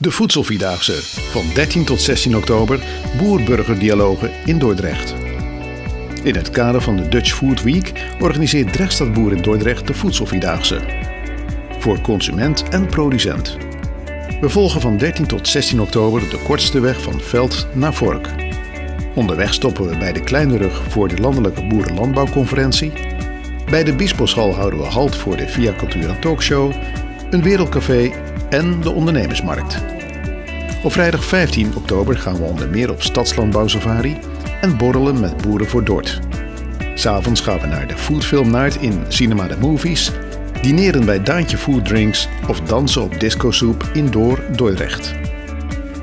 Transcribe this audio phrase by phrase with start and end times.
[0.00, 2.80] De Voedselvierdaagse van 13 tot 16 oktober
[3.18, 5.14] Boer-Burger-dialogen in Dordrecht.
[6.22, 10.80] In het kader van de Dutch Food Week organiseert Drechtstad Boer in Dordrecht de Voedselvierdaagse.
[11.78, 13.56] Voor consument en producent.
[14.40, 18.28] We volgen van 13 tot 16 oktober de kortste weg van veld naar vork.
[19.14, 22.92] Onderweg stoppen we bij de Kleine Rug voor de Landelijke Boerenlandbouwconferentie.
[23.70, 26.72] Bij de Biesboschal houden we halt voor de Via Cultura Talkshow,
[27.30, 28.10] een wereldcafé
[28.50, 29.76] en de ondernemersmarkt.
[30.82, 34.16] Op vrijdag 15 oktober gaan we onder meer op stadslandbouwsafari
[34.60, 36.20] en borrelen met boeren voor Dort.
[36.94, 40.12] S'avonds gaan we naar de Foodfilm Night in Cinema de Movies,
[40.62, 45.14] dineren bij Daantje Food Drinks of dansen op Disco Soep in Door Dordrecht.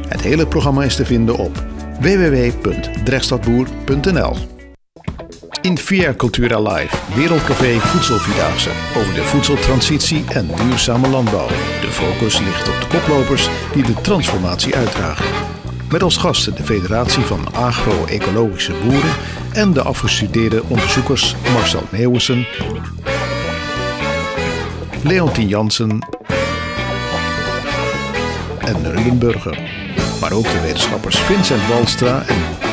[0.08, 1.66] Het hele programma is te vinden op
[2.00, 4.57] www.drechtstadboer.nl.
[5.62, 11.48] In Via Cultura Live, Wereldcafé Voedselvierdaagse over de voedseltransitie en duurzame landbouw.
[11.82, 15.26] De focus ligt op de koplopers die de transformatie uitdragen.
[15.92, 19.16] Met als gasten de Federatie van Agro-Ecologische Boeren
[19.54, 22.48] en de afgestudeerde onderzoekers Marcel Meeuwissen,
[25.04, 26.08] Leontien Jansen
[28.60, 29.60] en Ruben Burger.
[30.22, 32.67] Maar ook de wetenschappers Vincent Walstra en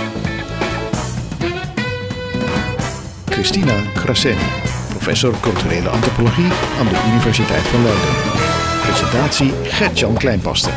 [3.35, 4.45] Christina Kraseni,
[4.89, 8.09] professor culturele antropologie aan de Universiteit van Leiden.
[8.83, 10.71] Presentatie Gert-Jan Kleinpaste.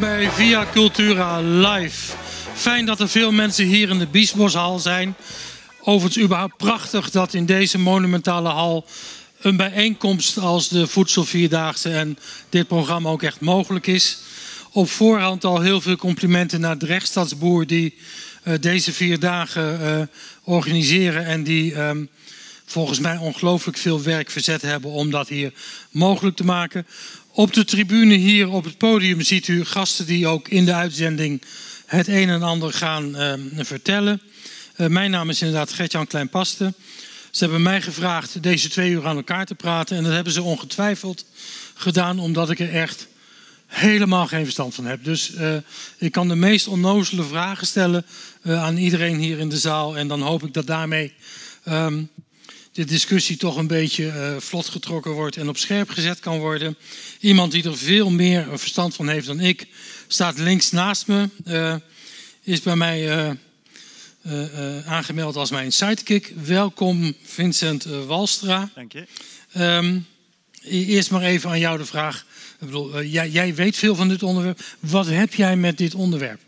[0.00, 2.12] bij Via Cultura Live.
[2.54, 5.14] Fijn dat er veel mensen hier in de Biesboshal zijn.
[5.80, 8.86] Overigens überhaupt prachtig dat in deze monumentale hal
[9.40, 14.18] een bijeenkomst als de Voedselvierdaagse en dit programma ook echt mogelijk is.
[14.72, 17.94] Op voorhand al heel veel complimenten naar de rechtsstadsboer die
[18.60, 20.00] deze vier dagen uh,
[20.42, 22.08] organiseren en die um,
[22.64, 25.52] volgens mij ongelooflijk veel werk verzet hebben om dat hier
[25.90, 26.86] mogelijk te maken.
[27.30, 31.42] Op de tribune hier op het podium ziet u gasten die ook in de uitzending
[31.86, 34.20] het een en ander gaan uh, vertellen.
[34.76, 36.74] Uh, mijn naam is inderdaad Gertjan Kleinpaste.
[37.30, 39.96] Ze hebben mij gevraagd deze twee uur aan elkaar te praten.
[39.96, 41.24] En dat hebben ze ongetwijfeld
[41.74, 43.06] gedaan omdat ik er echt
[43.74, 45.04] helemaal geen verstand van heb.
[45.04, 45.56] Dus uh,
[45.98, 48.06] ik kan de meest onnozele vragen stellen
[48.42, 49.96] uh, aan iedereen hier in de zaal.
[49.96, 51.12] En dan hoop ik dat daarmee
[51.68, 52.08] um,
[52.72, 56.76] de discussie toch een beetje uh, vlot getrokken wordt en op scherp gezet kan worden.
[57.20, 59.66] Iemand die er veel meer verstand van heeft dan ik,
[60.06, 61.28] staat links naast me.
[62.42, 63.36] is bij mij
[64.86, 66.32] aangemeld als mijn sidekick.
[66.44, 68.70] Welkom Vincent Walstra.
[68.74, 69.06] Dank je.
[69.58, 70.06] Um,
[70.62, 72.24] eerst maar even aan jou de vraag.
[72.64, 74.60] Ik bedoel, uh, jij, jij, weet veel van dit onderwerp.
[74.80, 76.40] Wat heb jij met dit onderwerp?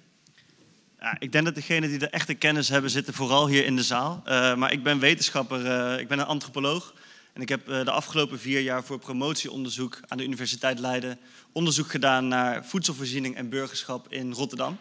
[1.00, 3.82] Ja, ik denk dat degenen die de echte kennis hebben, zitten vooral hier in de
[3.82, 4.22] zaal.
[4.26, 6.94] Uh, maar ik ben wetenschapper, uh, ik ben een antropoloog.
[7.32, 11.19] En ik heb de afgelopen vier jaar voor promotieonderzoek aan de Universiteit Leiden
[11.53, 14.78] onderzoek gedaan naar voedselvoorziening en burgerschap in Rotterdam.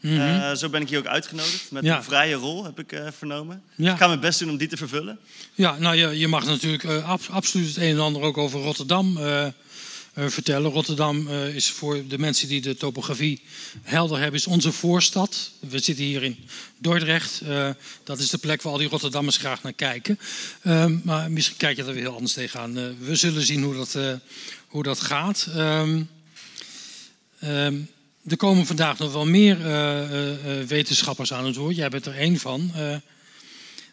[0.00, 0.20] Mm -hmm.
[0.20, 1.96] uh, zo ben ik hier ook uitgenodigd met ja.
[1.96, 3.62] een vrije rol, heb ik uh, vernomen.
[3.74, 3.92] Ja.
[3.92, 5.18] Ik ga mijn best doen om die te vervullen.
[5.54, 8.60] Ja, nou je, je mag natuurlijk uh, ab absoluut het een en ander ook over
[8.60, 9.18] Rotterdam
[10.14, 10.70] vertellen.
[10.70, 13.40] Rotterdam is voor de mensen die de topografie
[13.82, 15.50] helder hebben, is onze voorstad.
[15.58, 16.36] We zitten hier in
[16.78, 17.42] Dordrecht.
[18.04, 20.18] dat is de plek waar al die Rotterdammers graag naar kijken.
[21.04, 22.98] maar misschien kijk je er weer heel anders tegenaan.
[22.98, 23.98] we zullen zien hoe dat,
[24.66, 25.46] hoe dat gaat.
[25.56, 26.08] Um,
[27.44, 27.88] um,
[28.28, 29.58] er komen vandaag nog wel meer
[30.66, 31.76] wetenschappers aan het woord.
[31.76, 32.72] Jij bent er één van.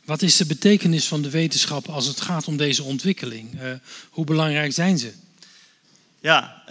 [0.06, 3.60] Wat is de betekenis van de wetenschap als het gaat om deze ontwikkeling?
[4.10, 5.12] hoe belangrijk zijn ze?
[6.28, 6.64] Ja,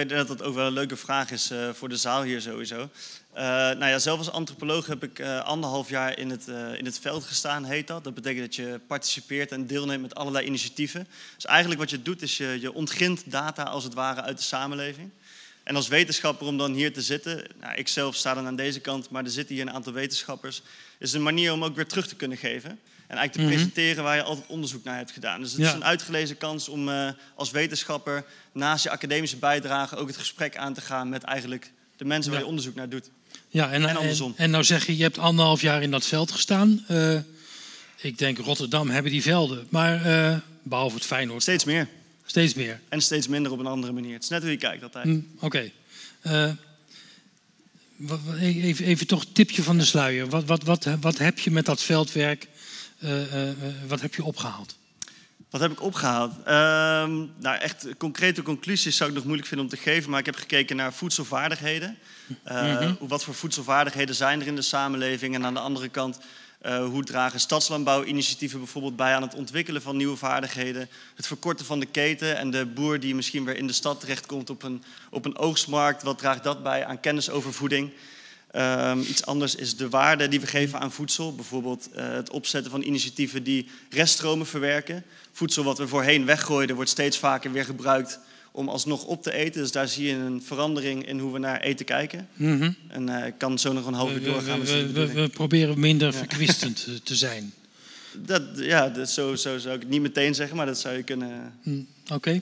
[0.00, 2.90] ik denk dat dat ook wel een leuke vraag is voor de zaal hier sowieso.
[3.34, 6.46] nou ja, zelf als antropoloog heb ik anderhalf jaar in het,
[6.76, 8.04] in het veld gestaan, heet dat.
[8.04, 11.08] Dat betekent dat je participeert en deelneemt met allerlei initiatieven.
[11.34, 14.42] Dus eigenlijk wat je doet is je, je ontgint data als het ware uit de
[14.42, 15.10] samenleving.
[15.62, 18.80] En als wetenschapper om dan hier te zitten, nou, ik zelf sta dan aan deze
[18.80, 20.62] kant, maar er zitten hier een aantal wetenschappers,
[20.98, 22.80] is een manier om ook weer terug te kunnen geven.
[23.08, 23.54] En eigenlijk te mm -hmm.
[23.54, 25.40] presenteren waar je altijd onderzoek naar hebt gedaan.
[25.40, 25.68] Dus het ja.
[25.68, 30.56] is een uitgelezen kans om uh, als wetenschapper naast je academische bijdrage ook het gesprek
[30.56, 33.10] aan te gaan met eigenlijk de mensen waar je onderzoek naar doet.
[33.48, 34.34] Ja, en, en andersom.
[34.36, 36.84] En, en, nou zeg je, je hebt anderhalf jaar in dat veld gestaan.
[36.90, 37.18] Uh,
[37.96, 41.42] ik denk Rotterdam hebben die velden, maar uh, behalve het Feyenoord.
[41.42, 41.88] Steeds meer.
[42.24, 42.80] Steeds meer.
[42.88, 44.12] En steeds minder op een andere manier.
[44.12, 45.04] Het is net hoe je kijkt altijd.
[45.04, 45.44] Mm, Oké.
[45.44, 45.72] Okay.
[46.22, 46.52] Uh,
[48.40, 50.28] even, even toch een tipje van de sluier.
[50.28, 52.46] Wat, wat, wat, wat heb je met dat veldwerk,
[53.86, 54.76] wat heb je opgehaald?
[55.50, 56.32] Wat heb ik opgehaald?
[56.40, 56.44] Uh,
[57.38, 60.10] nou, echt concrete conclusies zou ik nog moeilijk vinden om te geven.
[60.10, 61.98] Maar ik heb gekeken naar voedselvaardigheden.
[62.26, 62.96] Mm -hmm.
[63.00, 65.34] Wat voor voedselvaardigheden zijn er in de samenleving?
[65.34, 66.18] En aan de andere kant,
[66.66, 70.88] Uh, hoe dragen stadslandbouwinitiatieven bijvoorbeeld bij aan het ontwikkelen van nieuwe vaardigheden?
[71.14, 74.50] Het verkorten van de keten en de boer die misschien weer in de stad terechtkomt
[74.50, 76.02] op een, op een oogstmarkt.
[76.02, 77.92] Wat draagt dat bij aan kennisovervoeding?
[78.56, 81.34] Um, iets anders is de waarde die we geven aan voedsel.
[81.34, 85.04] Bijvoorbeeld uh, het opzetten van initiatieven die reststromen verwerken.
[85.32, 88.18] Voedsel wat we voorheen weggooiden wordt steeds vaker weer gebruikt
[88.52, 89.60] om alsnog op te eten.
[89.60, 92.28] Dus daar zie je een verandering in hoe we naar eten kijken.
[92.34, 92.76] Mm -hmm.
[92.88, 94.60] En uh, ik kan zo nog een half uur doorgaan.
[94.60, 96.18] We, we, we, proberen minder ja.
[96.18, 97.52] verkwistend te zijn.
[98.26, 101.02] Dat, ja, dat, zo, zo zou ik het niet meteen zeggen, maar dat zou je
[101.02, 101.52] kunnen...
[101.62, 102.40] Mm, Oké.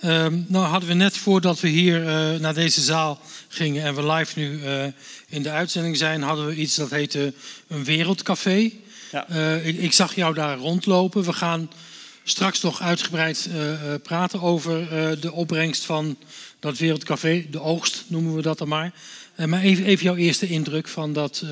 [0.00, 0.24] Okay.
[0.24, 4.12] Um, nou hadden we net voordat we hier uh, naar deze zaal gingen en we
[4.12, 4.84] live nu uh,
[5.28, 7.32] in de uitzending zijn, hadden we iets dat heette
[7.68, 8.70] een wereldcafé.
[9.12, 9.26] Ja.
[9.30, 11.24] Uh, ik, ik, zag jou daar rondlopen.
[11.24, 11.70] We gaan
[12.24, 13.48] straks nog uitgebreid
[14.02, 14.88] praten over
[15.20, 16.16] de opbrengst van
[16.60, 18.92] dat wereldcafé, de oogst noemen we dat dan maar.
[19.46, 21.44] maar even, even jouw eerste indruk van dat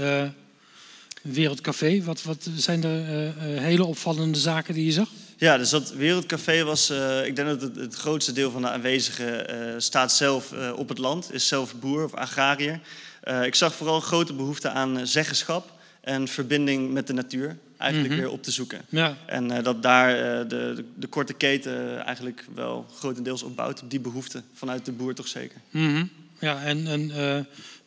[1.22, 2.02] Wereldcafé.
[2.02, 5.08] Wat, wat zijn er uh, uh, hele opvallende zaken die je zag?
[5.36, 8.68] Ja, dus dat Wereldcafé was, uh, ik denk dat het, het, grootste deel van de
[8.68, 12.80] aanwezigen staat zelf op het land, is zelf boer of agrariër.
[13.44, 18.26] ik zag vooral grote behoefte aan zeggenschap en verbinding met de natuur eigenlijk mm -hmm.
[18.26, 18.80] weer op te zoeken.
[18.88, 19.16] Ja.
[19.26, 20.14] En dat daar
[20.48, 24.92] de, de, de, korte keten eigenlijk wel grotendeels op bouwt, op die behoefte vanuit de
[24.92, 25.60] boer toch zeker.
[25.70, 26.10] Mm -hmm.
[26.38, 27.10] Ja, en, en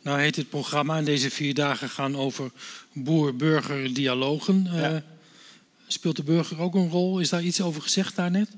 [0.06, 2.50] nou heet het programma en deze vier dagen gaan over
[2.92, 4.68] boer-burger dialogen.
[4.72, 4.92] Ja.
[4.92, 4.98] Uh,
[5.86, 7.20] speelt de burger ook een rol?
[7.20, 8.48] Is daar iets over gezegd daarnet?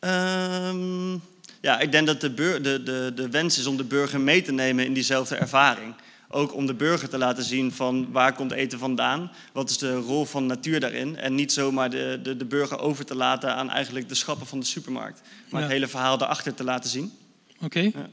[0.00, 1.22] Um,
[1.60, 4.52] ja, ik denk dat de, de, de, de wens is om de burger mee te
[4.52, 5.94] nemen in diezelfde ervaring.
[6.28, 9.94] Ook om de burger te laten zien van waar komt eten vandaan, wat is de
[9.96, 11.16] rol van natuur daarin.
[11.16, 14.60] En niet zomaar de, de, de burger over te laten aan eigenlijk de schappen van
[14.60, 15.20] de supermarkt.
[15.20, 15.66] Maar ja.
[15.66, 17.12] het hele verhaal daarachter te laten zien.
[17.54, 17.64] Oké.
[17.64, 17.92] Okay.
[17.94, 18.08] Ja.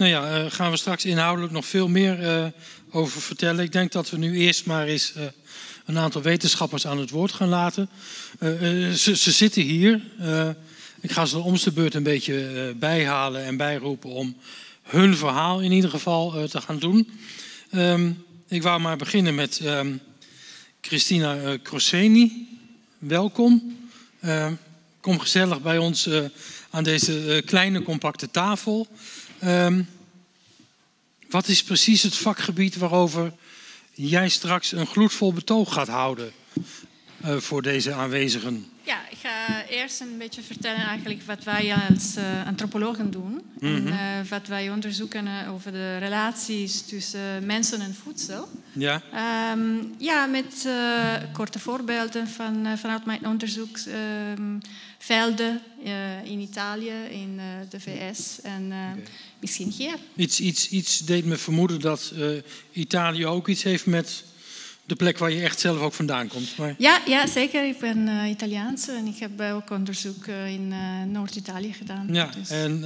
[0.00, 2.46] Nou ja, uh, gaan we straks inhoudelijk nog veel meer uh,
[2.90, 3.64] over vertellen.
[3.64, 5.22] Ik denk dat we nu eerst maar eens uh,
[5.86, 7.88] een aantal wetenschappers aan het woord gaan laten.
[8.96, 10.00] Ze, ze, zitten hier.
[11.00, 14.36] ik ga ze de omste beurt een beetje bijhalen en bijroepen om
[14.82, 17.10] hun verhaal in ieder geval te gaan doen.
[17.74, 20.00] Um, ik wou maar beginnen met um,
[20.80, 22.48] Christina Croseni.
[22.98, 23.76] Welkom.
[25.00, 26.08] kom gezellig bij ons
[26.70, 28.88] aan deze kleine compacte tafel.
[29.44, 29.88] Um,
[31.30, 33.32] wat is precies het vakgebied waarover
[33.92, 36.32] jij straks een gloedvol betoog gaat houden
[37.24, 38.66] uh, voor deze aanwezigen?
[38.82, 43.32] Ja, ik ga eerst een beetje vertellen eigenlijk wat wij als uh, antropologen doen.
[43.32, 43.86] Mm -hmm.
[43.86, 48.48] En uh, wat wij onderzoeken over de relaties tussen mensen en voedsel.
[48.72, 49.02] Ja,
[49.52, 50.68] um, ja met
[51.32, 53.78] korte voorbeelden van, vanuit mijn onderzoek.
[54.38, 54.60] Um,
[54.98, 57.40] velden uh, in Italië, in
[57.70, 59.02] de VS en okay.
[59.40, 59.94] Misschien hier.
[60.16, 62.12] Iets, iets, iets deed me vermoeden dat
[62.72, 64.24] Italië ook iets heeft met
[64.84, 66.56] de plek waar je echt zelf ook vandaan komt.
[66.56, 66.74] Maar...
[66.78, 67.66] Ja, ja, zeker.
[67.66, 70.74] Ik ben Italiaans en ik heb ook onderzoek in
[71.12, 72.08] Noord-Italië gedaan.
[72.12, 72.84] Ja, dus, en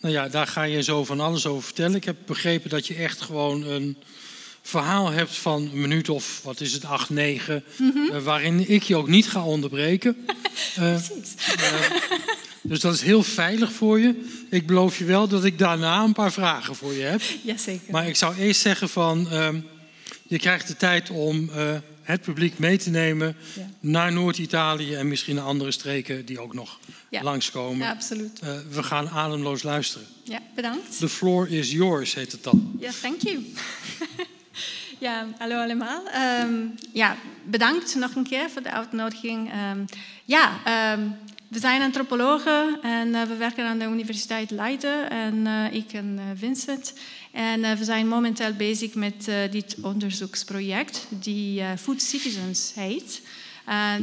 [0.00, 1.94] nou ja, daar ga je zo van alles over vertellen.
[1.94, 3.96] Ik heb begrepen dat je echt gewoon een
[4.62, 8.10] verhaal hebt van een minuut of wat is het, acht, negen, mm -hmm.
[8.12, 10.16] uh, waarin ik je ook niet ga onderbreken.
[10.78, 11.34] uh, Precies.
[11.58, 11.96] Uh,
[12.68, 14.24] dus dat is heel veilig voor je.
[14.50, 17.20] Ik beloof je wel dat ik daarna een paar vragen voor je heb.
[17.42, 17.92] Jazeker.
[17.92, 19.60] Maar ik zou eerst zeggen van, ehm,
[20.22, 21.50] je krijgt de tijd om
[22.02, 23.68] het publiek mee te nemen ja.
[23.80, 26.78] naar Noord-Italië en misschien naar andere streken die ook nog
[27.08, 27.22] ja.
[27.22, 27.86] langskomen.
[27.86, 28.40] Ja, absoluut.
[28.70, 30.06] we gaan ademloos luisteren.
[30.22, 30.98] Ja, bedankt.
[30.98, 32.76] The floor is yours, heet het dan.
[32.80, 33.44] Ja, thank you.
[34.98, 36.02] Ja, hallo allemaal.
[36.42, 39.52] Um, ja, bedankt nog een keer voor de uitnodiging.
[39.72, 39.84] Um,
[40.24, 40.52] ja,
[40.94, 41.16] um,
[41.48, 45.10] we zijn antropologen en uh, we werken aan de Universiteit Leiden.
[45.10, 46.92] En uh, ik en uh, Vincent.
[47.32, 53.22] En we zijn momenteel bezig met dit onderzoeksproject die Food Citizens heet.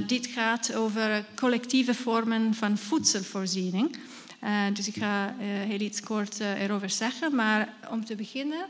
[0.08, 3.98] dit gaat over collectieve vormen van voedselvoorziening.
[4.74, 7.36] dus ik ga heel iets kort erover zeggen.
[7.36, 8.66] Maar om te beginnen...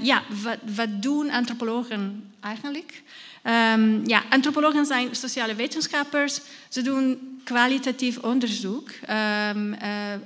[0.00, 3.02] Ja, wat, wat, doen antropologen eigenlijk?
[3.44, 6.40] Um, ja, antropologen zijn sociale wetenschappers.
[6.68, 8.90] Ze doen kwalitatief onderzoek,
[9.54, 9.76] um,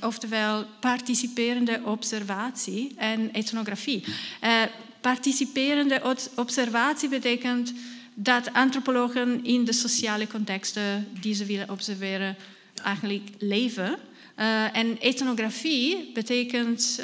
[0.01, 4.05] oftewel participerende observatie en ethnografie.
[4.45, 4.63] Uh,
[5.01, 7.73] participerende observatie betekent
[8.15, 12.37] dat antropologen in de sociale contexten die ze willen observeren
[12.85, 13.97] eigenlijk leven.
[14.39, 17.01] Uh, en ethnografie betekent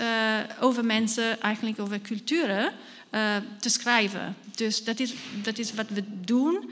[0.60, 2.72] over mensen, eigenlijk over culturen,
[3.60, 4.36] te schrijven.
[4.54, 6.70] Dus dat is, dat is wat we doen.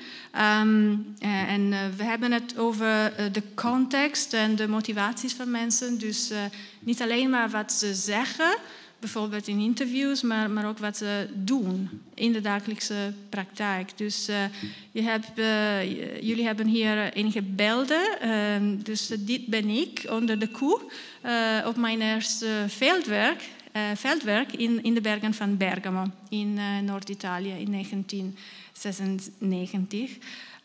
[0.60, 5.98] Um, en we hebben het over de context en de motivaties van mensen.
[5.98, 6.30] Dus
[6.80, 8.56] niet alleen maar wat ze zeggen,
[8.98, 13.98] bijvoorbeeld in interviews, maar, maar ook wat ze doen in de dagelijkse praktijk.
[13.98, 14.28] Dus
[14.92, 15.30] je hebt,
[16.20, 18.02] jullie hebben hier enige beelden.
[18.24, 18.30] Uh,
[18.82, 20.80] dus dit ben ik onder de koe
[21.66, 23.42] op mijn eerste veldwerk,
[23.94, 30.18] veldwerk in, in de bergen van Bergamo in Noord-Italië in 1996.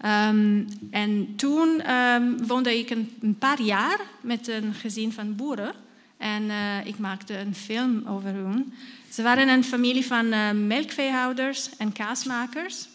[0.06, 5.74] Um, en toen um, woonde ik een, een, paar jaar met een gezin van boeren.
[6.18, 8.74] En uh, ik maakte een film over hun.
[9.10, 12.88] Ze waren een familie van uh, melkveehouders en kaasmakers.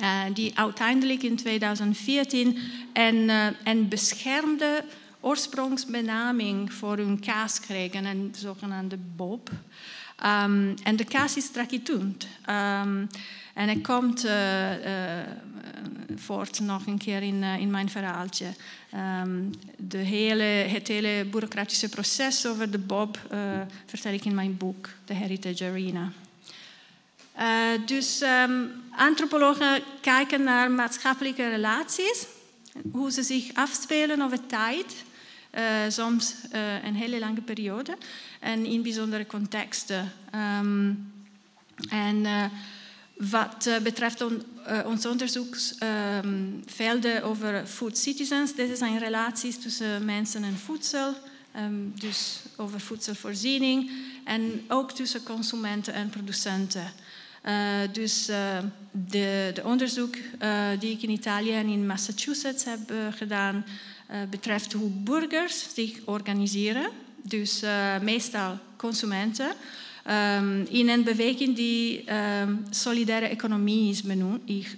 [0.00, 2.58] Uh, die uiteindelijk in 2014
[2.92, 3.30] een,
[3.64, 4.84] een beschermde
[5.26, 9.50] oorsprongsbenaming voor hun kaas kregen, een zogenaamde Bob.
[10.24, 12.26] Um, en de kaas is trakitunt.
[12.48, 13.08] Um,
[13.54, 14.70] en het komt uh,
[16.16, 18.46] voort nog een keer in, uh, in mijn verhaaltje.
[19.22, 23.18] Um, de hele, het hele bureaucratische proces over de Bob
[23.86, 26.12] vertel ik in mijn boek, The Heritage Arena.
[27.86, 28.24] dus
[28.96, 32.26] antropologen kijken naar maatschappelijke relaties,
[32.92, 34.94] hoe ze zich afspelen over tijd,
[35.88, 36.34] soms
[36.84, 37.96] een hele lange periode
[38.40, 40.12] en in bijzondere contexten.
[40.60, 41.12] Um,
[41.88, 42.26] en
[43.16, 50.04] wat uh, betreft on, uh, ons onderzoeksvelden um, over food citizens, deze zijn relaties tussen
[50.04, 51.14] mensen en voedsel,
[51.56, 53.90] um, dus over voedselvoorziening
[54.24, 56.92] en ook tussen consumenten en producenten.
[57.44, 60.16] Uh, dus de, de, onderzoek
[60.78, 63.64] die ik in Italië en in Massachusetts heb gedaan,
[64.30, 66.90] betreft hoe burgers zich organiseren,
[67.22, 67.62] dus
[68.00, 69.56] meestal consumenten.
[70.10, 74.02] Um, in een beweging die um, solidaire economie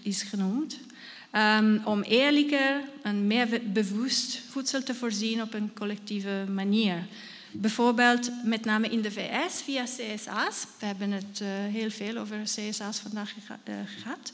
[0.03, 0.79] is, genoemd.
[1.33, 7.07] Um, om eerlijker en meer bewust voedsel te voorzien op een collectieve manier.
[7.51, 10.67] Bijvoorbeeld met name in de VS via CSA's.
[10.79, 13.35] We hebben het uh, heel veel over CSA's vandaag
[14.03, 14.33] gehad.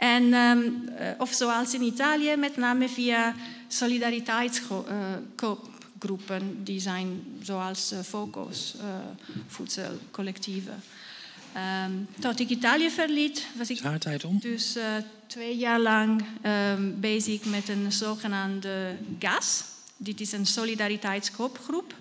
[0.00, 0.88] En, um,
[1.18, 3.34] of zoals in Italië, met name via
[3.68, 8.82] solidariteitskoop groepen die zijn zoals uh, Focus, uh,
[9.46, 10.82] voedselcollectieven.
[11.84, 13.80] Um, tot ik Italië verliet, was ik
[14.40, 14.84] dus uh,
[15.26, 19.64] twee jaar lang um, bezig met een zogenaamde GAS.
[19.96, 21.94] Dit is een solidariteitskoopgroep.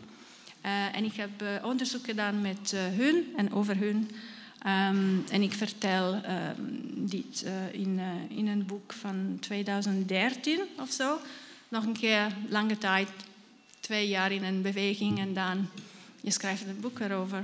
[0.65, 4.11] Uh, en ik heb uh, onderzoek gedaan met hun en over hun.
[4.65, 7.99] Um, en ik vertel um, dit in,
[8.29, 11.19] in een boek van 2013 of zo.
[11.67, 13.09] Nog een keer lange tijd
[13.79, 15.69] twee jaar in een beweging en dan
[16.21, 17.43] je schrijft een boek erover.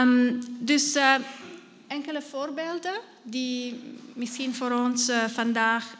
[0.00, 1.14] Um, dus uh,
[1.86, 3.80] enkele voorbeelden die
[4.14, 5.96] misschien voor ons vandaag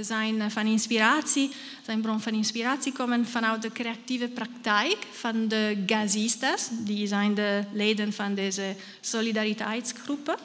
[0.00, 1.50] zijn van inspiratie,
[1.84, 7.64] zijn bron van inspiratie komen vanuit de creatieve praktijk van de gazistas, die zijn de
[7.72, 10.36] leden van deze solidariteitsgroepen.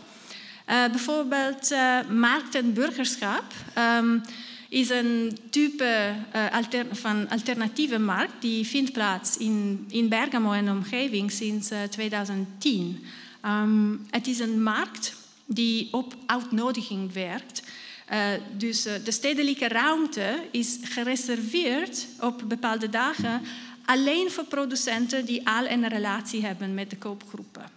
[0.65, 1.75] bijvoorbeeld
[2.09, 3.43] markt en burgerschap.
[3.77, 4.21] Um,
[4.69, 10.69] is een type uh, alter, van alternatieve markt die vindt plaats in, in Bergamo en
[10.69, 13.03] omgeving sinds uh, 2010.
[13.45, 15.15] Um, het is een markt
[15.45, 17.61] die op uitnodiging werkt.
[18.11, 23.41] Uh, dus de stedelijke ruimte is gereserveerd op bepaalde dagen
[23.85, 27.69] alleen voor producenten die al een relatie hebben met de koopgroepen.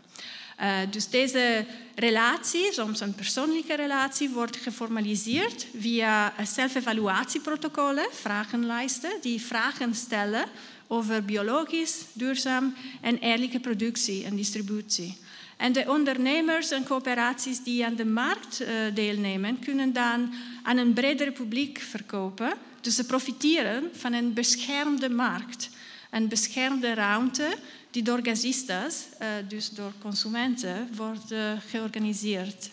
[0.60, 9.94] Uh, dus deze relatie, soms een persoonlijke relatie, wordt geformaliseerd via zelfevaluatieprotocollen, vragenlijsten, die vragen
[9.94, 10.44] stellen
[10.86, 15.16] over biologisch, duurzaam en eerlijke productie en distributie.
[15.60, 20.92] En de ondernemers en coöperaties die aan de markt uh, deelnemen, kunnen dan aan een
[20.92, 22.52] breder publiek verkopen.
[22.80, 25.70] Dus ze profiteren van een beschermde markt,
[26.10, 27.56] een beschermde ruimte
[27.90, 32.70] die door gazistas, uh, dus door consumenten, wordt uh, georganiseerd.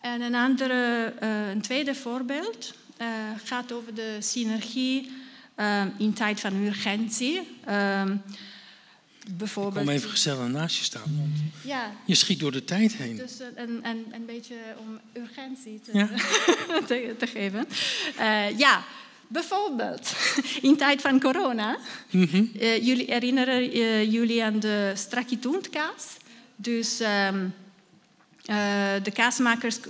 [0.00, 1.12] En een, andere,
[1.50, 2.74] een tweede voorbeeld
[3.44, 5.10] gaat over de synergie
[5.98, 7.40] in tijd van urgentie.
[9.36, 9.84] Bijvoorbeeld...
[9.84, 11.92] Kom even gezellig naast je staan, want ja.
[12.04, 13.16] je schiet door de tijd heen.
[13.16, 16.08] Dus een, een, een beetje om urgentie te, ja.
[16.88, 17.66] te, te geven.
[18.56, 18.84] ja,
[19.28, 20.16] Bijvoorbeeld
[20.68, 21.78] in tijd van corona.
[22.10, 22.50] Mm -hmm.
[22.60, 26.16] uh, jullie herinneren uh, jullie aan de strakitoentkaas.
[26.56, 27.54] Dus um,
[28.50, 28.56] uh,
[29.02, 29.80] de kaasmakers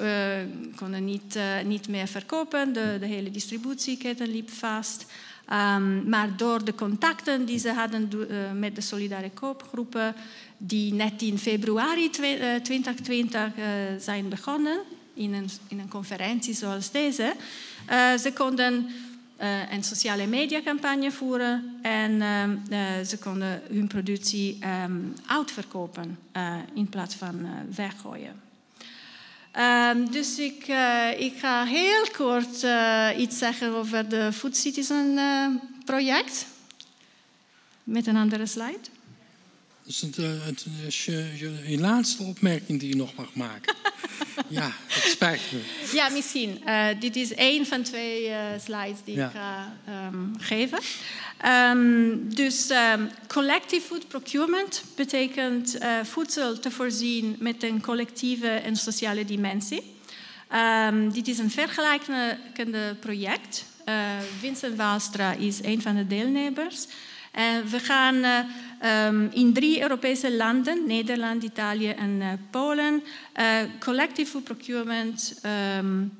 [0.76, 2.72] konden niet, niet meer verkopen.
[2.72, 5.06] De, de, hele distributieketen liep vast.
[5.52, 8.10] Um, maar door de contacten die ze hadden
[8.58, 10.14] met de solidaire koopgroepen,
[10.56, 12.10] die net in februari
[12.62, 13.50] 2020
[13.98, 14.78] zijn begonnen,
[15.14, 17.34] in een, in een conferentie zoals deze,
[18.18, 18.88] ze konden
[19.40, 26.88] uh, een sociale mediacampagne voeren en uh, ze konden hun productie um, uitverkopen uh, in
[26.88, 28.47] plaats van weggooien.
[29.58, 30.66] Um, dus ik,
[31.18, 32.66] ik, ga heel kort
[33.18, 35.18] iets zeggen over de Food Citizen
[35.84, 36.46] project.
[37.84, 38.97] Met een andere slide.
[39.88, 43.74] Dus het, het, het, je, je laatste opmerking die je nog mag maken.
[44.48, 45.60] ja, het spijt me.
[45.92, 46.62] Ja, misschien.
[46.66, 49.26] Uh, dit is één van twee uh, slides die ja.
[49.26, 49.76] ik ga
[50.06, 50.78] um, geven.
[51.46, 58.76] Um, dus um, collective food procurement betekent uh, voedsel te voorzien met een collectieve en
[58.76, 59.82] sociale dimensie.
[61.12, 63.64] dit is een vergelijkende project.
[64.38, 66.86] Vincent Waalstra is een van de deelnemers.
[67.32, 68.24] En we gaan
[68.82, 73.02] um, in drie Europese landen, Nederland, Italië en uh, Polen,
[73.36, 75.40] uh, collective procurement
[75.78, 76.12] um,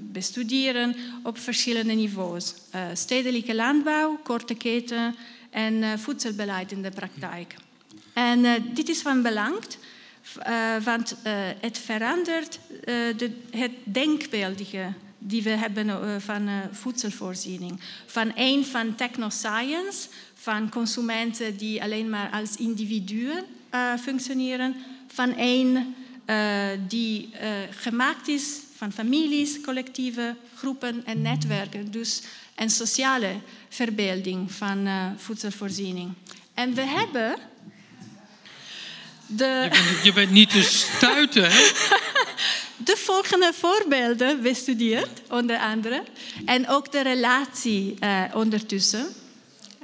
[0.00, 2.54] bestuderen op verschillende niveaus.
[2.74, 5.14] Uh, stedelijke landbouw, korte keten
[5.50, 7.54] en voedselbeleid in de praktijk.
[8.12, 9.54] En dit is van belang,
[10.84, 11.16] want
[11.60, 12.58] het verandert
[13.16, 17.80] de, het denkbeeldige die we hebben van voedselvoorziening.
[18.06, 20.08] Van een van technoscience
[20.42, 23.44] van consumenten die alleen maar als individuen
[23.74, 25.94] uh, functioneren, van één
[26.26, 31.90] uh, die uh, gemaakt is van families, collectieve groepen en netwerken.
[31.90, 32.22] Dus
[32.56, 33.34] een sociale
[33.68, 36.12] verbeelding van voedselvoorziening.
[36.54, 37.36] En we hebben.
[39.26, 39.44] De...
[39.44, 41.70] Je, bent, je bent niet te stuiten, hè?
[42.90, 46.02] de volgende voorbeelden bestudeerd, onder andere.
[46.44, 47.98] En ook de relatie
[48.32, 49.21] ondertussen.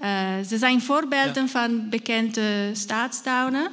[0.02, 3.70] Uh, ze zijn voorbeelden van bekende staatstownen.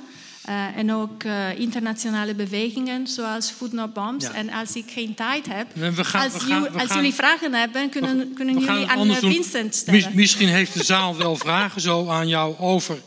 [0.49, 4.25] Uh, en ook uh, internationale bewegingen zoals Food Not Bombs.
[4.25, 4.33] Ja.
[4.33, 7.89] En als ik geen tijd heb, gaan, als, gaan, you, als gaan, jullie vragen hebben,
[7.89, 10.03] kunnen, kunnen jullie aan Vincent stellen.
[10.03, 12.97] Mis, misschien heeft de zaal wel vragen zo aan jou over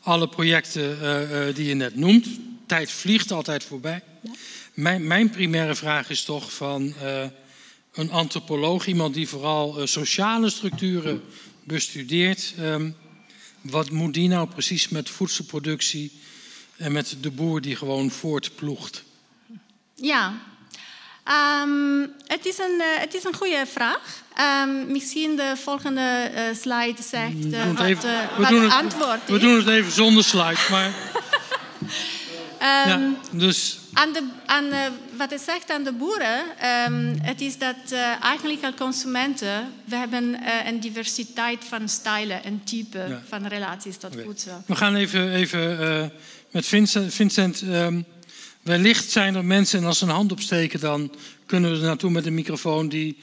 [0.00, 0.98] alle projecten
[1.54, 2.26] die je net noemt.
[2.66, 4.02] Tijd vliegt altijd voorbij.
[4.20, 4.30] Ja.
[4.74, 6.94] Mijn, mijn, primaire vraag is toch van
[7.94, 11.22] een antropoloog, iemand die vooral sociale structuren
[11.68, 12.54] bestudeerd.
[12.60, 12.96] Um,
[13.60, 16.12] wat moet die nou precies met voedselproductie
[16.76, 19.04] en met de boer die gewoon voortploegt?
[19.94, 20.34] Ja,
[21.62, 24.22] um, het, is een, uh, het is een goede vraag.
[24.64, 29.30] Um, misschien de volgende uh, slide zegt uh, wat, even, wat het antwoord is.
[29.32, 30.92] We doen het even zonder slide, maar...
[32.88, 33.00] ja,
[33.30, 34.70] dus aan de, aan,
[35.18, 36.40] wat het zegt aan de boeren,
[36.88, 42.44] um, het is dat uh, eigenlijk als consumenten, we hebben uh, een diversiteit van stijlen
[42.44, 43.22] en typen ja.
[43.28, 44.24] van relaties tot okay.
[44.24, 44.62] voedsel.
[44.66, 46.04] We gaan even, even uh,
[46.50, 47.14] met Vincent.
[47.14, 48.04] Vincent um,
[48.62, 51.14] wellicht zijn er mensen, en als ze een hand opsteken, dan
[51.46, 53.18] kunnen we er naartoe met een microfoon die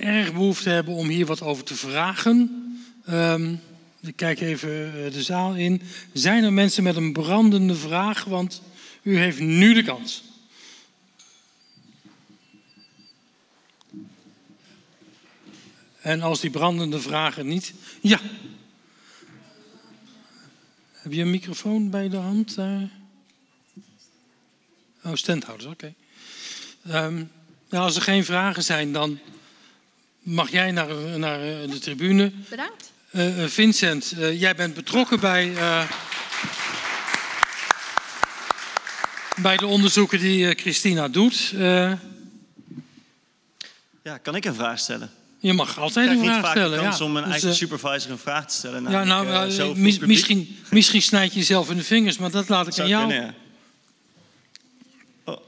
[0.00, 2.50] erg behoefte hebben om hier wat over te vragen.
[3.10, 3.60] Um,
[4.00, 5.82] ik kijk even de zaal in.
[6.12, 8.24] Zijn er mensen met een brandende vraag?
[8.24, 8.62] Want
[9.02, 10.22] u heeft nu de kans.
[16.04, 17.72] En als die brandende vragen niet.
[18.00, 18.20] Ja.
[20.92, 22.56] Heb je een microfoon bij de hand?
[22.58, 22.82] Uh...
[25.04, 25.94] Oh, standhouders, oké.
[26.84, 27.04] Okay.
[27.04, 27.30] Um,
[27.68, 29.18] nou, als er geen vragen zijn, dan
[30.18, 32.32] mag jij naar, naar eh, de tribune.
[32.48, 32.92] Bedankt.
[33.10, 35.52] Uh, Vincent, uh, jij bent betrokken bij.
[39.36, 41.52] bij de onderzoeken die uh, Christina doet.
[41.54, 41.92] Uh...
[44.02, 45.10] Ja, kan ik een vraag stellen?
[45.44, 46.84] Je mag altijd een vraag stellen.
[46.84, 47.04] Ik ja.
[47.04, 47.54] om een dus, eigen uh...
[47.54, 48.90] supervisor een vraag te stellen.
[48.90, 52.72] Ja, nou, mis, misschien, misschien snijd je jezelf in de vingers, maar dat laat ik
[52.72, 53.08] Zou aan jou.
[53.08, 53.34] Kunnen,
[55.24, 55.32] ja.
[55.32, 55.40] oh.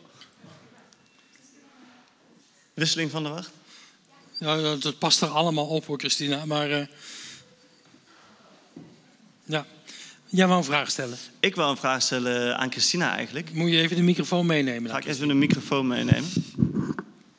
[2.74, 3.50] Wisseling van de wacht?
[4.38, 6.44] Ja, dat past er allemaal op hoor, Christina.
[6.44, 6.88] Maar
[9.44, 9.66] ja.
[10.26, 11.18] Jij wou een vraag stellen?
[11.40, 13.52] Ik wil een vraag stellen aan Christina eigenlijk.
[13.52, 14.90] Moet je even de microfoon meenemen?
[14.90, 16.30] Ga ik even de microfoon meenemen?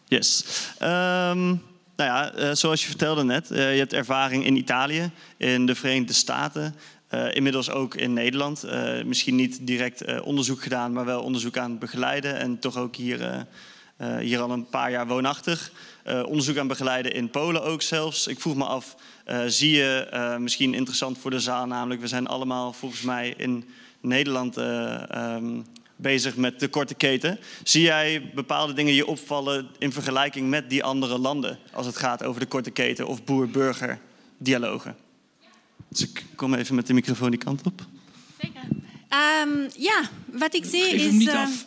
[0.07, 0.43] Yes.
[0.81, 5.65] Um, nou ja, uh, zoals je vertelde net, uh, je hebt ervaring in Italië, in
[5.65, 6.75] de Verenigde Staten,
[7.13, 8.65] uh, inmiddels ook in Nederland.
[9.05, 12.37] misschien niet direct onderzoek gedaan, maar wel onderzoek aan het begeleiden.
[12.37, 13.47] En toch ook hier,
[14.19, 15.71] hier al een paar jaar woonachtig.
[16.25, 18.27] onderzoek aan begeleiden in Polen ook zelfs.
[18.27, 18.95] Ik vroeg me af,
[19.47, 21.65] zie je misschien interessant voor de zaal.
[21.65, 23.69] Namelijk, we zijn allemaal volgens mij in
[24.01, 25.65] Nederland um,
[25.97, 27.39] bezig met de korte keten.
[27.63, 32.23] Zie jij bepaalde dingen je opvallen in vergelijking met die andere landen als het gaat
[32.23, 33.99] over de korte keten of boer-burger
[34.37, 34.95] dialogen?
[35.89, 37.85] Dus ik kom even met de microfoon die kant op.
[38.41, 38.61] Zeker.
[39.43, 41.03] Um, ja, wat ik zie Geef is.
[41.03, 41.65] Hem niet af.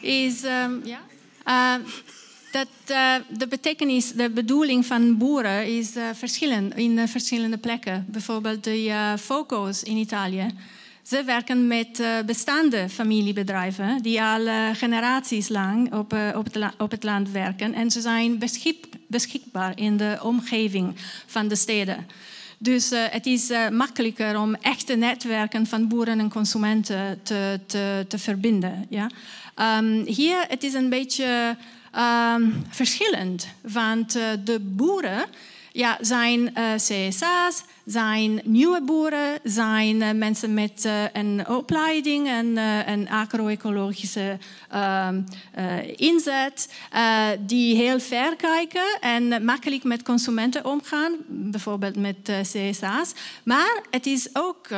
[0.00, 1.80] is um, ja.
[2.52, 8.06] dat uh, de betekenis, de bedoeling van boeren is uh, verschillend in verschillende plekken.
[8.08, 10.46] Bijvoorbeeld de Foco's in Italië.
[11.02, 16.16] Ze werken met bestaande familiebedrijven die al generaties lang op,
[16.78, 17.74] op, het land werken.
[17.74, 20.94] En ze zijn beschik beschikbaar in de omgeving
[21.26, 22.06] van de steden.
[22.58, 28.86] Dus het is makkelijker om echte netwerken van boeren en consumenten te, te, te verbinden.
[28.88, 29.10] Ja?
[29.78, 31.56] Um, hier het is een beetje
[32.34, 34.12] um, verschillend, want
[34.44, 35.24] de boeren
[35.72, 42.56] ja, zijn uh, CSA's, zijn nieuwe boeren, zijn uh, mensen met uh, een opleiding en
[42.86, 44.38] een agro-ecologische
[44.70, 45.20] ehm,
[45.96, 46.74] inzet,
[47.40, 53.12] die heel ver kijken en makkelijk met consumenten omgaan, bijvoorbeeld met CSA's.
[53.44, 54.68] Maar het is ook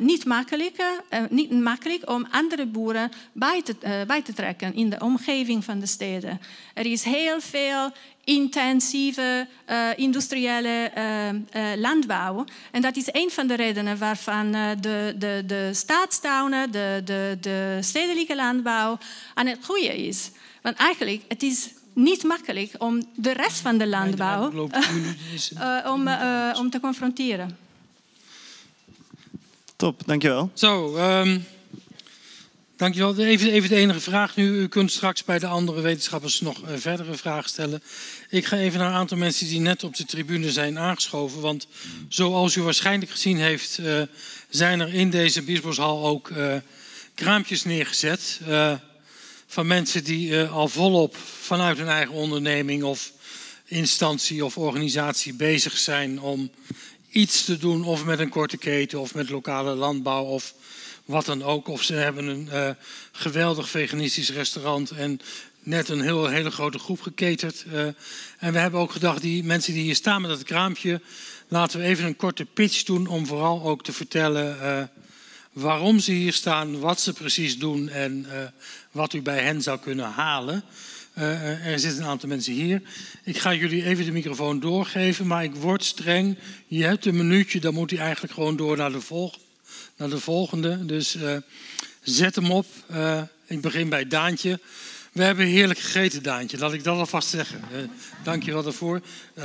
[0.00, 0.82] niet, makkelijk,
[1.30, 5.86] niet makkelijk om andere boeren bij te, bij te trekken in de omgeving van de
[5.86, 6.40] steden.
[6.74, 7.92] Er is heel veel
[8.24, 12.44] intensieve uh, industriële uh, uh, landbouw.
[12.70, 17.78] En dat is een van de redenen waarvan de, de, de staatstownen, de, de, de
[17.80, 18.98] stedelijke landbouw
[19.34, 20.30] aan het groeien is.
[20.62, 24.50] Want eigenlijk, het is niet makkelijk om de rest van de landbouw
[25.94, 26.08] om,
[26.56, 27.58] om te confronteren.
[29.76, 30.50] Top, dankjewel.
[30.54, 31.44] Zo, um,
[32.76, 33.16] Dankjewel.
[33.16, 34.46] Even, even de enige vraag nu.
[34.46, 37.82] U kunt straks bij de andere wetenschappers nog uh, verdere vragen stellen.
[38.28, 41.40] Ik ga even naar een aantal mensen die net op de tribune zijn aangeschoven.
[41.40, 41.66] Want
[42.08, 44.02] zoals u waarschijnlijk gezien heeft, uh,
[44.48, 46.54] zijn er in deze Biesboshal ook uh,
[47.14, 48.40] kraampjes neergezet.
[49.46, 53.12] van mensen die al volop vanuit hun eigen onderneming of
[53.64, 56.50] instantie of organisatie bezig zijn om
[57.14, 57.84] iets te doen.
[57.84, 60.54] Of met een korte keten of met lokale landbouw of
[61.04, 61.68] wat dan ook.
[61.68, 62.70] Of ze hebben een uh,
[63.12, 65.20] geweldig veganistisch restaurant en
[65.62, 67.64] net een heel, hele grote groep geketerd.
[67.72, 67.82] Uh,
[68.38, 71.00] en we hebben ook gedacht, die mensen die hier staan met dat kraampje,
[71.48, 74.82] laten we even een korte pitch doen om vooral ook te vertellen uh,
[75.52, 78.26] waarom ze hier staan, wat ze precies doen en
[78.90, 80.64] wat u bij hen zou kunnen halen.
[81.14, 82.82] Er zitten een aantal mensen hier.
[83.24, 86.38] Ik ga jullie even de microfoon doorgeven, maar ik word streng.
[86.66, 89.42] Je hebt een minuutje, dan moet hij eigenlijk gewoon door naar de volgende
[89.96, 90.86] naar de volgende.
[90.86, 91.36] Dus uh,
[92.00, 92.66] zet hem op.
[92.90, 94.60] Uh, ik begin bij Daantje.
[95.12, 96.58] We hebben heerlijk gegeten, Daantje.
[96.58, 97.60] Laat ik dat alvast zeggen.
[98.22, 99.00] Dank je wel daarvoor.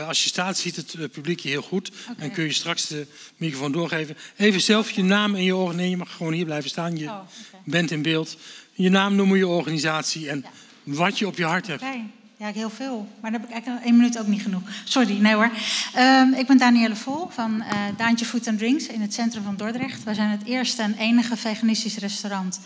[0.07, 1.91] als je staat, ziet het publiek je heel goed.
[2.11, 2.15] Okay.
[2.17, 4.17] En kun je straks de microfoon doorgeven.
[4.37, 5.81] Even zelf je naam en je organisatie.
[5.81, 6.97] Nee, je mag gewoon hier blijven staan.
[6.97, 7.61] Je oh, okay.
[7.65, 8.37] bent in beeld.
[8.73, 10.49] Je naam noemen, je organisatie en ja.
[10.95, 11.81] Wat je op je hart hebt.
[11.81, 12.03] Okay.
[12.37, 13.07] Ja, heel veel.
[13.21, 14.61] Maar dan heb ik eigenlijk één minuut ook niet genoeg.
[14.83, 15.51] Sorry, nee hoor.
[15.97, 19.55] Um, ik ben Danielle Vol van uh, Daantje Food and Drinks in het centrum van
[19.55, 20.03] Dordrecht.
[20.03, 22.59] Wij zijn het eerste en enige veganistisch restaurant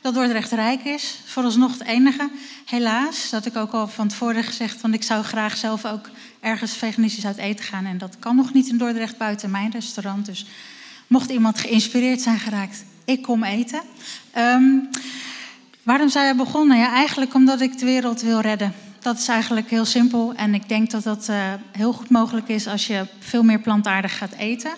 [0.00, 1.20] dat Dordrecht rijk is.
[1.24, 2.30] Vooralsnog het enige.
[2.64, 4.80] Helaas, dat ik ook al van tevoren gezegd...
[4.80, 6.10] want ik zou graag zelf ook
[6.40, 7.84] ergens veganistisch uit eten gaan.
[7.84, 10.26] En dat kan nog niet in Dordrecht buiten mijn restaurant.
[10.26, 10.46] Dus
[11.06, 13.80] mocht iemand geïnspireerd zijn geraakt, ik kom eten.
[14.36, 14.88] Um,
[15.88, 16.78] waarom zou je begonnen?
[16.78, 18.72] Ja, eigenlijk omdat ik de wereld wil redden
[19.08, 20.32] dat is eigenlijk heel simpel.
[20.34, 21.36] En ik denk dat dat uh,
[21.72, 24.70] heel goed mogelijk is als je veel meer plantaardig gaat eten.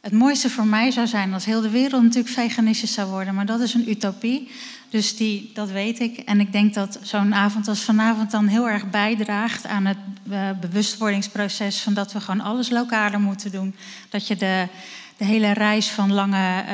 [0.00, 3.34] Het mooiste voor mij zou zijn als heel de wereld natuurlijk veganistisch zou worden.
[3.34, 4.50] Maar dat is een utopie.
[4.88, 6.18] Dus die, dat weet ik.
[6.18, 9.98] En ik denk dat zo'n avond als vanavond dan heel erg bijdraagt aan het
[10.30, 11.80] uh, bewustwordingsproces.
[11.80, 13.74] Van dat we gewoon alles lokaler moeten doen.
[14.08, 14.66] Dat je de
[15.16, 16.64] de hele reis van lange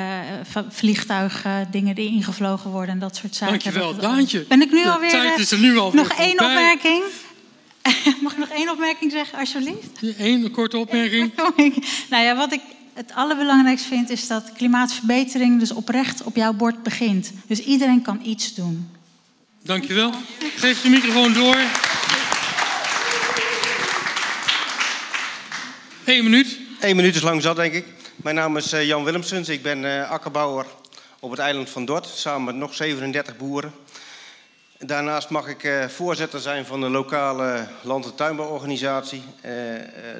[0.54, 3.58] uh, vliegtuigen, dingen die ingevlogen worden en dat soort zaken.
[3.58, 4.44] Dankjewel, Daantje.
[4.48, 5.10] Ben ik nu alweer?
[5.10, 7.02] Tijd is er nu al nog één opmerking.
[8.22, 10.18] Mag ik nog één opmerking zeggen, alsjeblieft?
[10.18, 11.32] Eén korte opmerking.
[12.10, 12.60] nou ja, wat ik
[12.94, 17.32] het allerbelangrijkste vind, is dat klimaatverbetering dus oprecht op jouw bord begint.
[17.46, 18.90] Dus iedereen kan iets doen.
[19.62, 20.12] Dankjewel.
[20.56, 21.56] Geef de microfoon door.
[26.04, 26.58] Eén minuut.
[26.80, 27.84] Eén minuut is lang zat, denk ik.
[28.22, 29.48] Mijn naam is eh, Jan Willemsens.
[29.48, 30.66] Ik ben uh, akkerbouwer
[31.20, 33.72] op het eiland van Dort, samen met nog 37 boeren.
[34.78, 39.22] Daarnaast mag ik uh, voorzitter zijn van de lokale land- en tuinbouworganisatie.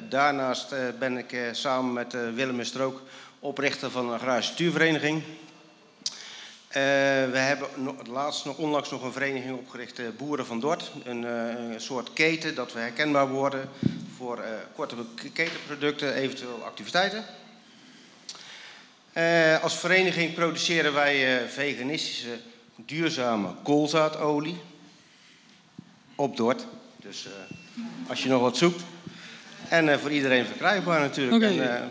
[0.09, 3.01] daarnaast ben ik samen met Willem en Strook
[3.39, 5.23] oprichter van een agrarische tuurvereniging.
[6.71, 7.67] we hebben
[8.09, 10.91] laatst nog onlangs nog een vereniging opgericht, Boeren van Dort.
[11.03, 13.69] Een, een, soort keten dat we herkenbaar worden
[14.17, 14.43] voor
[14.75, 14.95] korte
[15.33, 17.25] ketenproducten, eventueel activiteiten.
[19.17, 22.39] Uh, als vereniging produceren wij uh, veganistische,
[22.75, 24.61] duurzame koolzaadolie.
[26.15, 26.65] Op Dort.
[26.97, 27.31] Dus uh,
[28.09, 28.83] als je nog wat zoekt.
[29.69, 31.43] En voor iedereen verkrijgbaar natuurlijk.
[31.43, 31.89] Okay.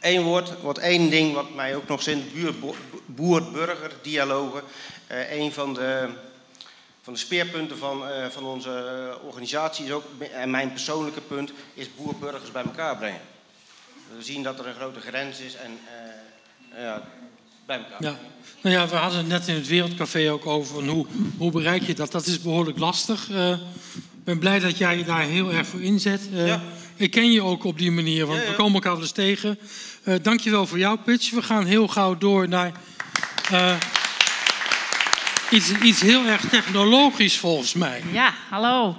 [0.00, 2.32] Eén woord, wat één ding wat mij ook nog zin,
[3.06, 4.62] boer-burger-dialogen.
[5.30, 6.08] een van de
[7.02, 12.50] van de speerpunten van, van onze organisatie is ook, en mijn persoonlijke punt, is boerburgers
[12.50, 13.20] bij elkaar brengen.
[14.16, 15.78] We zien dat er een grote grens is en
[16.76, 17.02] ja,
[17.66, 18.02] bij elkaar.
[18.02, 18.18] Ja.
[18.62, 21.06] Nou ja, we hadden het net in het Wereldcafé ook over hoe,
[21.36, 22.12] hoe bereik je dat.
[22.12, 23.28] Dat is behoorlijk lastig.
[23.28, 26.28] Ik ben blij dat jij je daar heel erg voor inzet.
[26.32, 26.62] Ja.
[26.96, 29.58] Ik ken je ook op die manier, want we komen elkaar wel eens tegen.
[30.04, 31.30] Uh, dankjewel voor jouw pitch.
[31.30, 32.72] We gaan heel gauw door naar
[33.52, 33.76] uh,
[35.50, 38.02] iets, iets heel erg technologisch volgens mij.
[38.12, 38.96] Ja, hallo.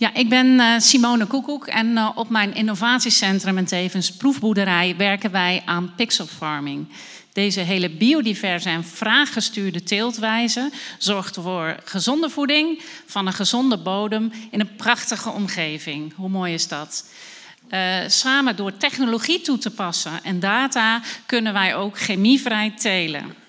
[0.00, 5.62] Ja, ik ben uh, Simone Koekoek en op mijn innovatiecentrum en tevens proefboerderij werken wij
[5.64, 6.88] aan pixel farming.
[7.32, 14.60] Deze hele biodiverse en vraaggestuurde teeltwijze zorgt voor gezonde voeding van een gezonde bodem in
[14.60, 16.12] een prachtige omgeving.
[16.16, 17.04] Hoe mooi is dat?
[17.70, 23.39] Uh, samen door technologie toe te passen en data kunnen wij ook chemievrij telen.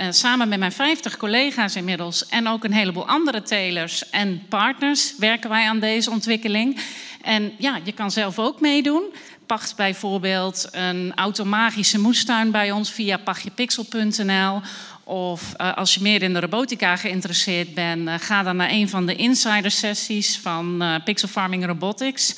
[0.00, 5.14] Uh, samen met mijn 50 collega's inmiddels en ook een heleboel andere telers en partners
[5.18, 6.80] werken wij aan deze ontwikkeling.
[7.22, 9.02] En ja, je kan zelf ook meedoen.
[9.46, 14.60] Pacht bijvoorbeeld een automagische moestuin bij ons via pachtjepixel.nl.
[15.04, 18.88] Of uh, als je meer in de robotica geïnteresseerd bent, uh, ga dan naar een
[18.88, 22.36] van de insider sessies van Pixel Farming Robotics.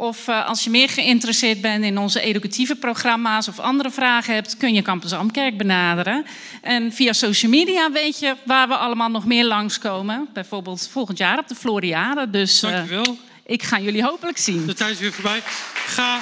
[0.00, 4.56] Of uh, als je meer geïnteresseerd bent in onze educatieve programma's of andere vragen hebt,
[4.56, 6.26] kun je Campus Amkerk benaderen.
[6.62, 10.28] En via social media weet je waar we allemaal nog meer langskomen.
[10.32, 12.30] Bijvoorbeeld volgend jaar op de Floriade.
[12.30, 13.18] Dus uh, Dankjewel.
[13.46, 14.66] ik ga jullie hopelijk zien.
[14.66, 15.42] De tijd is weer voorbij.
[15.74, 16.20] Ga,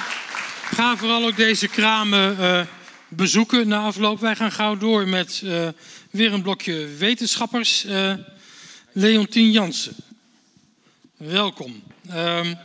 [0.63, 2.61] ga vooral ook deze kramen uh,
[3.07, 4.19] bezoeken na afloop.
[4.19, 5.43] Wij gaan gauw door met
[6.11, 7.85] weer een blokje wetenschappers.
[8.91, 9.95] Leontien Jansen.
[11.17, 11.83] Welkom.
[12.15, 12.57] Um,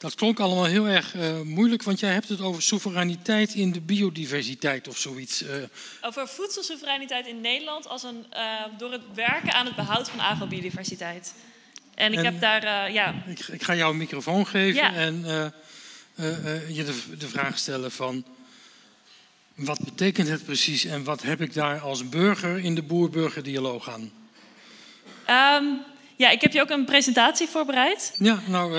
[0.00, 3.80] dat klonk allemaal heel erg uh, moeilijk, want jij hebt het over soevereiniteit in de
[3.80, 5.42] biodiversiteit of zoiets.
[5.42, 5.48] Uh.
[6.00, 8.38] Over voedselsoevereiniteit in Nederland als een, uh,
[8.78, 11.34] door het werken aan het behoud van agrobiodiversiteit.
[11.94, 13.22] En ik en, heb daar, ja...
[13.26, 14.94] Ik, ik, ga jou een microfoon geven ja.
[14.94, 15.24] en
[16.68, 18.24] je de, de, vraag stellen van...
[19.54, 24.12] Wat betekent het precies en wat heb ik daar als burger in de boer-burger-dialoog aan?
[25.60, 25.82] Um,
[26.16, 28.14] ja, ik heb je ook een presentatie voorbereid.
[28.18, 28.78] Ja, nou...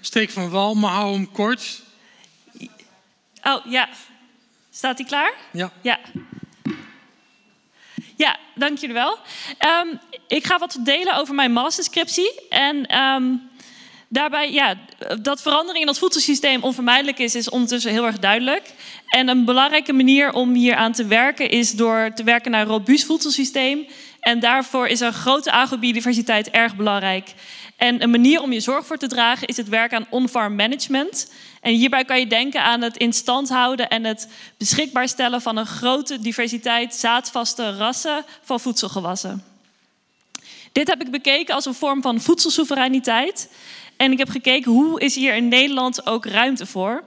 [0.00, 1.82] Steek van wal, maar hou hem kort.
[3.42, 3.88] Oh, ja.
[4.70, 5.32] Staat hij klaar?
[5.52, 5.72] Ja.
[5.82, 5.98] Ja.
[8.16, 9.18] Ja, dank jullie wel.
[9.82, 12.48] Um, ik ga wat delen over mijn masterscriptie.
[12.48, 13.50] En um,
[14.08, 14.74] daarbij, ja,
[15.22, 18.72] dat verandering in het voedselsysteem onvermijdelijk is, is ondertussen heel erg duidelijk.
[19.06, 22.66] En een belangrijke manier om hier aan te werken is door te werken naar een
[22.66, 23.86] robuust voedselsysteem.
[24.20, 27.32] En daarvoor is een grote agrobiodiversiteit erg belangrijk.
[27.80, 31.32] En een manier om je zorg voor te dragen is het werk aan on-farm management.
[31.60, 35.56] En hierbij kan je denken aan het in stand houden en het beschikbaar stellen van
[35.56, 39.44] een grote diversiteit zaadvaste rassen van voedselgewassen.
[40.72, 43.50] Dit heb ik bekeken als een vorm van voedselsoevereiniteit.
[43.96, 47.04] En ik heb gekeken hoe is hier in Nederland ook ruimte voor.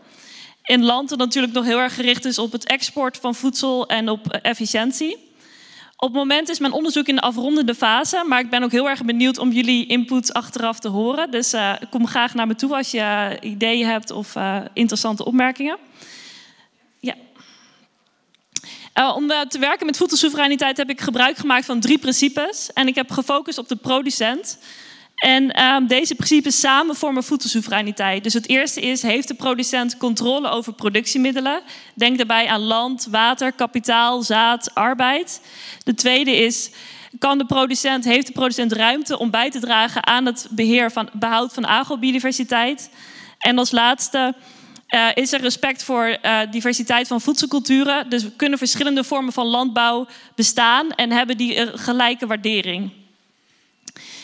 [0.63, 4.09] In land dat natuurlijk nog heel erg gericht is op het export van voedsel en
[4.09, 5.32] op efficiëntie.
[6.03, 8.89] Op het moment is mijn onderzoek in de afrondende fase, maar ik ben ook heel
[8.89, 11.31] erg benieuwd om jullie input achteraf te horen.
[11.31, 15.77] Dus uh, kom graag naar me toe als je ideeën hebt of uh, interessante opmerkingen.
[16.99, 17.15] Ja.
[19.15, 22.73] Om te werken met voedselsoevereiniteit heb ik gebruik gemaakt van drie principes.
[22.73, 24.57] En ik heb gefocust op de producent.
[25.23, 28.23] En um, deze principes samen vormen voedselsoevereiniteit.
[28.23, 31.61] Dus het eerste is, heeft de producent controle over productiemiddelen?
[31.95, 35.41] Denk daarbij aan land, water, kapitaal, zaad, arbeid.
[35.83, 36.71] De tweede is,
[37.19, 41.09] kan de producent, heeft de producent ruimte om bij te dragen aan het beheer van
[41.13, 42.89] behoud van agrobiodiversiteit?
[43.37, 44.33] En als laatste,
[44.87, 48.09] uh, is er respect voor uh, diversiteit van voedselculturen?
[48.09, 53.02] Dus kunnen verschillende vormen van landbouw bestaan en hebben die een gelijke waardering?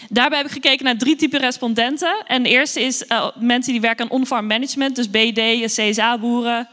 [0.10, 2.24] Daarbij heb ik gekeken naar drie typen respondenten.
[2.28, 6.68] En de eerste is uh, mensen die werken aan on-farm management, dus BD, CSA-boeren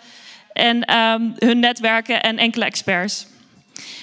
[0.52, 3.26] en um, hun netwerken en enkele experts.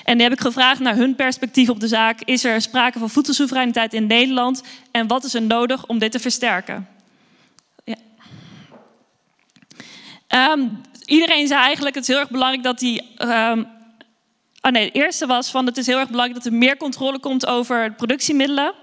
[0.03, 2.21] En die heb ik gevraagd naar hun perspectief op de zaak.
[2.21, 6.19] Is er sprake van voedselsoevereiniteit in Nederland en wat is er nodig om dit te
[6.19, 6.87] versterken?
[7.83, 7.95] Ja.
[10.51, 13.01] Um, iedereen zei eigenlijk: het is heel erg belangrijk dat die.
[13.19, 13.67] Um,
[14.61, 17.19] oh nee, het eerste was van het is heel erg belangrijk dat er meer controle
[17.19, 18.73] komt over productiemiddelen.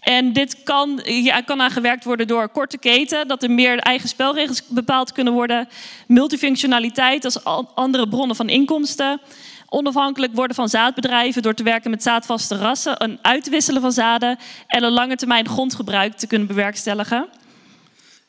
[0.00, 4.62] En dit kan, ja, kan aangewerkt worden door korte keten, dat er meer eigen spelregels
[4.68, 5.68] bepaald kunnen worden.
[6.06, 9.20] Multifunctionaliteit als andere bronnen van inkomsten.
[9.68, 14.82] Onafhankelijk worden van zaadbedrijven door te werken met zaadvaste rassen, een uitwisselen van zaden en
[14.82, 17.28] een lange termijn grondgebruik te kunnen bewerkstelligen.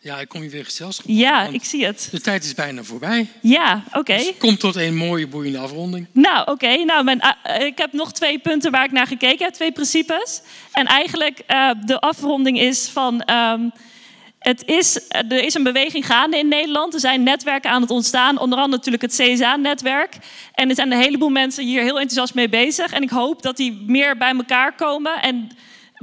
[0.04, 1.06] Ja, ik kom je weer gezelschap.
[1.08, 2.08] Ja, ik zie het.
[2.12, 3.28] De tijd is bijna voorbij.
[3.42, 4.18] Ja, oké.
[4.18, 6.08] Dus komt tot een mooie, boeiende afronding.
[6.12, 6.76] Nou, oké.
[6.76, 10.42] Nou, mijn, uh, ik heb nog twee punten waar ik naar gekeken heb, twee principes.
[10.72, 13.30] En eigenlijk uh, de afronding is van.
[13.30, 13.72] Um,
[14.40, 16.94] het is, er is een beweging gaande in Nederland.
[16.94, 20.18] Er zijn netwerken aan het ontstaan, onder andere natuurlijk het CSA-netwerk.
[20.54, 22.92] En er zijn een heleboel mensen hier heel enthousiast mee bezig.
[22.92, 25.52] En ik hoop dat die meer bij elkaar komen en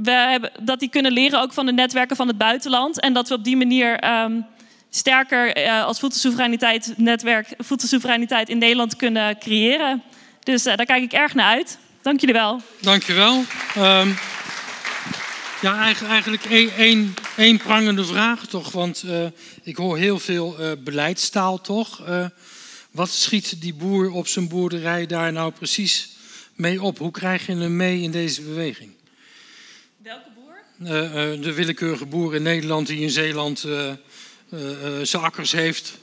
[0.03, 2.99] we hebben, dat die kunnen leren ook van de netwerken van het buitenland.
[2.99, 4.45] En dat we op die manier um,
[4.89, 10.03] sterker uh, als voedselsoevereiniteit netwerk, voedselsoevereiniteit in Nederland kunnen creëren.
[10.43, 11.77] Dus uh, daar kijk ik erg naar uit.
[12.01, 12.61] Dank jullie wel.
[12.81, 13.43] Dank je wel.
[13.77, 14.17] Um,
[15.61, 16.43] ja, eigenlijk, eigenlijk
[17.35, 18.71] één, prangende vraag toch.
[18.71, 19.25] Want uh,
[19.63, 22.01] ik hoor heel veel beleidstaal toch.
[22.91, 26.09] wat schiet die boer op zijn boerderij daar nou precies
[26.55, 26.97] mee op?
[26.97, 28.97] Hoe krijg je hem mee in deze beweging?
[30.03, 30.45] Welke boer?
[30.45, 33.91] Uh, uh, de willekeurige boer in Nederland die in Zeeland uh,
[35.01, 35.97] zijn akkers heeft.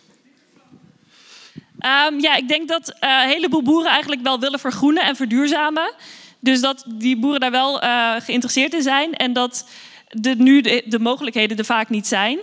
[1.80, 5.94] Um, ja, ik denk dat een heleboel boeren eigenlijk wel willen vergroenen en verduurzamen.
[6.40, 7.78] Dus dat die boeren daar wel
[8.20, 9.14] geïnteresseerd in zijn.
[9.14, 9.68] En dat
[10.08, 12.38] de, nu de, de mogelijkheden er vaak niet zijn.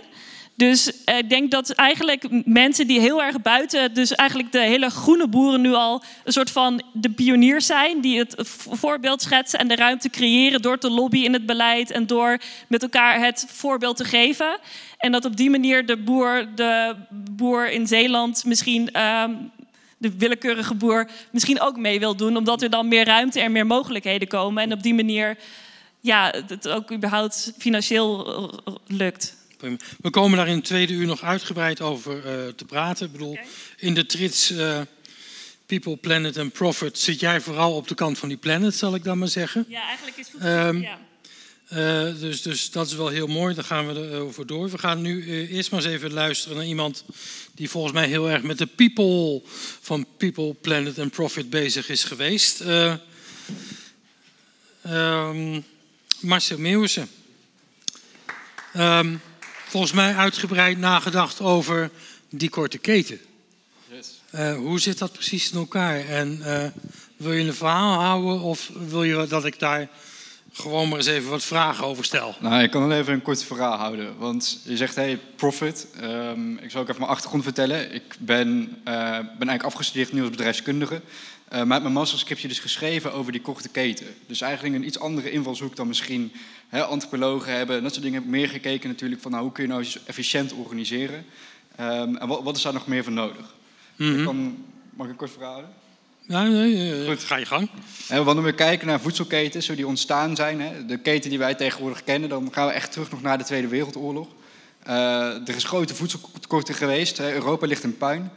[0.56, 5.28] Dus ik denk dat eigenlijk mensen die heel erg buiten, dus eigenlijk de hele groene
[5.28, 8.34] boeren nu al een soort van de pioniers zijn, die het
[8.70, 12.38] voorbeeld schetsen en de ruimte creëren door te lobbyen in het beleid en door
[12.68, 14.58] met elkaar het voorbeeld te geven.
[14.98, 19.00] En dat op die manier de boer, de boer in Zeeland misschien.
[19.00, 19.52] Um,
[19.98, 23.66] de willekeurige boer misschien ook mee wil doen, omdat er dan meer ruimte en meer
[23.66, 24.62] mogelijkheden komen.
[24.62, 25.36] En op die manier
[26.00, 28.50] ja, het ook überhaupt financieel
[28.86, 29.43] lukt.
[30.00, 32.22] We komen daar in het tweede uur nog uitgebreid over uh,
[32.52, 33.06] te praten.
[33.06, 33.44] Ik bedoel, okay.
[33.76, 34.80] in de trits uh,
[35.66, 39.04] People, Planet and Profit zit jij vooral op de kant van die planet, zal ik
[39.04, 39.64] dan maar zeggen.
[39.68, 40.98] Ja, eigenlijk is het um, ja.
[41.72, 44.70] Uh, dus, dus dat is wel heel mooi, daar gaan we erover door.
[44.70, 47.04] We gaan nu eerst maar eens even luisteren naar iemand
[47.54, 49.42] die volgens mij heel erg met de people
[49.80, 52.62] van People, Planet and Profit bezig is geweest.
[54.86, 55.64] Um,
[56.20, 56.58] Marcel.
[58.76, 59.20] Um,
[59.74, 61.90] volgens mij uitgebreid nagedacht over
[62.28, 63.18] die korte keten.
[63.90, 64.20] Yes.
[64.34, 66.00] Uh, hoe zit dat precies in elkaar?
[66.00, 66.64] En uh,
[67.16, 69.88] wil je een verhaal houden of wil je dat ik daar
[70.52, 72.34] gewoon maar eens even wat vragen over stel?
[72.40, 74.18] Nou, ik kan wel even een kort verhaal houden.
[74.18, 75.86] Want je zegt, hey, profit.
[76.02, 77.94] Um, ik zal ook even mijn achtergrond vertellen.
[77.94, 81.00] Ik ben, uh, ben eigenlijk afgestudeerd nu als bedrijfskundige.
[81.52, 84.06] Uh, maar mijn masterscriptje dus geschreven over die korte keten.
[84.26, 86.32] Dus eigenlijk een iets andere invalshoek dan misschien
[86.82, 87.82] antropologen hebben.
[87.82, 90.52] Dat soort dingen heb ik meer gekeken natuurlijk van nou, hoe kun je nou efficiënt
[90.52, 91.24] organiseren.
[91.80, 93.54] Um, en wat, wat, is daar nog meer voor nodig?
[93.96, 94.24] Mm -hmm.
[94.24, 95.72] kan, mag ik een kort verhaal houden?
[96.26, 97.24] Ja, nee, Goed.
[97.24, 97.68] ga je gang.
[98.08, 101.54] En wanneer we kijken naar voedselketens, hoe die ontstaan zijn, hè, de keten die wij
[101.54, 104.28] tegenwoordig kennen, dan gaan we echt terug nog naar de Tweede Wereldoorlog.
[104.86, 108.30] Uh, er is grote voedseltekorten geweest, hè, Europa ligt in puin.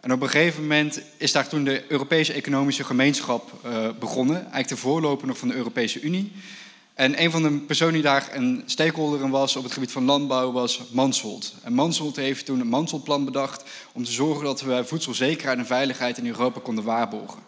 [0.00, 4.36] En op een gegeven moment is daar toen de Europese Economische Gemeenschap uh, begonnen.
[4.36, 6.32] Eigenlijk de voorloper nog van de Europese Unie.
[6.98, 10.04] En een van de personen die daar een stakeholder in was op het gebied van
[10.04, 11.54] landbouw was Mansholt.
[11.62, 16.18] En Mansholt heeft toen een Mansholt-plan bedacht om te zorgen dat we voedselzekerheid en veiligheid
[16.18, 17.42] in Europa konden waarborgen.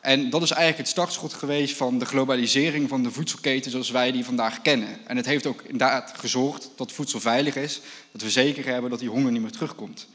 [0.00, 4.12] En dat is eigenlijk het startschot geweest van de globalisering van de voedselketen zoals wij
[4.12, 4.98] die vandaag kennen.
[5.06, 7.80] En het heeft ook inderdaad gezorgd dat voedsel veilig is,
[8.12, 10.08] dat we zeker hebben dat die honger niet meer terugkomt.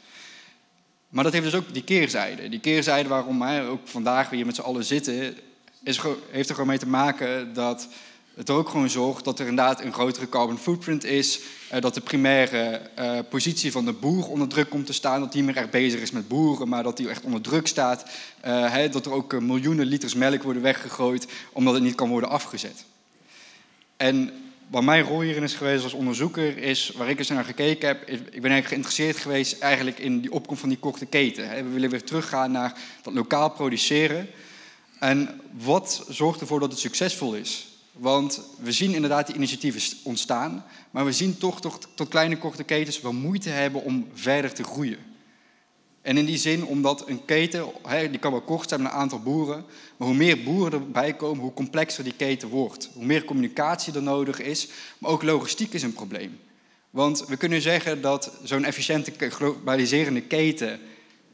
[1.09, 2.49] Maar dat heeft dus ook die keerzijde.
[2.49, 5.37] Die keerzijde waarom wij ook vandaag weer met z'n allen zitten,
[5.83, 5.99] is,
[6.29, 7.87] heeft er gewoon mee te maken dat
[8.37, 11.39] het ook gewoon zorgt dat er inderdaad een grotere carbon footprint is.
[11.73, 15.19] Uh, dat de primaire uh, positie van de boer onder druk komt te staan.
[15.19, 18.05] Dat niet meer echt bezig is met boeren, maar dat die echt onder druk staat.
[18.41, 22.85] He, dat er ook miljoenen liters melk worden weggegooid omdat het niet kan worden afgezet.
[23.97, 24.31] En
[24.67, 28.09] wat mijn rol hierin is geweest als onderzoeker, is waar ik eens naar gekeken heb.
[28.09, 31.49] Ik ben eigenlijk geïnteresseerd geweest eigenlijk in die opkomst van die korte keten.
[31.49, 34.27] We willen weer teruggaan naar dat lokaal produceren.
[34.99, 37.76] En wat zorgt ervoor dat het succesvol is?
[37.97, 42.63] Want we zien inderdaad die initiatieven ontstaan, maar we zien toch, toch tot kleine korte
[42.63, 44.97] ketens wel moeite hebben om verder te groeien.
[46.01, 47.65] En in die zin, omdat een keten,
[48.09, 49.65] die kan wel kort zijn met een aantal boeren,
[49.97, 52.89] maar hoe meer boeren erbij komen, hoe complexer die keten wordt.
[52.93, 56.39] Hoe meer communicatie er nodig is, maar ook logistiek is een probleem.
[56.89, 60.79] Want we kunnen zeggen dat zo'n efficiënte globaliserende keten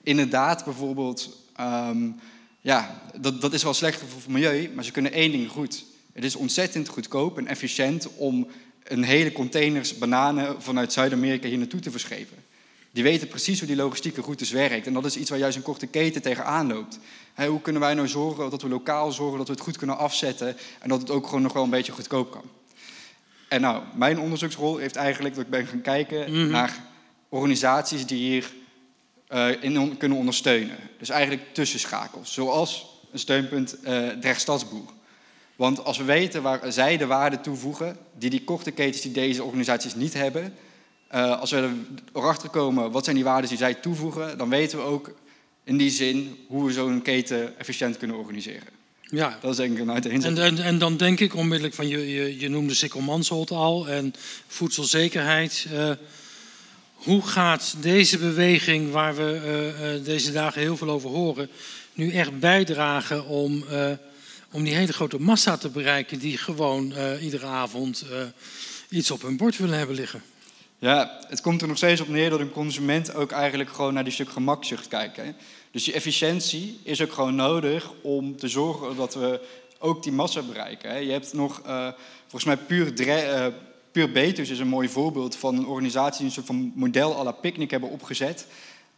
[0.03, 2.15] inderdaad bijvoorbeeld, um,
[2.61, 5.85] ja, dat, dat is wel slechter voor het milieu, maar ze kunnen één ding goed.
[6.13, 8.47] Het is ontzettend goedkoop en efficiënt om
[8.83, 12.37] een hele containers bananen vanuit Zuid-Amerika hier naartoe te verschepen.
[12.91, 14.87] Die weten precies hoe die logistieke routes werkt.
[14.87, 16.99] En dat is iets waar juist een korte keten tegenaan loopt.
[17.35, 20.57] Hoe kunnen wij nou zorgen dat we lokaal zorgen dat we het goed kunnen afzetten
[20.79, 22.43] en dat het ook gewoon nog wel een beetje goedkoop kan?
[23.47, 26.49] En nou, mijn onderzoeksrol heeft eigenlijk dat ik ben gaan kijken mm -hmm.
[26.49, 26.83] naar
[27.29, 28.51] organisaties die hier
[29.29, 30.77] uh, in kunnen ondersteunen.
[30.99, 34.91] Dus eigenlijk tussenschakels, zoals een steunpunt uh, Drecht Stadsboer.
[35.55, 39.43] Want als we weten waar zij de waarde toevoegen, die die korte ketens die deze
[39.43, 40.53] organisaties niet hebben,
[41.13, 41.81] uh, als we
[42.13, 45.13] erachter komen wat zijn die waarden die zij toevoegen, dan weten we ook
[45.63, 48.67] in die zin hoe we zo'n keten efficiënt kunnen organiseren.
[49.01, 49.37] Ja.
[49.41, 50.39] Dat is denk ik een uiteenzetting.
[50.39, 54.13] En, en, en, dan denk ik onmiddellijk van, je, je, je noemde Sikkelmansholt al en
[54.47, 55.67] voedselzekerheid.
[55.73, 55.91] Uh,
[56.93, 59.41] hoe gaat deze beweging, waar we
[59.99, 61.49] uh, deze dagen heel veel over horen,
[61.93, 63.63] nu echt bijdragen om,
[64.53, 68.05] om die hele grote massa te bereiken die gewoon iedere avond
[68.89, 70.21] iets op hun bord willen hebben liggen?
[70.83, 74.03] Ja, het komt er nog steeds op neer dat een consument ook eigenlijk gewoon naar
[74.03, 75.17] die stuk gemakzucht kijkt.
[75.17, 75.31] Hè?
[75.71, 79.39] Dus die efficiëntie is ook gewoon nodig om te zorgen dat we
[79.79, 80.89] ook die massa bereiken.
[80.89, 80.97] Hè?
[80.97, 81.87] Je hebt nog, uh,
[82.21, 83.45] volgens mij puur, uh,
[83.91, 87.23] puur Betus is een mooi voorbeeld van een organisatie die een soort van model à
[87.23, 87.35] la
[87.67, 88.47] hebben opgezet.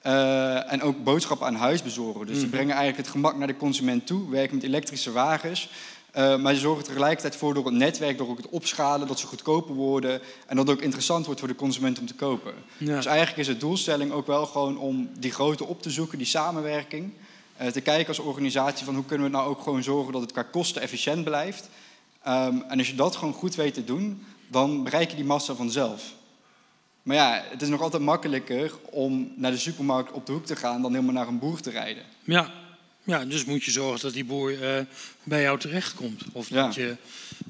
[0.06, 2.26] Uh, en ook boodschappen aan huis bezorgen.
[2.26, 2.56] Dus die Mhm.
[2.56, 5.70] brengen eigenlijk het gemak naar de consument toe, werken met elektrische wagens.
[6.18, 9.28] Uh, maar ze zorgen tegelijkertijd voor door het netwerk, door ook het opschalen, dat ze
[9.28, 12.54] goedkoper worden en dat het ook interessant wordt voor de consument om te kopen.
[12.78, 12.96] Ja.
[12.96, 16.28] Dus eigenlijk is de doelstelling ook wel gewoon om die grootte op te zoeken, die
[16.28, 17.12] samenwerking.
[17.62, 20.32] Uh, te kijken als organisatie van hoe kunnen we nou ook gewoon zorgen dat het
[20.32, 21.70] qua kosten efficiënt blijft.
[22.28, 25.54] Um, en als je dat gewoon goed weet te doen, dan bereik je die massa
[25.54, 26.04] vanzelf.
[27.06, 30.56] Maar ja, het is nog altijd makkelijker om naar de supermarkt op de hoek te
[30.56, 32.04] gaan dan helemaal naar een boer te rijden.
[32.24, 32.52] Ja,
[33.04, 34.86] ja dus moet je zorgen dat die boer uh,
[35.24, 36.24] bij jou terechtkomt.
[36.32, 36.66] Of Ja.
[36.66, 36.96] dat je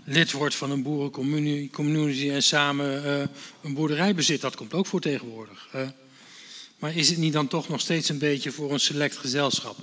[0.04, 3.22] lid wordt van een boerencommunity en samen uh,
[3.62, 4.42] een boerderij bezit.
[4.42, 5.68] Dat komt ook voor tegenwoordig.
[5.76, 5.82] Uh,
[6.80, 9.78] maar is het niet dan toch nog steeds een beetje voor een select gezelschap?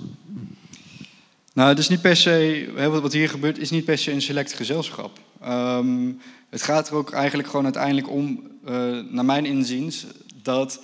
[1.53, 2.69] Nou, het is niet per se,
[3.01, 5.19] wat hier gebeurt, is niet per se een select gezelschap.
[5.43, 6.21] Um,
[6.53, 10.05] het gaat er ook eigenlijk gewoon uiteindelijk om, uh, naar mijn inziens,
[10.41, 10.79] dat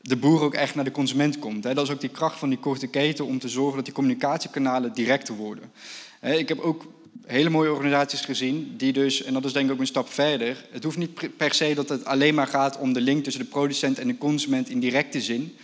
[0.00, 1.62] de boer ook echt naar de consument komt.
[1.62, 4.92] Dat is ook die kracht van die korte keten om te zorgen dat die communicatiekanalen
[4.92, 5.72] directer worden.
[6.20, 6.86] Ik heb ook
[7.26, 10.66] hele mooie organisaties gezien die dus, en dat is denk ik ook een stap verder,
[10.70, 13.48] het hoeft niet per se dat het alleen maar gaat om de link tussen de
[13.48, 15.56] producent en de consument in directe zin.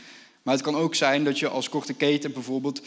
[0.43, 2.83] Maar het kan ook zijn dat je als korte keten bijvoorbeeld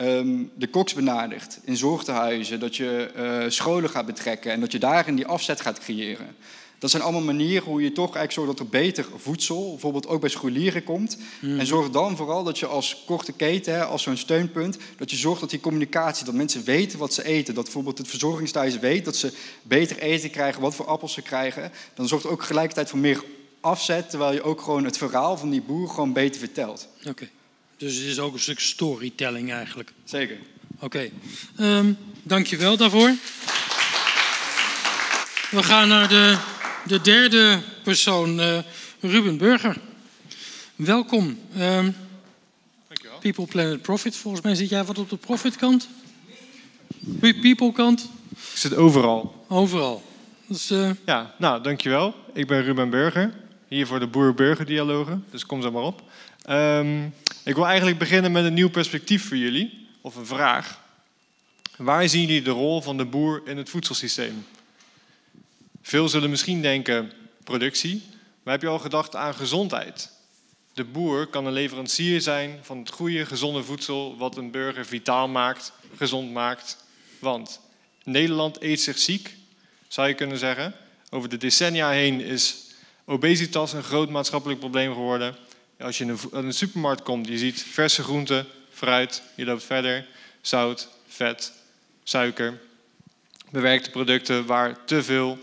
[0.00, 4.78] um, de koks benadert in zorgtehuizen, dat je uh, scholen gaat betrekken en dat je
[4.78, 6.36] daarin die afzet gaat creëren.
[6.78, 10.20] Dat zijn allemaal manieren hoe je toch eigenlijk zorgt dat er beter voedsel, bijvoorbeeld ook
[10.20, 11.18] bij scholieren, komt.
[11.40, 11.58] Mhm.
[11.58, 15.40] En zorg dan vooral dat je als korte keten, als zo'n steunpunt, dat je zorgt
[15.40, 17.54] dat die communicatie, dat mensen weten wat ze eten.
[17.54, 19.32] Dat bijvoorbeeld het verzorgingstehuis weet dat ze
[19.62, 21.72] beter eten krijgen, wat voor appels ze krijgen.
[21.94, 23.24] Dan zorgt het ook gelijkertijd voor meer
[23.60, 26.88] afzet, terwijl je ook gewoon het verhaal van die boer gewoon beter vertelt.
[26.98, 27.30] Oké, okay.
[27.76, 29.92] Dus het is ook een stuk storytelling eigenlijk.
[30.04, 30.36] Zeker.
[30.74, 31.12] Oké, okay.
[31.78, 33.14] um, dank je wel daarvoor.
[35.50, 36.38] We gaan naar de,
[36.86, 38.58] de derde persoon, uh,
[39.00, 39.76] Ruben Burger.
[40.76, 41.38] Welkom.
[41.58, 41.96] Um,
[42.88, 43.18] Dankjewel.
[43.18, 44.16] People, Planet, Profit.
[44.16, 45.88] Volgens mij zit jij wat op de profitkant?
[47.20, 48.08] People kant?
[48.30, 49.44] Ik zit overal.
[49.48, 50.02] Overal.
[50.46, 50.90] Dus, uh...
[51.06, 52.14] Ja, nou, dankjewel.
[52.32, 53.34] Ik ben Ruben Burger,
[53.68, 56.02] hier voor de Boer-Burger-dialogen, dus kom zo maar op.
[56.50, 57.14] Um,
[57.44, 60.80] ik wil eigenlijk beginnen met een nieuw perspectief voor jullie, of een vraag.
[61.76, 64.46] Waar zien jullie de rol van de boer in het voedselsysteem?
[65.82, 67.12] Veel zullen misschien denken
[67.44, 68.02] productie,
[68.42, 70.10] maar heb je al gedacht aan gezondheid?
[70.72, 75.28] De boer kan een leverancier zijn van het goede, gezonde voedsel wat een burger vitaal
[75.28, 76.76] maakt, gezond maakt.
[77.18, 77.60] Want
[78.04, 79.36] Nederland eet zich ziek,
[79.88, 80.74] zou je kunnen zeggen.
[81.10, 82.56] Over de decennia heen is
[83.04, 85.36] obesitas een groot maatschappelijk probleem geworden.
[85.78, 90.06] Als je in een supermarkt komt, je ziet verse groenten, fruit, je loopt verder,
[90.40, 91.52] zout, vet,
[92.02, 92.60] suiker,
[93.50, 95.38] bewerkte producten waar te veel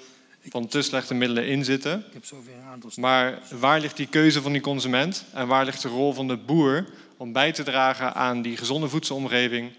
[0.49, 2.03] van te slechte middelen in zitten.
[2.07, 5.65] Ik heb zoveel een aantal Maar waar ligt die keuze van die consument en waar
[5.65, 6.85] ligt de rol van de boer
[7.17, 9.71] om bij te dragen aan die gezonde voedselomgeving,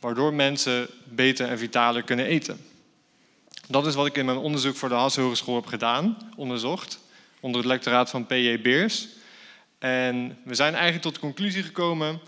[0.00, 2.64] waardoor mensen beter en vitaler kunnen eten?
[3.68, 6.98] Dat is wat ik in mijn onderzoek voor de Hasse Hogeschool heb gedaan, onderzocht,
[7.40, 8.60] onder het lectoraat van P.J.
[8.60, 9.08] Beers.
[9.80, 12.20] En we zijn eigenlijk tot de conclusie gekomen,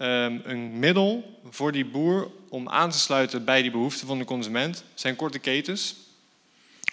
[0.00, 4.24] um, een middel voor die boer om aan te sluiten bij die behoeften van de
[4.24, 5.94] consument zijn korte ketens,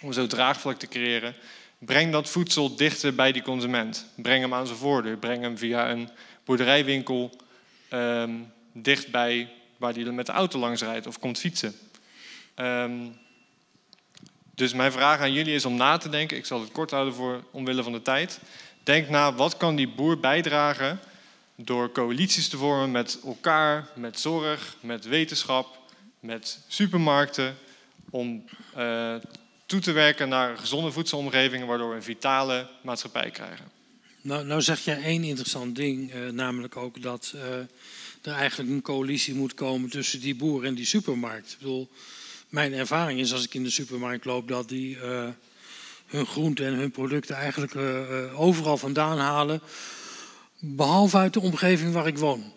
[0.02, 1.34] om zo draagvlak te creëren.
[1.78, 4.06] Breng dat voedsel dichter bij die consument.
[4.16, 5.16] Breng hem aan zijn voordeur.
[5.16, 6.08] Breng hem via een
[6.44, 7.36] boerderijwinkel
[7.90, 11.74] um, dichtbij waar hij met de auto langs rijdt of komt fietsen.
[12.56, 13.16] Um,
[14.54, 16.36] dus mijn vraag aan jullie is om na te denken.
[16.36, 18.40] Ik zal het kort houden voor omwille van de tijd.
[18.84, 21.00] Denk na, wat kan die boer bijdragen
[21.56, 25.78] door coalities te vormen met elkaar, met zorg, met wetenschap,
[26.20, 27.56] met supermarkten,
[28.10, 28.44] om
[28.76, 29.14] uh,
[29.66, 33.64] toe te werken naar gezonde voedselomgevingen, waardoor we een vitale maatschappij krijgen.
[34.20, 37.42] Nou, nou zeg jij één interessant ding, uh, namelijk ook dat uh,
[38.22, 41.52] er eigenlijk een coalitie moet komen tussen die boer en die supermarkt.
[41.52, 41.90] Ik bedoel,
[42.48, 45.28] mijn ervaring is als ik in de supermarkt loop dat die uh,
[46.06, 47.76] hun groenten en hun producten eigenlijk
[48.36, 49.60] overal vandaan halen,
[50.58, 52.52] behalve uit de omgeving waar ik woon.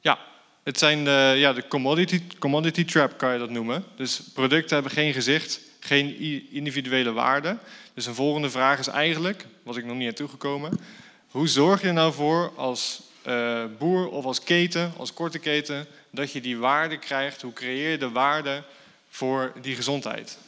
[0.00, 0.18] Ja,
[0.62, 3.84] het zijn de, ja, de commodity, commodity trap kan je dat noemen.
[3.96, 6.16] Dus producten hebben geen gezicht, geen
[6.50, 7.58] individuele waarde.
[7.94, 10.80] Dus een volgende vraag is eigenlijk, was ik nog niet aan toegekomen.
[11.28, 15.86] Hoe zorg je er nou voor als uh, boer of als keten, als korte keten,
[16.10, 17.42] dat je die waarde krijgt?
[17.42, 18.62] Hoe creëer je de waarde
[19.08, 20.38] voor die gezondheid?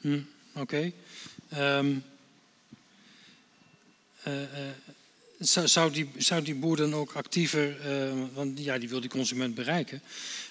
[0.00, 0.20] Hm,
[0.56, 0.92] Oké.
[1.58, 2.04] Um,
[4.28, 4.48] uh, uh,
[5.38, 7.76] zou, die, zou die boer dan ook actiever,
[8.34, 10.02] want ja, die wil die consument bereiken,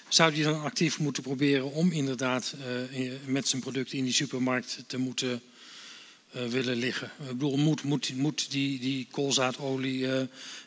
[0.08, 2.54] zou die dan actief moeten proberen om inderdaad
[3.24, 5.42] met zijn producten in die supermarkt te moeten
[6.30, 7.10] willen liggen.
[7.20, 10.08] Ik bedoel, moet, moet, moet die, die koolzaadolie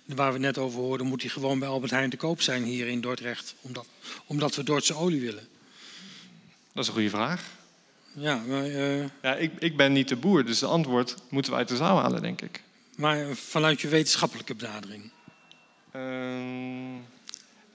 [0.05, 2.87] waar we net over hoorden, moet die gewoon bij Albert Heijn te koop zijn hier
[2.87, 3.55] in Dordrecht?
[3.61, 3.87] Omdat,
[4.25, 5.47] omdat we Dordtse olie willen.
[6.73, 7.57] Dat is een goede vraag.
[8.19, 9.03] Ja, maar, uh...
[9.21, 11.97] ja ik, ik ben niet de boer, dus de antwoord moeten we uit de zaal
[11.97, 12.61] halen, denk ik.
[12.95, 15.11] Maar vanuit je wetenschappelijke benadering?
[15.91, 16.95] Ehm,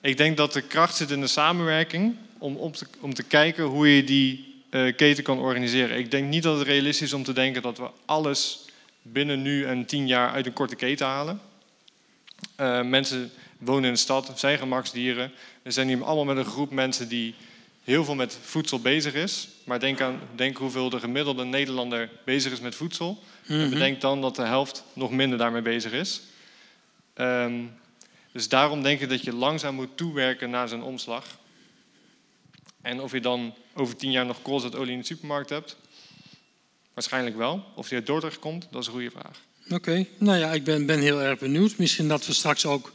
[0.01, 3.65] ik denk dat de kracht zit in de samenwerking om, om, te, om te kijken
[3.65, 5.99] hoe je die uh, keten kan organiseren.
[5.99, 8.65] Ik denk niet dat het realistisch is om te denken dat we alles
[9.03, 11.41] binnen nu en tien jaar uit een korte keten halen.
[12.61, 15.33] Uh, mensen wonen in de stad, zijn gemaksdieren.
[15.63, 17.35] We zijn hier allemaal met een groep mensen die
[17.85, 19.49] heel veel met voedsel bezig is.
[19.65, 23.11] Maar denk, aan, denk hoeveel de gemiddelde Nederlander bezig is met voedsel.
[23.11, 23.57] Mm -hmm.
[23.57, 23.71] En mhm.
[23.71, 26.21] bedenk dan dat de helft nog minder daarmee bezig is.
[27.17, 27.73] Um,
[28.33, 31.25] dus daarom denk ik dat je langzaam moet toewerken naar zijn omslag.
[32.83, 35.77] En of je dan over tien jaar nog koolzaadolie in de supermarkt hebt?
[36.95, 37.65] Waarschijnlijk wel.
[37.75, 39.41] Of die uit Dordrecht komt, dat is een goede vraag.
[39.71, 41.77] Oké, nou ja, ik ben, ben heel erg benieuwd.
[41.77, 42.93] Misschien dat we straks ook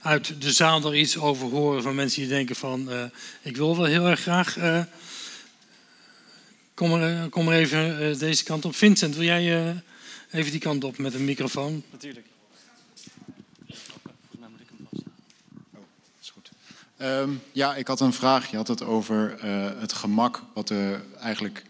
[0.00, 2.92] uit de zaal er iets over horen van mensen die denken van...
[2.92, 3.04] Uh,
[3.42, 4.56] ik wil wel heel erg graag...
[4.56, 4.82] Uh,
[6.74, 8.74] kom, er, kom er even uh, deze kant op.
[8.74, 9.82] Vincent, wil jij
[10.30, 11.82] even die kant op met een microfoon?
[11.90, 12.26] Natuurlijk.
[17.02, 18.50] Um, ja, ik had een vraag.
[18.50, 21.62] Je had het over uh, het gemak wat de, eigenlijk,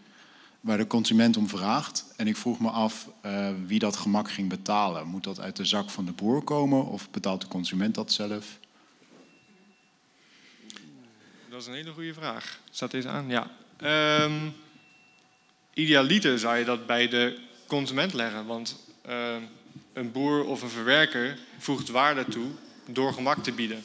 [0.61, 2.05] waar de consument om vraagt.
[2.15, 5.07] En ik vroeg me af uh, wie dat gemak ging betalen.
[5.07, 8.59] Moet dat uit de zak van de boer komen of betaalt de consument dat zelf?
[11.49, 12.59] Dat is een hele goede vraag.
[12.71, 13.29] Staat deze aan?
[13.29, 13.51] Ja.
[14.23, 14.53] Um,
[15.73, 18.45] idealiter zou je dat bij de consument leggen.
[18.45, 19.35] Want uh,
[19.93, 22.47] een boer of een verwerker voegt waarde toe
[22.85, 23.83] door gemak te bieden.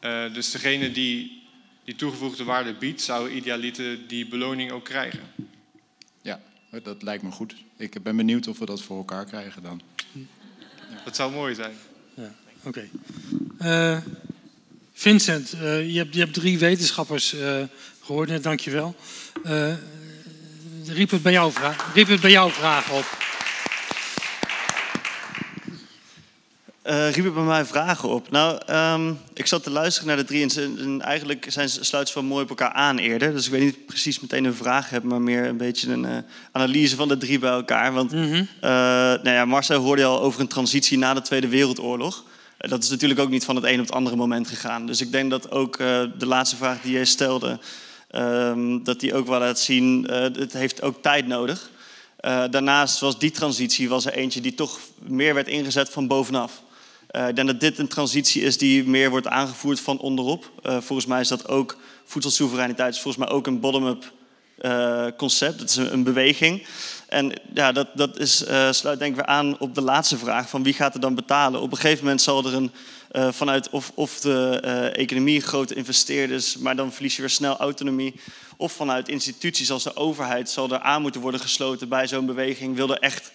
[0.00, 1.44] Uh, dus degene die
[1.86, 5.20] die toegevoegde waarde biedt, zou idealiter die beloning ook krijgen.
[6.82, 7.54] Dat lijkt me goed.
[7.76, 9.80] Ik ben benieuwd of we dat voor elkaar krijgen dan.
[10.12, 10.22] Ja.
[11.04, 11.74] Dat zou mooi zijn.
[12.14, 12.88] Ja, oké.
[13.58, 13.92] Okay.
[13.92, 14.02] Uh,
[14.92, 17.36] Vincent, uh, je, hebt, je hebt drie wetenschappers
[18.00, 18.94] gehoord net, dankjewel.
[20.84, 23.35] riep, het bij jou vraag, riep het bij jou vragen op?
[26.88, 28.30] Uh, riep het bij mij vragen op.
[28.30, 32.20] Nou, um, ik zat te luisteren naar de drie en, en eigenlijk zijn, sluiten ze
[32.20, 33.32] wel mooi op elkaar aan eerder.
[33.32, 36.16] Dus ik weet niet precies meteen een vraag heb, maar meer een beetje een uh,
[36.52, 37.92] analyse van de drie bij elkaar.
[37.92, 38.34] Want mm -hmm.
[38.34, 42.24] uh, nou ja, Marcel hoorde al over een transitie na de Tweede Wereldoorlog.
[42.58, 44.86] dat is natuurlijk ook niet van het een op het andere moment gegaan.
[44.86, 45.76] Dus ik denk dat ook
[46.18, 47.58] de laatste vraag die jij stelde,
[48.10, 51.70] ehm, dat die ook wel laat zien, het heeft ook tijd nodig.
[52.50, 56.64] daarnaast was die transitie was er eentje die toch meer werd ingezet van bovenaf.
[57.16, 60.50] Uh, ik denk dat dit een transitie is die meer wordt aangevoerd van onderop.
[60.62, 64.12] Uh, volgens mij is dat ook voedselsoevereiniteit, is volgens mij ook een bottom-up
[64.60, 65.58] uh, concept.
[65.58, 66.66] Dat is een, een, beweging.
[67.08, 68.36] En ja, dat, dat is,
[68.70, 71.60] sluit denk ik weer aan op de laatste vraag: van wie gaat er dan betalen?
[71.60, 72.70] Op een gegeven moment zal er een
[73.32, 74.60] vanuit of, of de
[74.96, 78.20] economie grote investeerders, maar dan verlies je weer snel autonomie.
[78.56, 82.76] Of vanuit instituties als de overheid zal er aan moeten worden gesloten bij zo'n beweging.
[82.76, 83.32] Wil er echt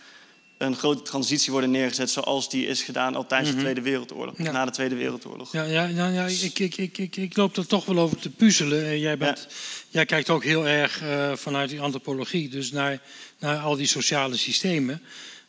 [0.61, 3.63] een grote transitie worden neergezet zoals die is gedaan al tijdens de mhm.
[3.63, 5.51] Tweede Wereldoorlog, na de Tweede Wereldoorlog.
[5.51, 8.29] Ja, ja, ja, ja ik, ik, ik, ik, ik loop er toch wel over te
[8.29, 8.85] puzzelen.
[8.85, 9.47] Eh, jij, bent,
[9.89, 13.01] jij kijkt ook heel erg uh, vanuit die antropologie, dus naar,
[13.39, 15.01] naar al die sociale systemen.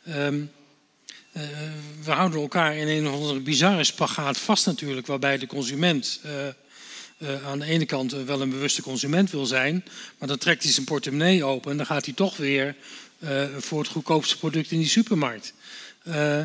[0.09, 0.51] Um,
[1.37, 1.43] uh,
[2.03, 7.45] we houden elkaar in een of andere bizarre spagaat vast natuurlijk, waarbij de consument uh,
[7.45, 9.83] aan de ene kant wel een bewuste consument wil zijn,
[10.17, 12.75] maar dan trekt hij zijn portemonnee open en dan gaat hij toch weer
[13.23, 15.53] uh, voor het goedkoopste product in die supermarkt.
[16.07, 16.39] Uh,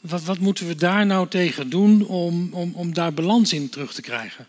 [0.00, 3.94] wat, wat, moeten we daar nou tegen doen om, om, om daar balans in terug
[3.94, 4.46] te krijgen?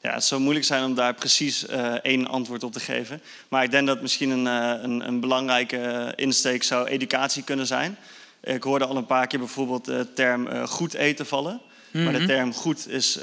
[0.00, 3.22] Ja, het zou moeilijk zijn om daar precies uh, één antwoord op te geven.
[3.48, 7.96] Maar ik denk dat misschien een, een, een belangrijke insteek zou educatie kunnen zijn.
[8.40, 11.60] Ik hoorde al een paar keer bijvoorbeeld de term goed eten vallen.
[11.90, 12.26] Maar de mhm.
[12.26, 13.18] term goed is,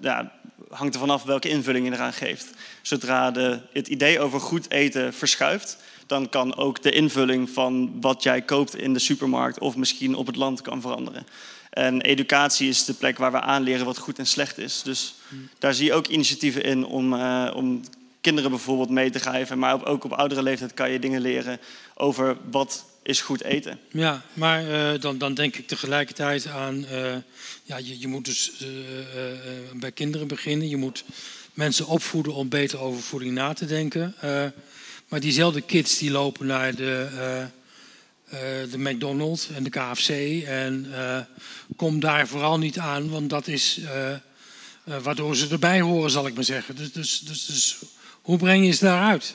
[0.00, 0.32] ja,
[0.70, 2.46] hangt er vanaf welke invulling je eraan geeft.
[2.82, 5.76] Zodra de, het idee over goed eten verschuift,
[6.06, 10.26] dan kan ook de invulling van wat jij koopt in de supermarkt of misschien op
[10.26, 11.26] het land kan veranderen.
[11.70, 14.82] En educatie is de plek waar we aanleren wat goed en slecht is.
[14.82, 15.14] Dus
[15.58, 17.80] daar zie je ook initiatieven in om, uh, om
[18.20, 19.58] kinderen bijvoorbeeld mee te geven.
[19.58, 21.60] Maar ook op oudere leeftijd kan je dingen leren
[21.94, 23.78] over wat is goed eten.
[23.90, 26.86] Ja, maar uh, dan, dan denk ik tegelijkertijd aan...
[26.92, 27.14] Uh,
[27.62, 28.52] ja, je, je moet dus
[29.72, 30.68] bij kinderen beginnen.
[30.68, 31.04] Je moet
[31.54, 34.14] mensen opvoeden om beter over voeding na te denken.
[35.08, 37.08] Maar diezelfde kids die lopen naar de
[38.32, 38.40] uh,
[38.70, 40.08] de McDonald's en de KFC.
[40.46, 41.18] En uh,
[41.76, 43.80] kom daar vooral niet aan, want dat is
[44.84, 46.76] waardoor ze erbij horen, zal ik maar zeggen.
[46.76, 47.78] Dus, dus, dus, dus,
[48.22, 49.34] hoe breng je ze daaruit?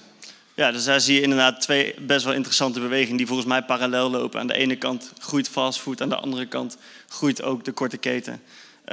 [0.55, 4.09] Ja, dus daar zie je inderdaad twee best wel interessante bewegingen die volgens mij parallel
[4.09, 4.39] lopen.
[4.39, 8.41] Aan de ene kant groeit fastfood, aan de andere kant groeit ook de korte keten.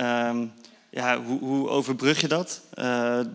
[0.00, 0.52] Um,
[0.90, 2.60] ja, hoe, hoe, overbrug je dat?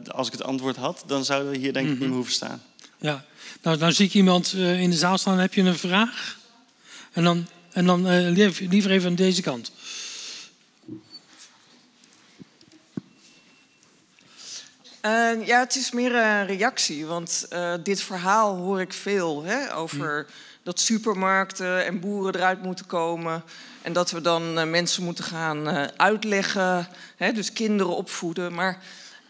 [0.08, 2.18] als ik het antwoord had, dan zouden we hier denk ik niet meer mhm.
[2.18, 2.62] hoeven staan.
[2.98, 3.26] Ja,
[3.64, 5.40] nou, nou zie ik iemand in de zaal staan.
[5.40, 6.42] Heb je een vraag?
[7.14, 8.30] En dan, en dan uh,
[8.70, 9.72] liever even aan deze kant.
[15.06, 19.76] Uh, ja, het is meer een reactie, want uh, dit verhaal hoor ik veel hè,
[19.76, 20.32] over hm.
[20.64, 23.44] dat supermarkten en boeren eruit moeten komen.
[23.82, 26.88] En dat we dan mensen moeten gaan uitleggen,
[27.18, 28.54] hè, dus kinderen opvoeden.
[28.54, 28.78] Maar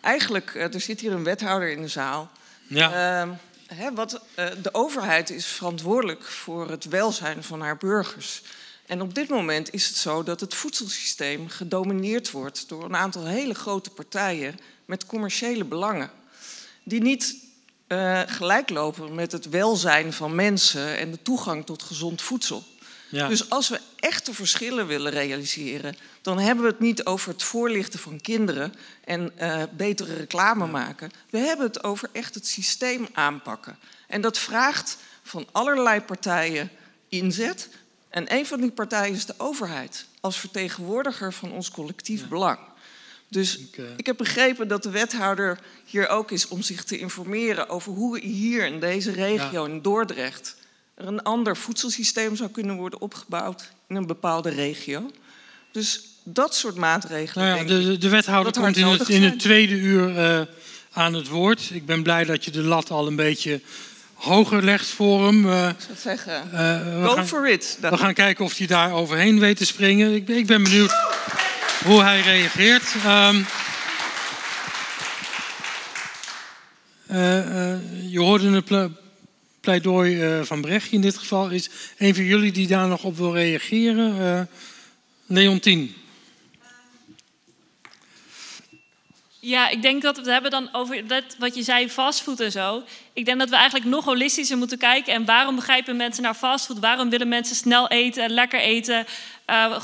[0.02, 2.32] eigenlijk, er zit hier een wethouder in de zaal.
[2.68, 3.38] Ja.
[3.78, 8.42] Ehm, wat, uh, de overheid is verantwoordelijk voor het welzijn van haar burgers.
[8.86, 13.26] En op dit moment is het zo dat het voedselsysteem gedomineerd wordt door een aantal
[13.26, 16.12] hele grote partijen met commerciële belangen.
[16.84, 17.36] Die niet
[17.88, 22.64] uh, gelijk lopen met het welzijn van mensen en de toegang tot gezond voedsel.
[23.14, 23.28] Ja.
[23.28, 28.00] Dus als we echte verschillen willen realiseren, dan hebben we het niet over het voorlichten
[28.00, 31.12] van kinderen en uh, betere reclame maken.
[31.30, 33.78] We hebben het over echt het systeem aanpakken.
[34.08, 36.70] En dat vraagt van allerlei partijen
[37.10, 37.70] inzet.
[38.10, 42.60] En een van die partijen is de overheid, als vertegenwoordiger van ons collectief belang.
[43.28, 43.86] Dus ik, uh...
[43.98, 48.20] ik, heb begrepen dat de wethouder hier ook is om zich te informeren over hoe
[48.20, 50.56] hier in deze regio, in Dordrecht,
[50.96, 55.12] er een ander voedselsysteem zou kunnen worden opgebouwd in een bepaalde regio.
[55.72, 57.48] Dus dat soort maatregelen.
[57.48, 60.42] Nou ja, de, de, wethouder komt in het, in het, tweede uur uh,
[60.92, 61.70] aan het woord.
[61.74, 63.62] Ik ben blij dat je de lat al een beetje
[64.14, 65.46] hoger legt voor hem.
[65.46, 67.78] Uh, ik zou zeggen, uh, go gaan, for it.
[67.82, 70.14] We gaan kijken of hij daar overheen weet te springen.
[70.14, 70.94] Ik, ik ben benieuwd
[71.84, 72.94] hoe hij reageert.
[73.06, 73.46] Um,
[78.10, 78.70] je hoorde het
[79.64, 81.50] pleidooi uh, van Brecht in dit geval.
[81.50, 84.16] Is een van jullie die daar nog op wil reageren?
[84.22, 84.42] Uh,
[85.26, 85.96] Leontien.
[89.40, 92.52] Ja, ik denk dat we het hebben dan over dat, wat je zei, fastfood en
[92.52, 92.84] zo.
[93.14, 95.14] Ik denk dat we eigenlijk nog holistischer moeten kijken.
[95.14, 96.80] En waarom begrijpen mensen naar fastfood?
[96.80, 99.06] Waarom willen mensen snel eten, lekker eten,
[99.50, 99.82] uh,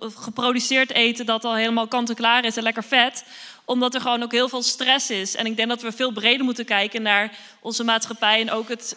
[0.00, 3.24] geproduceerd eten dat al helemaal kant-en-klaar is en lekker vet?
[3.64, 5.34] Omdat er gewoon ook heel veel stress is.
[5.34, 8.96] En ik denk dat we veel breder moeten kijken naar onze maatschappij en ook het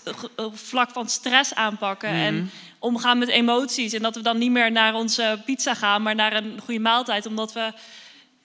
[0.53, 2.09] vlak van stress aanpakken.
[2.09, 2.45] En mhm.
[2.80, 3.93] omgaan met emoties.
[3.93, 7.26] En dat we dan niet meer naar onze pizza gaan, maar naar een goede maaltijd.
[7.26, 7.74] Omdat we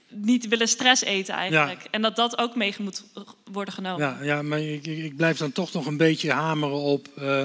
[0.09, 1.87] niet willen stress eten eigenlijk.
[1.91, 3.05] En dat dat ook mee moet
[3.53, 4.07] worden genomen.
[4.07, 7.45] Ja, ja maar ik, ik blijf dan toch nog een beetje hameren op uh,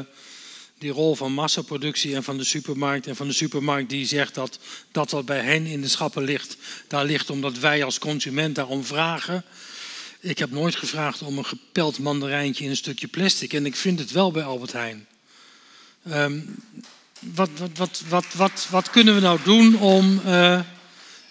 [0.83, 3.07] die rol van massaproductie en van de supermarkt.
[3.07, 4.59] En van de supermarkt die zegt dat
[4.91, 6.57] dat wat bij hen in de schappen ligt,
[6.87, 9.43] daar ligt omdat wij als consument daarom vragen.
[10.19, 13.53] Ik heb nooit gevraagd om een gepeld mandarijntje in een stukje plastic.
[13.53, 15.07] En ik vind het wel bij Albert Heijn.
[16.07, 16.55] Um,
[17.19, 18.01] wat, wat,
[18.35, 20.21] wat, wat, kunnen we nou doen om...
[20.25, 20.59] Uh,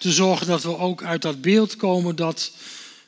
[0.03, 2.51] te zorgen dat we ook uit dat beeld komen dat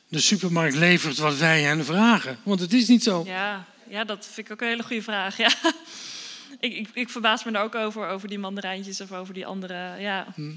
[0.08, 2.38] de supermarkt levert wat wij hen vragen.
[2.42, 3.22] Want het is niet zo.
[3.26, 5.36] Ja, ja dat vind ik ook een hele goede vraag.
[5.36, 5.50] Ja.
[6.60, 10.00] Ik, ik, ik verbaas me er ook over, over die mandarijntjes of over die andere.
[10.00, 10.26] Ja.
[10.34, 10.50] Hm.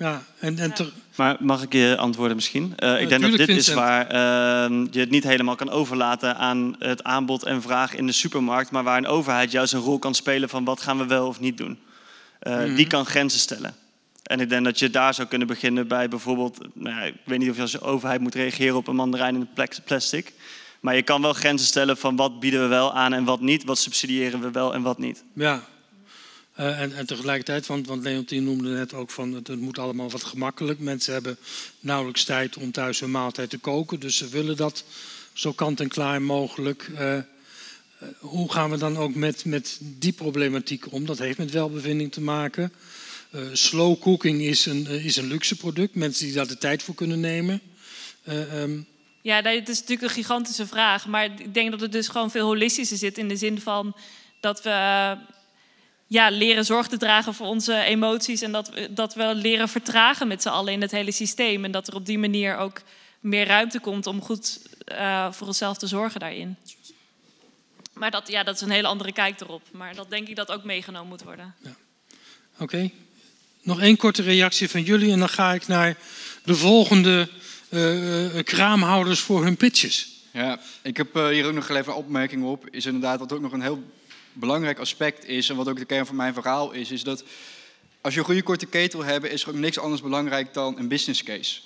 [0.00, 0.86] Ja, en, en ja.
[1.16, 2.74] Maar mag ik je antwoorden misschien?
[2.78, 6.76] Uh, ik denk dat dit is waar uh, je het niet helemaal kan overlaten aan
[6.78, 10.14] het aanbod en vraag in de supermarkt, maar waar een overheid juist een rol kan
[10.14, 11.78] spelen van wat gaan we wel of niet doen.
[12.42, 12.74] Uh, mm -hmm.
[12.74, 13.74] Die kan grenzen stellen.
[14.22, 17.38] En ik denk dat je daar zou kunnen beginnen bij bijvoorbeeld, nou ja, ik weet
[17.38, 19.48] niet of je als overheid moet reageren op een mandarijn in
[19.84, 20.32] plastic.
[20.80, 23.64] Maar je kan wel grenzen stellen van wat bieden we wel aan en wat niet.
[23.64, 25.24] Wat subsidiëren we wel en wat niet.
[25.32, 25.68] Ja,
[26.60, 30.24] uh, en, en, tegelijkertijd, want, want Leontien noemde net ook van het moet allemaal wat
[30.24, 30.78] gemakkelijk.
[30.78, 31.38] Mensen hebben
[31.80, 34.00] nauwelijks tijd om thuis hun maaltijd te koken.
[34.00, 34.84] Dus ze willen dat
[35.32, 36.90] zo kant en klaar mogelijk.
[36.98, 37.18] Uh,
[38.18, 41.06] hoe gaan we dan ook met, met die problematiek om?
[41.06, 42.72] Dat heeft met welbevinding te maken.
[43.52, 45.94] Slow cooking is een, is een luxe product.
[45.94, 47.60] Mensen die daar de tijd voor kunnen nemen.
[48.28, 48.86] Um...
[49.22, 51.06] Ja, dat is natuurlijk een gigantische vraag.
[51.06, 53.18] Maar ik denk dat het dus gewoon veel holistischer zit.
[53.18, 53.96] In de zin van
[54.40, 55.16] dat we
[56.06, 58.42] ja, leren zorg te dragen voor onze emoties.
[58.42, 61.64] En dat, dat we leren vertragen met z'n allen in het hele systeem.
[61.64, 62.82] En dat er op die manier ook
[63.20, 64.60] meer ruimte komt om goed
[64.92, 66.56] uh, voor onszelf te zorgen daarin.
[67.92, 69.62] Maar dat, ja, dat is een hele andere kijk erop.
[69.70, 71.54] Maar dat denk ik dat ook meegenomen moet worden.
[71.62, 71.76] Ja.
[72.58, 72.90] Oké.
[73.62, 75.96] Nog één korte reactie van jullie en dan ga ik naar
[76.44, 77.28] de volgende
[77.70, 80.08] uh, kraamhouders voor hun pitches.
[80.32, 82.68] Ja, ik heb hier ook nog even een opmerking op.
[82.70, 83.82] Is inderdaad wat ook nog een heel
[84.32, 87.24] belangrijk aspect is, en wat ook de kern van mijn verhaal is, is dat
[88.00, 90.88] als je een goede korte ketel hebt, is er ook niks anders belangrijk dan een
[90.88, 91.60] business case.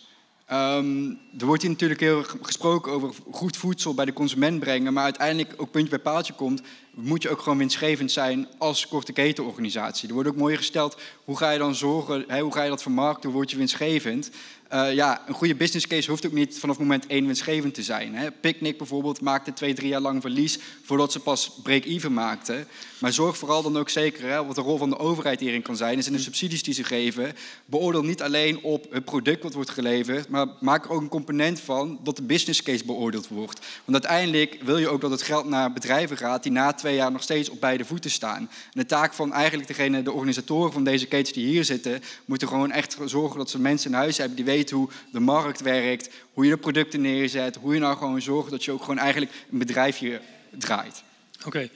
[0.52, 5.04] Um, er wordt hier natuurlijk heel gesproken over goed voedsel bij de consument brengen, maar
[5.04, 6.62] uiteindelijk ook puntje bij paaltje komt,
[6.94, 10.08] moet je ook gewoon winstgevend zijn als korte ketelorganisatie.
[10.08, 12.82] Er wordt ook mooi gesteld, hoe ga je dan zorgen, hè, hoe ga je dat
[12.82, 14.30] vermarkten, hoe word je winstgevend?
[14.72, 18.14] Uh, ja, een goede business case hoeft ook niet vanaf moment één winstgevend te zijn.
[18.14, 18.30] Hè.
[18.30, 22.66] Picnic bijvoorbeeld maakte twee, drie jaar lang verlies voordat ze pas break-even maakten.
[22.98, 25.76] Maar zorg vooral dan ook zeker, hè, wat de rol van de overheid hierin kan
[25.76, 27.32] zijn, is in de subsidies die ze geven,
[27.64, 31.60] beoordeel niet alleen op het product wat wordt geleverd, maar maak er ook een component
[31.60, 33.60] van dat de business case beoordeeld wordt.
[33.84, 37.12] Want uiteindelijk wil je ook dat het geld naar bedrijven gaat die na twee jaar
[37.12, 38.38] nog steeds op beide voeten staan.
[38.38, 42.48] En de taak van eigenlijk degene, de organisatoren van deze ketens die hier zitten, moeten
[42.48, 46.10] gewoon echt zorgen dat ze mensen in huis hebben die weten hoe de markt werkt,
[46.32, 49.32] hoe je de producten neerzet, hoe je nou gewoon zorgt dat je ook gewoon eigenlijk
[49.50, 50.20] een bedrijfje
[50.50, 51.02] draait.
[51.46, 51.68] Oké.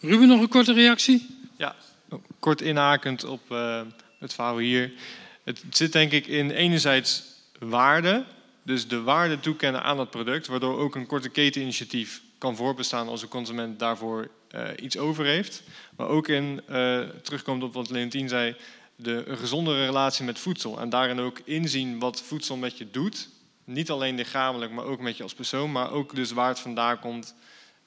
[0.00, 1.26] Ruben, nog een korte reactie?
[1.56, 1.74] Ja,
[2.38, 3.80] kort inhakend op uh,
[4.18, 4.92] het verhaal hier.
[5.44, 7.22] Het zit denk ik in enerzijds
[7.58, 8.24] waarde,
[8.62, 13.22] dus de waarde toekennen aan het product, waardoor ook een korte keteninitiatief kan voorbestaan als
[13.22, 15.62] een consument daarvoor uh, iets over heeft.
[15.96, 18.56] Maar ook in, uh, terugkomt op wat Leontien zei,
[18.96, 20.80] de, gezondere relatie met voedsel.
[20.80, 23.28] En daarin ook inzien wat voedsel met je doet.
[23.64, 25.72] Niet alleen lichamelijk, maar ook met je als persoon.
[25.72, 27.34] Maar ook dus waar het vandaan komt.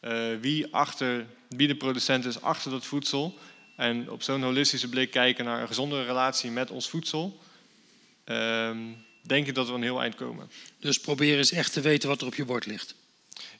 [0.01, 3.37] Uh, wie, achter, wie de producent is achter dat voedsel.
[3.75, 7.39] En op zo'n holistische blik kijken naar een gezondere relatie met ons voedsel.
[8.25, 8.69] Uh,
[9.21, 10.49] denk ik dat we een heel eind komen.
[10.79, 12.95] Dus probeer eens echt te weten wat er op je bord ligt.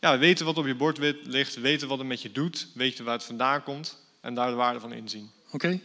[0.02, 3.14] Ja, weten wat op je bord ligt, weten wat het met je doet, weten waar
[3.14, 5.30] het vandaan komt en daar de waarde van inzien.
[5.52, 5.80] Oké.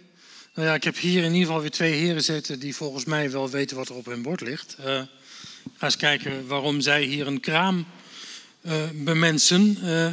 [0.54, 3.30] Nou ja, ik heb hier in ieder geval weer twee heren zitten die volgens mij
[3.30, 4.76] wel weten wat er op hun bord ligt.
[4.80, 4.86] Uh,
[5.76, 7.86] ga eens kijken waarom zij hier een kraam
[8.62, 9.78] uh, bemensen.
[9.82, 10.10] Uh,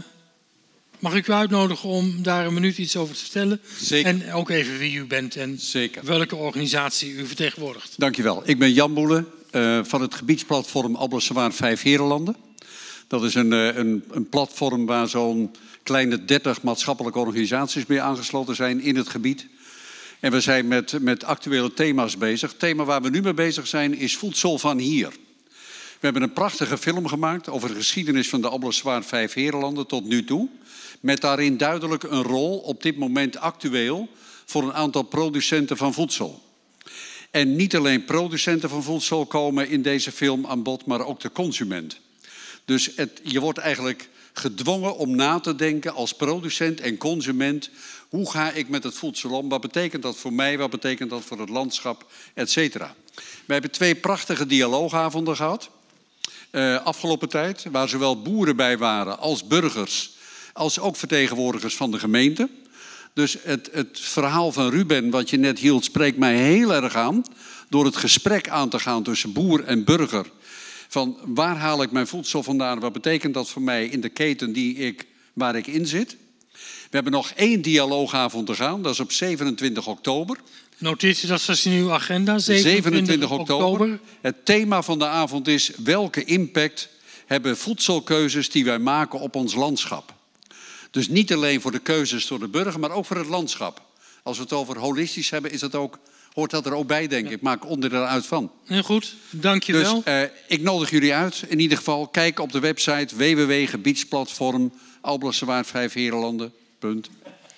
[1.00, 3.62] mag ik u uitnodigen om daar een minuut iets over te vertellen?
[3.80, 4.10] Zeker.
[4.10, 6.06] En ook even wie u bent en Zeker.
[6.06, 7.94] welke organisatie u vertegenwoordigt.
[7.98, 8.42] Dankjewel.
[8.46, 9.28] Ik ben Jan Boelen
[9.88, 12.36] van het gebiedsplatform Alblassewaan Vijf Herenlanden.
[13.10, 18.82] Dat is een, een, een platform waar zo'n kleine 30 maatschappelijke organisaties mee aangesloten zijn
[18.82, 19.48] in het gebied.
[20.20, 22.50] En we zijn met, met actuele thema's bezig.
[22.50, 25.10] Het thema waar we nu mee bezig zijn is voedsel van hier.
[26.00, 30.06] We hebben een prachtige film gemaakt over de geschiedenis van de Ableswaard Vijf Herenlanden tot
[30.06, 30.48] nu toe.
[31.00, 34.10] Met daarin duidelijk een rol, op dit moment actueel,
[34.46, 36.42] voor een aantal producenten van voedsel.
[37.32, 41.32] En niet alleen producenten van voedsel komen in deze film aan bod, maar ook de
[41.32, 42.00] consument.
[42.70, 47.70] Dus het, je wordt eigenlijk gedwongen om na te denken als producent en consument
[48.10, 49.50] hoe ga ik met het voedsel om?
[49.50, 50.58] Wat betekent dat voor mij?
[50.58, 52.06] Wat betekent dat voor het landschap?
[52.34, 52.96] Etcetera.
[53.46, 55.70] We hebben twee prachtige dialoogavonden gehad.
[56.52, 60.12] Uh, afgelopen tijd, waar zowel boeren bij waren als burgers,
[60.54, 62.50] als ook vertegenwoordigers van de gemeente.
[63.14, 67.24] Dus het, het verhaal van Ruben, wat je net hield, spreekt mij heel erg aan.
[67.70, 70.26] Door het gesprek aan te gaan tussen boer en burger.
[70.92, 72.80] Van waar haal ik mijn voedsel vandaan?
[72.80, 76.16] Wat betekent dat voor mij in de keten die ik, waar ik in zit?
[76.52, 80.38] We hebben nog één dialoogavond te gaan, dat is op 27 oktober.
[81.24, 82.38] U dat vast in uw agenda?
[82.38, 84.00] 27, 27 oktober.
[84.22, 86.90] Het thema van de avond is welke impact
[87.26, 90.14] hebben voedselkeuzes die wij maken op ons landschap.
[90.92, 93.82] Dus niet alleen voor de keuzes door de burger, maar ook voor het landschap.
[94.24, 96.00] Als we het over holistisch hebben, is dat ook,
[96.34, 97.42] hoort dat er ook bij, denk ik.
[97.42, 98.52] Maak onderdeel uit van.
[98.66, 100.04] Heel goed, dank je wel.
[100.04, 101.44] Dus uh, ik nodig jullie uit.
[101.48, 104.72] In ieder geval, kijk op de website www.gebiedsplatform
[105.02, 106.54] Alblassewaard Vijf Herenlanden.
[106.80, 107.10] Punt.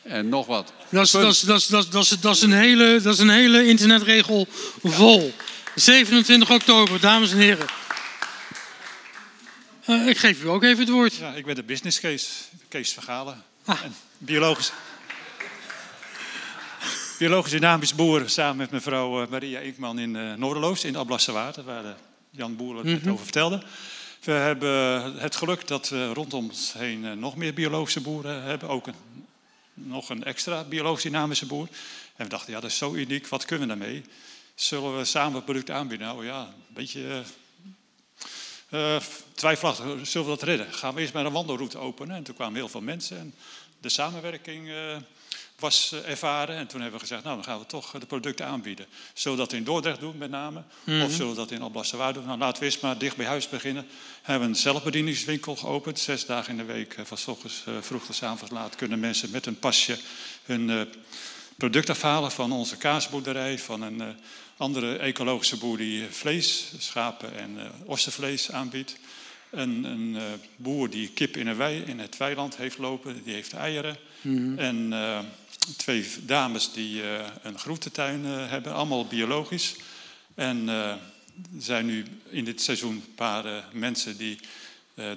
[0.03, 0.73] En nog wat.
[0.89, 3.29] Dat is, dat, is, dat, is, dat, is, dat, is, een hele, dat is een
[3.29, 4.47] hele internetregel
[4.83, 5.33] vol.
[5.75, 7.67] 27 oktober, dames en heren.
[9.89, 11.15] Uh, ik geef u ook even het woord.
[11.15, 12.27] Ja, ik ben de business case,
[12.67, 13.43] Kees Vergalen.
[13.65, 13.83] Ah.
[13.83, 14.71] En biologisch,
[17.21, 21.95] biologisch dynamisch boer samen met mevrouw Maria Inkman in uh, Noorderloos in Ablassewaard, waar
[22.29, 23.11] Jan Boer het mm -hmm.
[23.11, 23.63] over vertelde.
[24.23, 24.71] We hebben
[25.17, 28.69] het geluk dat we rondom ons heen nog meer biologische boeren hebben.
[28.69, 28.95] Ook een,
[29.73, 31.67] nog een extra biologisch dynamische boer.
[32.15, 34.03] En we dachten, ja, dat is zo uniek, wat kunnen we daarmee?
[34.55, 36.07] Zullen we samen het product aanbieden?
[36.07, 37.23] Nou ja, een beetje
[38.69, 38.95] uh,
[39.33, 40.73] twijfelachtig, zullen we dat redden?
[40.73, 42.15] Gaan we eerst maar een wandelroute openen?
[42.15, 43.33] En toen kwamen heel veel mensen en
[43.79, 44.95] de samenwerking uh,
[45.61, 46.55] was ervaren.
[46.55, 48.85] En toen hebben we gezegd, nou dan gaan we toch de producten aanbieden.
[49.13, 50.59] Zullen we dat in Dordrecht doen met name?
[50.59, 51.01] Mm -hmm.
[51.03, 52.25] Of zullen we dat in Alblasserwaard doen?
[52.25, 53.83] Nou laten we eerst maar dicht bij huis beginnen.
[53.83, 55.99] We hebben een zelfbedieningswinkel geopend.
[55.99, 58.75] Zes dagen in de week, van s ochtends vroeg tot s avonds laat...
[58.75, 59.97] kunnen mensen met een pasje
[60.43, 60.89] hun
[61.57, 63.59] product afhalen van onze kaasboerderij...
[63.59, 64.15] van een
[64.61, 68.97] andere ecologische boer die vlees, schapen en uh, ossenvlees aanbiedt.
[69.49, 70.21] Een, een uh,
[70.55, 73.97] boer die kip in, een wei, in het weiland heeft lopen, die heeft eieren.
[74.21, 74.57] Mm -hmm.
[74.57, 74.93] En
[75.77, 77.01] twee dames die
[77.41, 79.75] een groentetuin hebben, allemaal biologisch.
[80.35, 80.97] En er
[81.57, 84.39] zijn nu in dit seizoen een paar mensen die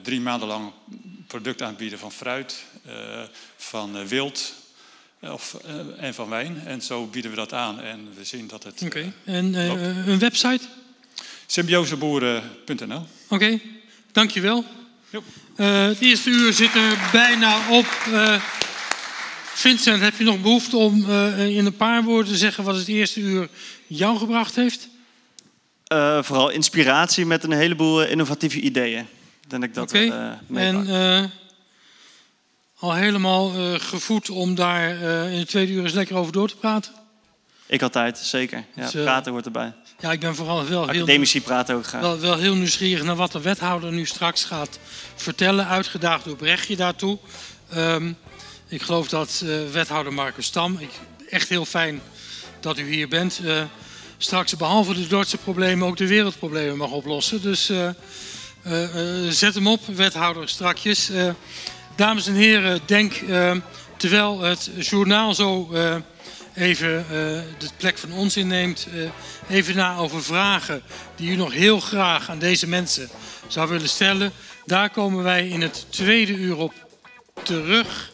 [0.02, 0.72] drie maanden lang
[1.26, 2.64] product aanbieden van fruit,
[3.56, 4.54] van wild,
[5.32, 6.62] of, uh, en van wijn.
[6.66, 8.82] En zo bieden we dat aan en we zien dat het.
[8.82, 9.12] Oké, okay.
[9.36, 10.64] en uh, een website?
[11.46, 12.96] Symbioseboeren.nl.
[12.96, 13.60] Oké, okay.
[14.12, 14.64] dankjewel.
[15.56, 17.86] Uh, het eerste uur zit er bijna op.
[19.54, 23.20] Vincent, heb je nog behoefte om in een paar woorden te zeggen wat het eerste
[23.20, 23.48] uur
[23.86, 24.88] jou gebracht heeft?
[26.20, 29.06] vooral inspiratie met een heleboel innovatieve ideeën.
[29.48, 30.38] Denk ik dat okay.
[30.54, 31.32] En
[32.78, 34.90] al helemaal gevoed om daar
[35.30, 36.92] in de tweede uur eens lekker over door te praten?
[37.66, 38.64] Ik altijd, zeker.
[38.74, 39.72] Ja, dus, praten hoort erbij.
[40.00, 42.00] Ja, ik ben vooral wel Academici heel, praten ook graag.
[42.00, 44.78] Wel, wel, heel nieuwsgierig naar wat de wethouder nu straks gaat
[45.14, 45.66] vertellen.
[45.66, 47.18] Uitgedaagd door Brechtje daartoe.
[47.76, 48.16] Um,
[48.74, 50.76] ik geloof dat wethouder Marcus Stam...
[50.80, 50.90] Ik,
[51.28, 52.00] echt heel fijn
[52.60, 53.40] dat u hier bent.
[54.18, 57.42] straks behalve de Dordtse problemen ook de wereldproblemen mag oplossen.
[57.42, 57.70] Dus
[59.28, 61.10] zet hem op, wethouder strakjes...
[61.96, 63.12] Dames en heren, denk
[63.96, 65.70] terwijl het journaal zo
[66.54, 67.06] even
[67.58, 68.86] de plek van ons inneemt,
[69.48, 70.82] even na over vragen
[71.16, 73.08] die u nog heel graag aan deze mensen
[73.46, 74.32] zou willen stellen.
[74.64, 76.72] Daar komen wij in het tweede uur op
[77.42, 78.12] terug.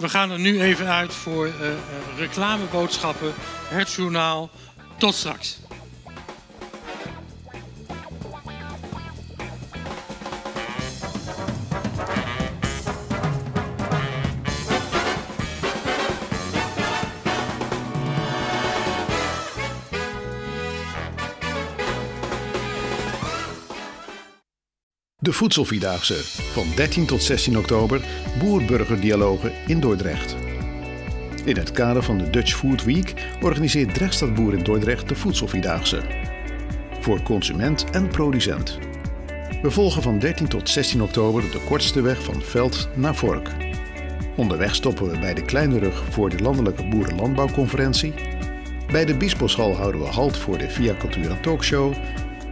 [0.00, 1.50] We gaan er nu even uit voor
[2.16, 3.32] reclameboodschappen,
[3.68, 4.50] het journaal.
[4.98, 5.58] Tot straks.
[25.22, 26.14] De Voedselvierdaagse
[26.52, 28.00] van 13 tot 16 oktober
[28.38, 30.36] Boer-Burger-dialogen in Dordrecht.
[31.44, 36.02] In het kader van de Dutch Food Week organiseert Drechtstad Boer in Dordrecht de Voedselvierdaagse.
[37.00, 38.78] Voor consument en producent.
[39.62, 43.48] We volgen van 13 tot 16 oktober de kortste weg van veld naar vork.
[44.36, 48.14] Onderweg stoppen we bij de Kleine Rug voor de Landelijke Boerenlandbouwconferentie.
[48.92, 51.94] Bij de Biesboshal houden we halt voor de Via Cultura Talkshow,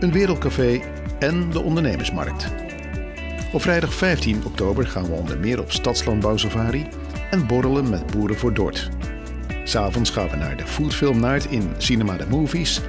[0.01, 0.81] een wereldcafé
[1.19, 2.53] en de ondernemersmarkt.
[3.53, 6.87] Op vrijdag 15 oktober gaan we onder meer op stadslandbouwsafari
[7.31, 8.89] en borrelen met Boeren voor Dort.
[9.65, 12.81] S'avonds gaan we naar de Foodfilm in Cinema de Movies,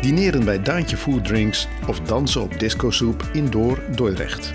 [0.00, 4.52] dineren bij Daantje Food Drinks of dansen op Disco Soep in Door Dordrecht.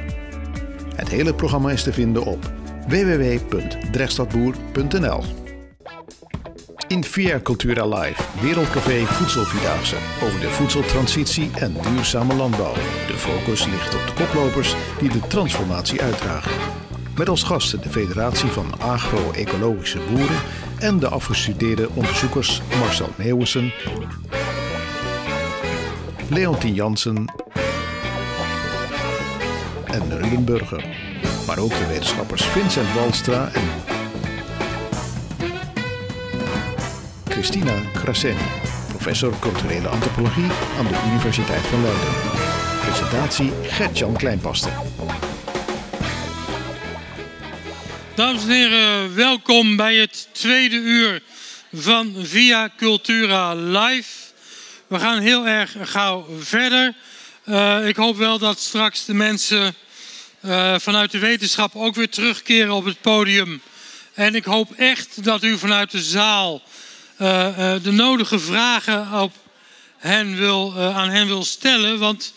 [0.96, 2.52] Het hele programma is te vinden op
[2.88, 5.43] www.drechtstadboer.nl.
[6.88, 12.74] In Via Cultura Live, Wereldcafé Voedselvierdaagse over de voedseltransitie en duurzame landbouw.
[13.08, 16.52] De focus ligt op de koplopers die de transformatie uitdragen.
[17.18, 20.42] Met als gasten de Federatie van Agro-Ecologische Boeren
[20.80, 23.74] en de afgestudeerde onderzoekers Marcel Meeuwissen,
[26.30, 27.34] Leontien Jansen
[29.86, 30.86] en Ruben Burger.
[31.48, 33.93] Maar ook de wetenschappers Vincent Walstra en
[37.34, 38.46] Christina Kraseni,
[38.88, 42.14] professor culturele antropologie aan de Universiteit van Leiden.
[42.82, 44.70] Presentatie Gert-Jan Kleinpaste.
[48.16, 51.22] Dames en heren, welkom bij het tweede uur
[51.72, 54.10] van Via Cultura Live.
[54.88, 56.94] We gaan heel erg gauw verder.
[57.46, 59.76] Uh, ik hoop wel dat straks de mensen
[60.42, 63.62] uh, vanuit de wetenschap ook weer terugkeren op het podium.
[64.14, 66.62] En ik hoop echt dat u vanuit de zaal
[67.18, 69.34] de nodige vragen op
[70.04, 72.00] uh, aan hen wil stellen.
[72.00, 72.34] Want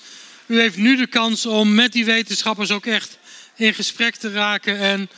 [0.46, 3.18] u heeft nu de kans om met die wetenschappers ook echt
[3.54, 5.10] in gesprek te raken en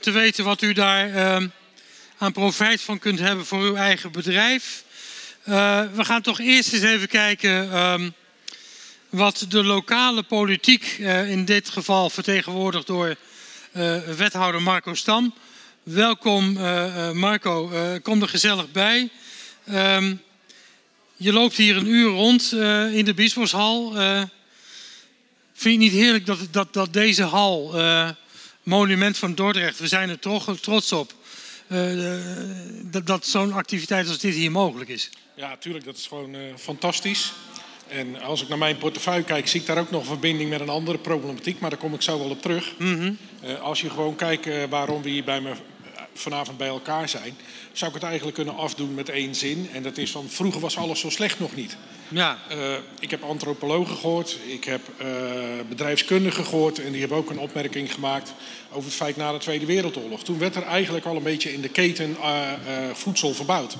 [0.00, 1.40] te weten wat u daar
[2.18, 4.84] aan profijt van kunt hebben voor uw eigen bedrijf.
[5.44, 7.76] we gaan toch eerst eens even kijken.
[7.78, 8.14] Um,
[9.08, 10.84] wat de lokale politiek,
[11.26, 13.16] in dit geval vertegenwoordigd door
[14.16, 15.34] wethouder Marco Stam.
[15.82, 16.52] Welkom
[17.12, 17.70] Marco,
[18.02, 19.08] kom er gezellig bij.
[19.64, 20.14] Ehm,
[21.16, 22.52] je loopt hier een uur rond
[22.92, 23.92] in de Biesboshal.
[25.52, 27.74] vind je niet heerlijk dat, dat, dat deze hal,
[28.62, 31.14] monument van Dordrecht, we zijn er toch trots op,
[32.82, 35.10] dat, dat zo'n activiteit als dit hier mogelijk is.
[35.34, 35.84] Ja, natuurlijk.
[35.84, 37.32] Dat is gewoon fantastisch.
[37.88, 40.60] En als ik naar mijn portefeuille kijk, zie ik daar ook nog een verbinding met
[40.60, 41.60] een andere problematiek.
[41.60, 42.72] Maar daar kom ik zo wel op terug.
[42.78, 43.18] Mm -hmm.
[43.44, 45.52] uh, als je gewoon kijkt waarom we hier bij me
[46.14, 47.36] vanavond bij elkaar zijn,
[47.72, 49.68] zou ik het eigenlijk kunnen afdoen met één zin.
[49.72, 51.76] En dat is van vroeger was alles zo slecht nog niet.
[52.08, 52.38] Ja.
[52.52, 55.06] Uh, ik heb antropologen gehoord, ik heb uh,
[55.68, 58.34] bedrijfskundigen gehoord en die hebben ook een opmerking gemaakt
[58.70, 60.24] over het feit na de Tweede Wereldoorlog.
[60.24, 62.52] Toen werd er eigenlijk al een beetje in de keten uh,
[62.92, 63.76] voedsel verbouwd.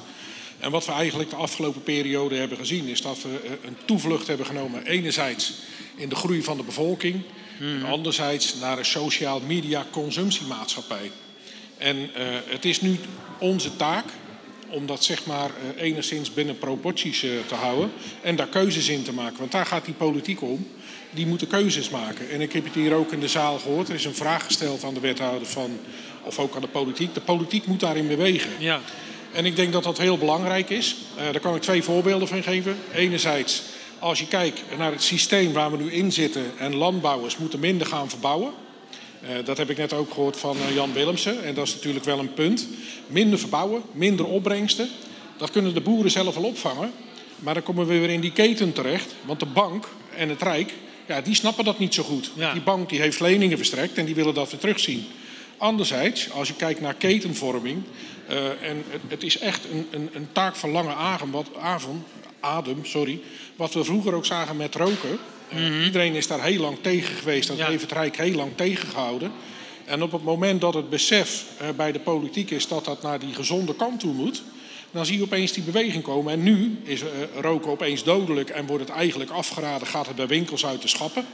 [0.58, 4.46] En wat we eigenlijk de afgelopen periode hebben gezien, is dat we een toevlucht hebben
[4.46, 4.86] genomen.
[4.86, 5.52] Enerzijds
[5.96, 7.22] in de groei van de bevolking,
[7.58, 7.84] hmm.
[7.84, 11.10] en anderzijds naar een sociaal media consumptiemaatschappij.
[11.82, 12.08] En uh,
[12.46, 12.98] het is nu
[13.38, 14.04] onze taak
[14.68, 19.02] om dat zeg maar uh, enigszins binnen proporties uh, te houden en daar keuzes in
[19.02, 19.38] te maken.
[19.38, 20.66] Want daar gaat die politiek om.
[21.10, 22.30] Die moeten keuzes maken.
[22.30, 23.88] En ik heb het hier ook in de zaal gehoord.
[23.88, 25.78] Er is een vraag gesteld aan de wethouder van,
[26.22, 27.14] of ook aan de politiek.
[27.14, 28.50] De politiek moet daarin bewegen.
[28.58, 28.80] Ja.
[29.32, 30.96] En ik denk dat dat heel belangrijk is.
[31.16, 32.76] daar kan ik twee voorbeelden van geven.
[32.94, 33.62] Enerzijds,
[33.98, 37.86] als je kijkt naar het systeem waar we nu in zitten en landbouwers moeten minder
[37.86, 38.52] gaan verbouwen.
[39.22, 41.44] Uh, dat heb ik net ook gehoord van uh, Jan Willemsen.
[41.44, 42.68] En dat is natuurlijk wel een punt.
[43.06, 44.88] Minder verbouwen, minder opbrengsten.
[45.36, 46.92] Dat kunnen de boeren zelf wel opvangen.
[47.38, 49.14] Maar dan komen we weer in die keten terecht.
[49.24, 50.72] Want de bank en het Rijk,
[51.06, 52.30] ja, die snappen dat niet zo goed.
[52.34, 52.52] Ja.
[52.52, 55.06] Die bank die heeft leningen verstrekt en die willen dat we terugzien.
[55.56, 57.82] Anderzijds, als je kijkt naar ketenvorming...
[58.30, 62.06] Uh, en het, het, is echt een, een, een, taak van lange adem wat, avond,
[62.40, 63.20] adem, sorry,
[63.56, 65.18] wat we vroeger ook zagen met roken...
[65.54, 67.48] Mm Iedereen is daar heel lang tegen geweest.
[67.48, 69.32] Dat heeft het Rijk heel lang tegengehouden.
[69.84, 73.18] En op het moment dat het besef uh, bij de politiek is dat dat naar
[73.18, 74.42] die gezonde kant toe moet,
[74.90, 76.32] dan zie je opeens die beweging komen.
[76.32, 77.08] En nu is uh,
[77.40, 81.26] roken opeens dodelijk en wordt het eigenlijk afgeraden, gaat het bij winkels uit de schappen.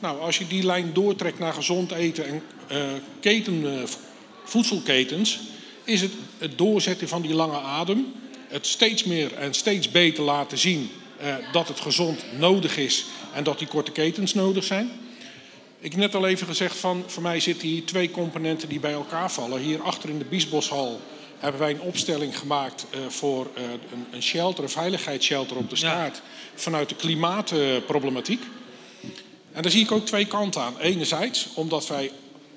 [0.00, 2.42] Nou, als je die lijn doortrekt naar gezond eten en
[2.72, 2.82] uh,
[3.20, 3.86] keten,
[4.44, 5.40] voedselketens,
[5.84, 8.12] is het het doorzetten van die lange adem,
[8.48, 10.90] het steeds meer en steeds beter laten zien
[11.52, 14.90] dat het gezond nodig is en dat die korte ketens nodig zijn.
[15.78, 18.92] Ik heb net al even gezegd van, voor mij zitten hier twee componenten die bij
[18.92, 19.60] elkaar vallen.
[19.60, 21.00] Hier achter in de Biesboshal
[21.38, 23.62] hebben wij een opstelling gemaakt uh, voor uh,
[23.92, 26.16] een, een, shelter, een veiligheidsshelter op de staart.
[26.16, 26.22] Ja.
[26.54, 28.42] Vanuit de klimaatproblematiek.
[29.52, 30.78] En daar zie ik ook twee kanten aan.
[30.78, 32.10] Enerzijds, omdat wij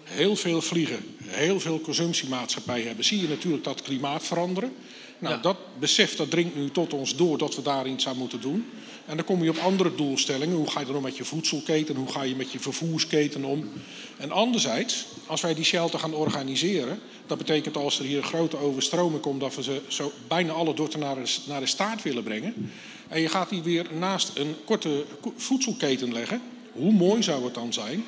[0.03, 4.73] heel veel vliegen, heel veel consumptiemaatschappijen hebben, zie je natuurlijk dat klimaat veranderen.
[5.19, 5.41] Nou, ja.
[5.41, 8.65] dat besef dat dringt nu tot ons door dat we daar iets aan moeten doen.
[9.05, 10.55] En dan kom je op andere doelstellingen.
[10.55, 11.95] Hoe ga je dan om met je voedselketen?
[11.95, 13.69] Hoe ga je met je vervoersketen om?
[14.17, 18.57] En anderzijds, als wij die shelter gaan organiseren, dat betekent als er hier een grote
[18.57, 22.23] overstroming komt, dat we ze zo bijna alle dorten naar de, naar de staart willen
[22.23, 22.71] brengen.
[23.07, 26.41] En je gaat die weer naast een korte voedselketen leggen.
[26.71, 28.03] Hoe mooi zou het dan zijn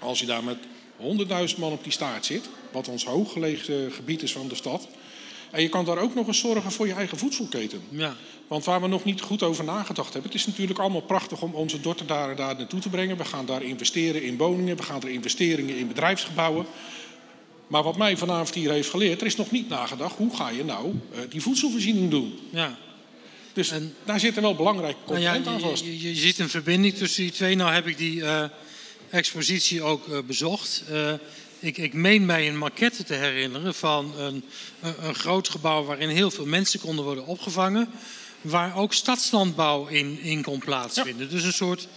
[0.00, 0.58] als je daar met
[1.54, 4.88] 100.000 man op die staart zit, wat ons hooggelegen gebied is van de stad.
[5.50, 7.82] En je kan daar ook nog eens zorgen voor je eigen voedselketen.
[7.88, 8.16] Ja.
[8.46, 11.54] Want waar we nog niet goed over nagedacht hebben, het is natuurlijk allemaal prachtig om
[11.54, 13.16] onze dorten daar, daar naartoe te brengen.
[13.16, 16.66] We gaan daar investeren in woningen, we gaan er investeringen in bedrijfsgebouwen.
[17.66, 20.64] Maar wat mij vanavond hier heeft geleerd, er is nog niet nagedacht hoe ga je
[20.64, 22.38] nou uh, die voedselvoorziening doen.
[22.50, 22.78] Ja.
[23.52, 25.84] Dus en, daar zitten wel belangrijke componenten nou ja, aan vast.
[25.84, 27.56] Je, je, je, ziet een verbinding tussen die twee.
[27.56, 28.44] Nou heb ik die uh,
[29.10, 30.84] expositie ook uh, bezocht.
[31.58, 34.44] Ik, ik, meen mij een maquette te herinneren van een,
[34.80, 37.88] een, groot gebouw waarin heel veel mensen konden worden opgevangen.
[38.40, 41.26] Waar ook stadslandbouw in, in kon plaatsvinden.
[41.26, 41.32] Ja.
[41.32, 41.88] Dus een soort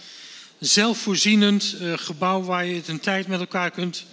[0.58, 4.04] zelfvoorzienend uh, gebouw waar je het een tijd met elkaar kunt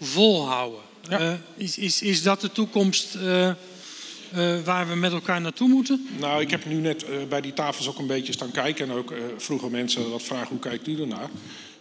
[0.00, 0.80] volhouden.
[1.08, 1.20] Ja.
[1.20, 3.52] Uh, is, is, is dat de toekomst uh,
[4.64, 6.08] waar we met elkaar naartoe moeten?
[6.18, 8.90] Nou, ik heb nu net bij die tafels ook een beetje staan kijken.
[8.90, 11.30] En ook vroegen mensen wat vragen, hoe kijkt u ernaar?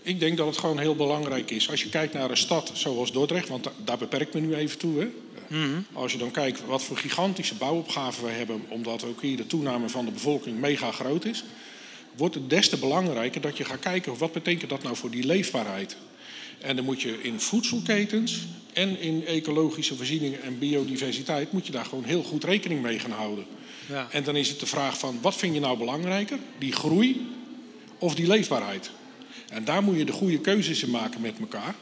[0.02, 1.70] Ik denk dat het gewoon heel belangrijk is.
[1.70, 4.78] Als je kijkt naar een stad zoals Dordrecht, want daar beperk ik me nu even
[4.78, 5.00] toe.
[5.00, 5.06] Hè.
[5.48, 5.86] Mm -hmm.
[5.94, 9.90] Als je dan kijkt wat voor gigantische bouwopgaven we hebben, omdat ook hier de toename
[9.90, 11.44] van de bevolking mega groot is,
[12.16, 15.26] wordt het des te belangrijker dat je gaat kijken wat betekent dat nou voor die
[15.26, 15.98] leefbaarheid.
[16.60, 21.86] En dan moet je in voedselketens en in ecologische voorzieningen en biodiversiteit moet je daar
[21.86, 23.46] gewoon heel goed rekening mee gaan houden.
[23.90, 24.08] Ja.
[24.12, 26.38] En dan is het de vraag van wat vind je nou belangrijker?
[26.58, 27.28] Die groei
[27.98, 28.92] of die leefbaarheid?
[29.52, 31.76] En daar moet je de goede keuzes in maken met elkaar.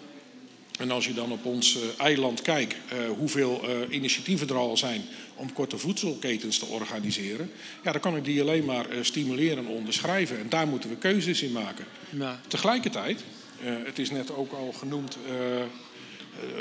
[0.80, 2.76] En als je dan op ons eiland kijkt
[3.18, 5.02] hoeveel initiatieven er al zijn
[5.36, 7.52] om korte voedselketens te organiseren,
[7.84, 10.40] ja, dan kan ik die alleen maar stimuleren en onderschrijven.
[10.40, 11.86] En daar moeten we keuzes in maken.
[12.10, 12.42] Ja.
[12.48, 13.24] Tegelijkertijd,
[13.62, 15.18] het is net ook al genoemd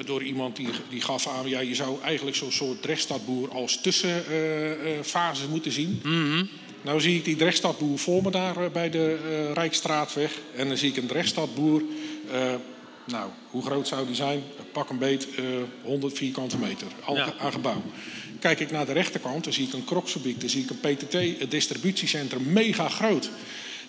[0.04, 5.48] door iemand die, die gaf aan, ja, je zou eigenlijk zo'n soort Drechtstadboer als tussenfase
[5.48, 6.00] moeten zien.
[6.04, 6.48] Mm
[6.88, 10.38] nou zie ik die Drechtstadboer voor me daar eh, bij de uh, Rijksstraatweg.
[10.56, 11.82] En dan zie ik een Drechtstadboer.
[12.32, 12.54] Uh,
[13.04, 14.42] nou, hoe groot zou die zijn?
[14.72, 15.44] Pak een beet, uh,
[15.82, 16.86] 100 vierkante meter
[17.38, 17.82] aan gebouw.
[18.40, 21.50] Kijk ik naar de rechterkant, dan zie ik een kroksfabriek, dan zie ik een PTT,
[21.50, 23.30] distributiecentrum, mega groot.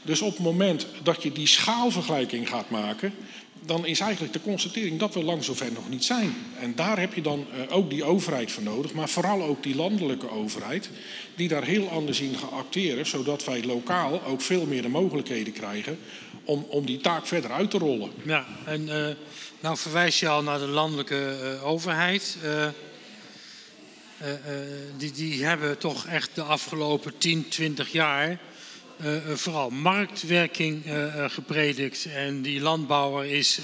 [0.02, 3.14] Dus op het moment dat je die schaalvergelijking gaat maken,
[3.70, 6.36] dan is eigenlijk de constatering dat we lang zover nog niet zijn.
[6.60, 9.76] En daar heb je dan uh, ook die overheid voor nodig, maar vooral ook die
[9.76, 10.90] landelijke overheid,
[11.36, 15.54] die daar heel anders in gaat acteren, zodat wij lokaal ook veel meer de mogelijkheden
[15.54, 16.00] krijgen
[16.44, 18.12] om, om die taak verder uit te rollen.
[18.24, 19.08] Ja, en uh,
[19.60, 22.38] nou verwijs je al naar de landelijke uh, overheid.
[24.98, 28.40] die, die hebben toch echt de afgelopen 10, 20 jaar
[29.34, 32.08] vooral marktwerking uh, gepredikt.
[32.16, 33.60] En die landbouwer is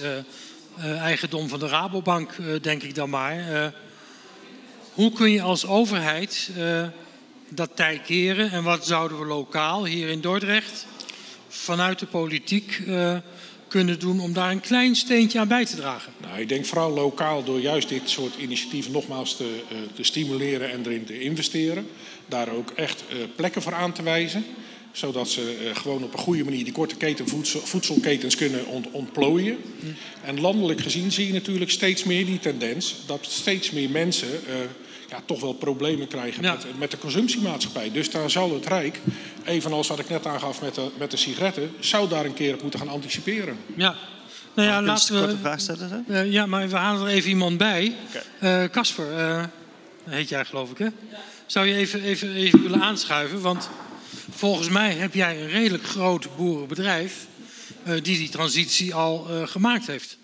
[1.00, 2.32] eigendom van de Rabobank,
[2.62, 3.74] denk ik dan maar.
[4.94, 6.50] hoe kun je als overheid
[7.50, 8.52] dat tij keren?
[8.52, 10.88] En wat zouden we lokaal hier in Dordrecht
[11.48, 12.82] vanuit de politiek
[13.68, 16.14] kunnen doen om daar een klein steentje aan bij te dragen?
[16.18, 19.62] Nou, ik denk vooral lokaal door juist dit soort initiatieven nogmaals te,
[19.94, 21.88] te stimuleren en erin te investeren.
[22.26, 23.04] Daar ook echt
[23.36, 24.46] plekken voor aan te wijzen
[24.96, 28.92] zodat ze uh, gewoon op een goede manier die korte keten voedsel, voedselketens kunnen ont,
[28.92, 29.58] ontplooien.
[29.80, 29.96] Mm.
[30.24, 34.56] En landelijk gezien zie je natuurlijk steeds meer die tendens dat steeds meer mensen uh,
[35.10, 36.54] ja, toch wel problemen krijgen ja.
[36.54, 37.92] met, met, de consumptiemaatschappij.
[37.92, 39.00] Dus daar zal het Rijk,
[39.44, 42.62] evenals wat ik net aangaf met de, met de sigaretten, zou daar een keer op
[42.62, 43.58] moeten gaan anticiperen.
[43.76, 43.96] Ja.
[44.54, 45.20] Nou ja, laten we.
[45.20, 47.96] Korte vraag stellen, uh, ja, maar we halen er even iemand bij.
[48.72, 49.50] Casper, okay.
[50.04, 50.88] heet jij geloof ik, hè?
[51.46, 53.42] Zou je even, even, even willen aanschuiven?
[53.42, 53.70] Want
[54.36, 57.28] Volgens mij heb jij een redelijk groot boerenbedrijf
[57.88, 60.18] uh, die die transitie al uh, gemaakt heeft.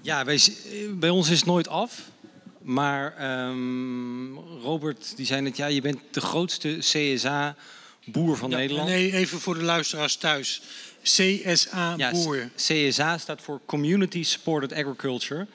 [0.00, 0.40] Ja, bij,
[0.90, 2.00] bij, ons is het nooit af.
[2.62, 3.14] Maar
[3.48, 8.88] um, Robert die zei net, ja, je bent de grootste CSA-boer van ja, Nederland.
[8.88, 10.62] Nee, even voor de luisteraars thuis.
[11.02, 12.36] CSA-boer.
[12.36, 15.46] Ja, CSA staat voor Community Supported Agriculture.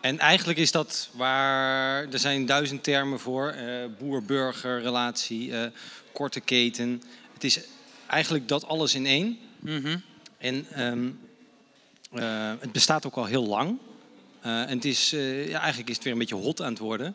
[0.00, 5.52] En eigenlijk is dat waar, er zijn duizend termen voor, uh, boer-burger relatie,
[6.16, 7.02] korte keten.
[7.32, 7.60] Het is
[8.06, 9.38] eigenlijk dat alles in één.
[9.58, 10.02] Mm
[10.38, 11.18] En um,
[12.12, 13.78] uh, het bestaat ook al heel lang.
[14.46, 16.78] Uh, en het is, uh, ja, eigenlijk is het weer een beetje hot aan het
[16.78, 17.14] worden.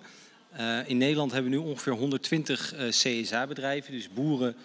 [0.85, 4.55] in Nederland hebben we nu ongeveer 120 CSA-bedrijven, dus boeren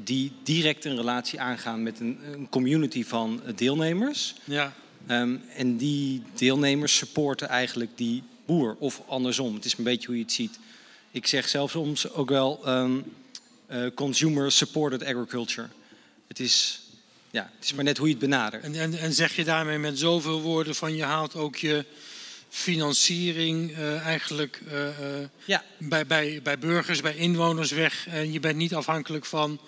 [0.00, 4.34] die direct een relatie aangaan met een, een community van deelnemers.
[4.44, 4.72] Ja.
[5.10, 9.54] Um, en die deelnemers supporten eigenlijk die boer, of andersom.
[9.54, 10.58] Het is een beetje hoe je het ziet.
[11.10, 13.04] Ik zeg zelfs soms ook wel um,
[13.72, 15.68] uh, consumer supported agriculture.
[16.28, 16.80] Het is,
[17.30, 18.62] ja, het is maar net hoe je het benadert.
[18.62, 21.84] En, en, en zeg je daarmee met zoveel woorden van je haalt ook je
[22.48, 24.88] financiering uh, eigenlijk uh,
[25.44, 25.64] ja.
[25.78, 28.06] bij, bij, bij burgers, bij inwoners weg.
[28.06, 29.60] En je bent niet afhankelijk van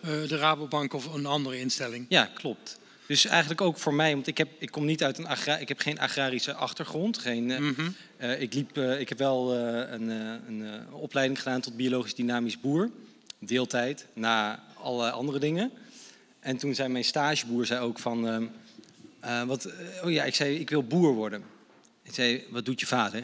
[0.00, 2.06] de Rabobank of een andere instelling.
[2.08, 2.78] Ja, klopt.
[3.06, 5.68] Dus eigenlijk ook voor mij, want ik, heb, ik kom niet uit een agra ik
[5.68, 7.18] heb geen agrarische achtergrond.
[7.18, 7.94] Geen, mm -hmm.
[8.20, 10.08] uh, ik, liep, uh, ik heb wel uh, een,
[10.48, 12.90] een opleiding gedaan tot biologisch dynamisch boer
[13.46, 15.72] deeltijd, na alle andere dingen.
[16.40, 18.48] En toen zei mijn stageboer zei ook van,
[19.24, 19.68] uh, wat,
[20.04, 21.44] oh ja, ik zei, ik wil boer worden.
[22.02, 23.22] Ik zei, wat doet je vader?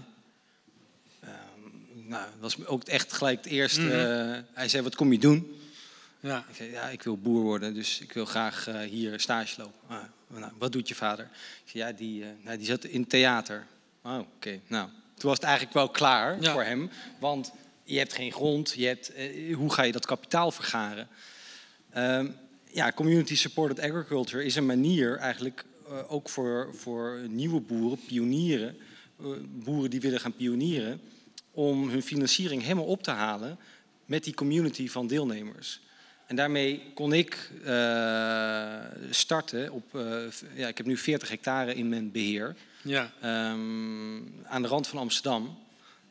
[1.25, 1.31] Uh,
[1.93, 3.81] nou, dat was ook echt gelijk het eerste.
[3.81, 4.45] Mm -hmm.
[4.53, 5.61] hij zei, wat kom je doen?
[6.21, 6.45] Ja.
[6.49, 9.81] Ik zei, ja, ik wil boer worden, dus ik wil graag hier stage lopen.
[9.87, 11.25] Ah, nou, wat doet je vader?
[11.65, 13.67] Ik zei, ja, die, nou, die zat in theater.
[14.03, 14.61] Oh, oké.
[14.67, 16.53] Nou, toen was het eigenlijk wel klaar ja.
[16.53, 17.53] voor hem, want
[17.89, 21.09] je hebt geen grond, je hebt, uh, hoe ga je dat kapitaal vergaren?
[21.97, 22.25] Uh,
[22.73, 28.77] ja, community supported agriculture is een manier eigenlijk uh, ook voor, voor nieuwe boeren, pionieren,
[29.21, 31.01] uh, boeren die willen gaan pionieren,
[31.51, 33.59] om hun financiering helemaal op te halen
[34.05, 35.81] met die community van deelnemers.
[36.27, 37.51] En daarmee kon ik
[39.11, 39.85] starten op,
[40.55, 43.13] ja, ik heb nu 40 hectare in mijn beheer, ja.
[43.53, 45.59] um, aan de rand van Amsterdam.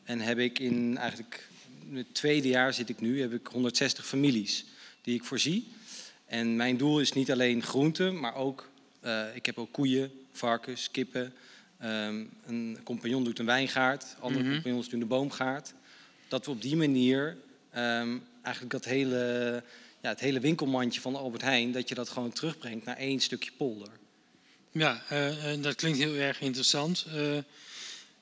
[0.04, 1.47] En heb ik in eigenlijk
[1.92, 4.64] het tweede jaar zit ik nu, heb ik 160 families
[5.02, 5.68] die ik voorzie.
[6.26, 8.68] En mijn doel is niet alleen groenten, maar ook,
[9.04, 11.32] uh, ik heb ook koeien, varkens, kippen.
[11.84, 14.54] Um, een compagnon doet een wijngaard, andere mm -hmm.
[14.54, 15.72] compagnons doen de boomgaard.
[16.28, 17.36] Dat we op die manier
[17.76, 19.62] um, eigenlijk dat hele,
[20.00, 23.50] ja, het hele winkelmandje van Albert Heijn, dat je dat gewoon terugbrengt naar één stukje
[23.56, 23.88] polder.
[24.72, 25.02] Ja,
[25.60, 27.06] dat klinkt heel erg interessant.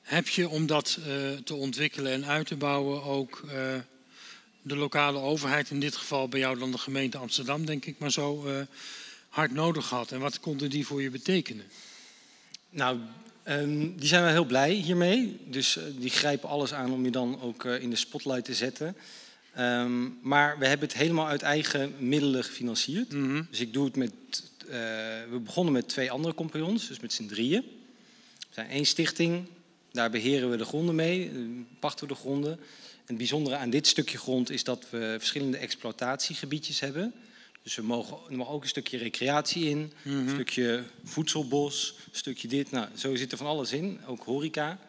[0.07, 0.99] Heb je om dat
[1.43, 3.43] te ontwikkelen en uit te bouwen ook
[4.61, 8.11] de lokale overheid, in dit geval bij jou dan de gemeente Amsterdam, denk ik maar
[8.11, 8.47] zo,
[9.29, 10.11] hard nodig gehad?
[10.11, 11.65] En wat konden die voor je betekenen?
[12.69, 12.99] Nou,
[13.43, 15.37] ehm, die zijn wel heel blij hiermee.
[15.45, 18.95] Dus die grijpen alles aan om je dan ook in de spotlight te zetten.
[19.57, 23.11] Ehm, maar we hebben het helemaal uit eigen middelen gefinancierd.
[23.11, 23.43] Mhm.
[23.49, 24.11] Dus ik doe het met.
[24.65, 24.73] Uh,
[25.29, 27.61] we begonnen met twee andere compagnons, dus met z'n drieën.
[28.39, 29.47] We zijn één stichting,
[29.97, 31.35] daar beheren we de gronden mee, eh,
[31.79, 32.51] pachten we de gronden.
[32.51, 37.13] En het bijzondere aan dit stukje grond is dat we verschillende exploitatiegebiedjes hebben.
[37.63, 40.33] Dus we mogen, er mag ook een stukje recreatie in, een mhm.
[40.33, 42.71] stukje voedselbos, een stukje dit.
[42.71, 44.79] Nou, zo zit er van alles in, ook horeca.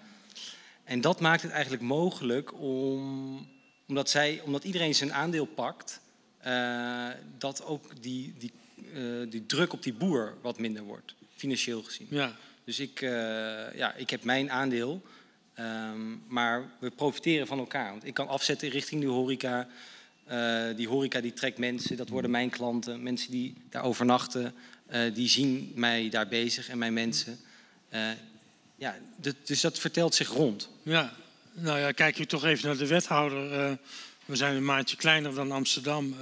[0.85, 3.49] En dat maakt het eigenlijk mogelijk om
[3.89, 6.01] omdat, zij, omdat iedereen zijn aandeel pakt,
[6.47, 7.09] uh,
[7.39, 8.53] dat ook die, die,
[8.95, 12.07] uh, die druk op die boer wat minder wordt, financieel gezien.
[12.11, 12.37] Ja.
[12.69, 13.11] Dus ik, uh,
[13.75, 15.03] ja, ik heb mijn aandeel,
[15.59, 17.91] um, maar we profiteren van elkaar.
[17.91, 19.69] Want ik kan afzetten richting die horeca.
[20.77, 23.03] die horeca die trekt mensen, dat worden mijn klanten.
[23.03, 24.55] Mensen die daar overnachten,
[25.15, 27.39] die zien mij daar bezig en mijn mensen.
[28.77, 28.97] ja,
[29.45, 30.69] dus dat vertelt zich rond.
[30.83, 31.13] Ja,
[31.53, 33.79] nou ja, kijk je toch even naar de wethouder.
[34.25, 36.15] We zijn een maandje kleiner dan Amsterdam.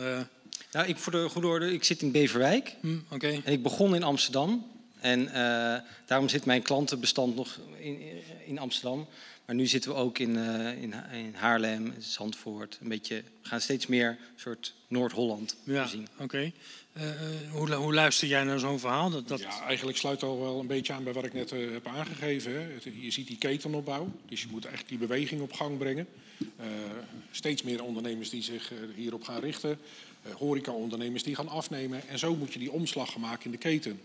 [0.72, 2.74] Nou, ik voor de goede orde, ik zit in Beverwijk.
[2.80, 3.40] Hm, Oké.
[3.44, 4.74] En ik begon in Amsterdam.
[5.06, 8.00] En uh, daarom zit mijn klantenbestand nog in,
[8.46, 9.06] in Amsterdam.
[9.44, 12.78] Maar nu zitten we ook in, uh, in, in, Haarlem, Zandvoort.
[12.80, 16.08] Een beetje, we gaan steeds meer soort Noord-Holland ja, zien.
[16.18, 16.52] Oké.
[16.96, 17.02] Uh,
[17.50, 19.10] hoe, hoe, luister jij naar zo'n verhaal?
[19.10, 19.40] Dat, dat...
[19.40, 22.52] Ja, eigenlijk sluit al wel een beetje aan bij wat ik net uh, heb aangegeven.
[22.52, 22.66] Hè.
[23.00, 26.06] Je ziet die ketenopbouw, dus je moet echt die beweging op gang brengen.
[27.30, 29.78] steeds meer ondernemers die zich hierop gaan richten.
[30.38, 32.08] Horeca-ondernemers die gaan afnemen.
[32.08, 34.00] En zo moet je die omslag gaan maken in de keten.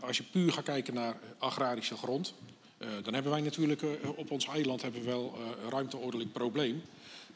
[0.00, 2.34] als je puur gaat kijken naar agrarische grond,
[2.78, 3.82] uh, dan hebben wij natuurlijk
[4.16, 5.38] op ons eiland hebben we wel
[5.70, 6.82] ruimteordelijk probleem.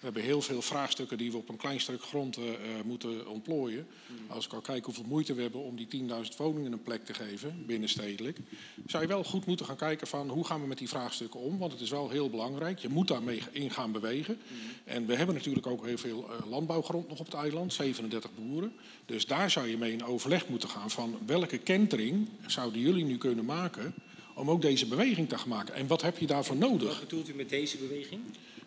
[0.02, 2.38] We hebben heel veel vraagstukken die we op een klein stuk grond
[2.84, 3.86] moeten ontplooien.
[4.26, 7.14] Als ik al kijk hoeveel moeite we hebben om die 10.000 woningen een plek te
[7.14, 8.38] geven, binnenstedelijk,
[8.86, 11.58] zou je wel goed moeten gaan kijken van hoe gaan we met die vraagstukken om.
[11.58, 12.78] Want het is wel heel belangrijk.
[12.78, 14.38] Je moet daarmee in gaan bewegen.
[14.84, 18.72] En we hebben natuurlijk ook heel veel landbouwgrond nog op het eiland, 37 boeren.
[19.06, 23.18] Dus daar zou je mee in overleg moeten gaan van welke kentering zouden jullie nu
[23.18, 23.94] kunnen maken
[24.34, 25.74] om ook deze beweging te gaan maken.
[25.74, 26.88] En wat heb je daarvoor nodig?
[26.88, 28.20] Wat bedoelt u met deze beweging?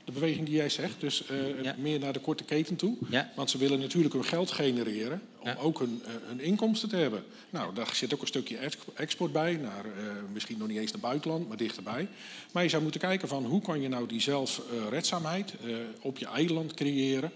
[0.06, 2.95] De beweging die jij zegt, dus uh, meer naar de korte keten toe.
[3.10, 3.32] Ja.
[3.36, 5.56] Want ze willen natuurlijk hun geld genereren om ja.
[5.56, 7.23] ook hun, uh, hun, inkomsten te hebben.
[7.49, 8.57] Nou, daar zit ook een stukje
[8.94, 9.91] export bij, naar, uh,
[10.34, 12.07] misschien nog niet eens naar buitenland, maar dichterbij.
[12.52, 15.53] Maar je zou moeten kijken van hoe kan je nou die zelfredzaamheid
[16.02, 17.32] op je eiland creëren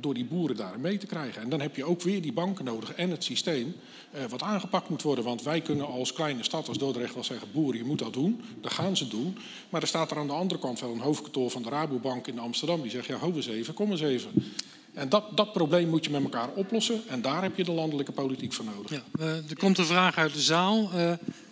[0.00, 1.42] door die boeren daar mee te krijgen.
[1.42, 3.74] En dan heb je ook weer die banken nodig en het systeem
[4.14, 5.24] uh, wat aangepakt moet worden.
[5.24, 7.48] Want wij kunnen als kleine stad, als Dordrecht wel zeggen...
[7.52, 8.40] boeren, je moet dat doen.
[8.60, 9.38] Dat gaan ze doen.
[9.68, 12.38] Maar er staat er aan de andere kant wel een hoofdkantoor van de Rabobank in
[12.38, 12.82] Amsterdam...
[12.82, 14.30] die zegt, ja, hou eens even, kom eens even.
[14.94, 17.02] En dat, dat probleem moet je met elkaar oplossen.
[17.08, 18.90] En daar heb je de landelijke politiek voor nodig.
[18.90, 20.90] Ja, uh, er komt een vraag uit de zaal.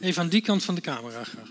[0.00, 1.48] even aan die kant van de camera graag.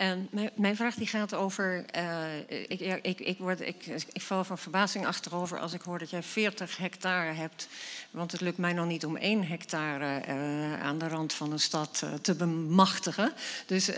[0.00, 1.84] En mijn, mijn, vraag die gaat over.
[1.96, 6.10] Uh, ik, ik, ik, word, ik, ik val van verbazing achterover als ik hoor dat
[6.10, 7.68] jij 40 hectare hebt.
[8.10, 11.60] Want het lukt mij nog niet om één hectare uh, aan de rand van een
[11.60, 13.32] stad uh, te bemachtigen.
[13.66, 13.90] Dus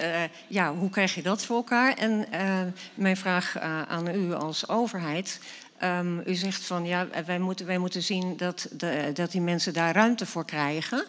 [0.49, 1.95] ja, hoe krijg je dat voor elkaar?
[1.95, 2.27] En
[2.95, 3.59] mijn vraag
[3.89, 5.41] aan u als overheid.
[5.83, 9.73] Um, u zegt van ja, wij moeten, wij moeten zien dat, de, dat die mensen
[9.73, 11.07] daar ruimte voor krijgen.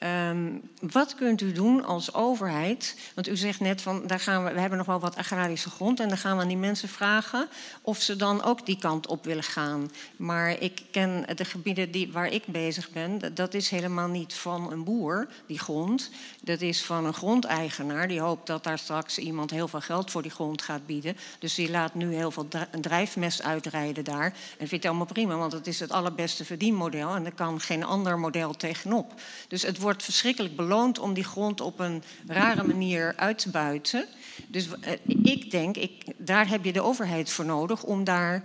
[0.00, 2.96] Um, wat kunt u doen als overheid?
[3.14, 6.00] Want u zegt net van daar gaan we, we hebben nog wel wat agrarische grond
[6.00, 7.48] en dan gaan we aan die mensen vragen
[7.82, 9.90] of ze dan ook die kant op willen gaan.
[10.16, 14.72] Maar ik ken de gebieden die, waar ik bezig ben, dat is helemaal niet van
[14.72, 16.10] een boer, die grond.
[16.42, 20.22] Dat is van een grondeigenaar die hoopt dat daar straks iemand heel veel geld voor
[20.22, 21.16] die grond gaat bieden.
[21.38, 22.48] Dus die laat nu heel veel
[22.80, 24.34] drijfmest uitrijden daar.
[24.58, 27.84] En vind ik allemaal prima, want het is het allerbeste verdienmodel en er kan geen
[27.84, 29.12] ander model tegenop.
[29.48, 34.06] Dus het wordt verschrikkelijk beloond om die grond op een rare manier uit te buiten.
[34.46, 38.42] Dus uh, ik denk, ik, daar heb je de overheid voor nodig om daar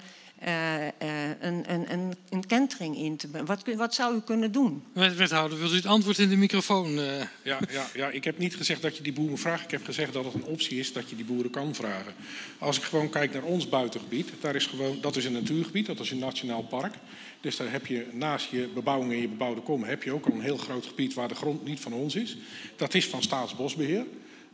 [0.47, 0.89] uh, uh,
[1.39, 4.83] een, een, een, een kentering in te wat, wat zou u kunnen doen?
[4.93, 6.93] Wethouder, wilt u het antwoord in de microfoon?
[6.93, 9.63] Ja, ja, ja, ik heb niet gezegd dat je die boeren vraagt.
[9.63, 12.13] Ik heb gezegd dat het een optie is dat je die boeren kan vragen.
[12.57, 15.99] Als ik gewoon kijk naar ons buitengebied, daar is gewoon, dat is een natuurgebied, dat
[15.99, 16.93] is een nationaal park.
[17.41, 19.83] Dus daar heb je naast je bebouwing en je bebouwde kom...
[19.83, 22.37] heb je ook al een heel groot gebied waar de grond niet van ons is.
[22.75, 24.05] Dat is van Staatsbosbeheer.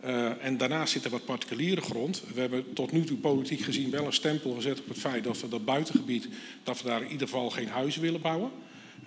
[0.05, 2.23] Uh, en daarnaast zit er wat particuliere grond.
[2.34, 5.41] We hebben tot nu toe politiek gezien wel een stempel gezet op het feit dat
[5.41, 6.27] we dat buitengebied,
[6.64, 8.51] dat we daar in ieder geval geen huizen willen bouwen.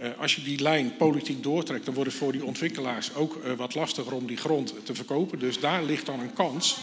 [0.01, 3.53] Uh, als je die lijn politiek doortrekt, dan wordt het voor die ontwikkelaars ook uh,
[3.53, 5.39] wat lastiger om die grond te verkopen.
[5.39, 6.79] Dus daar ligt dan een kans.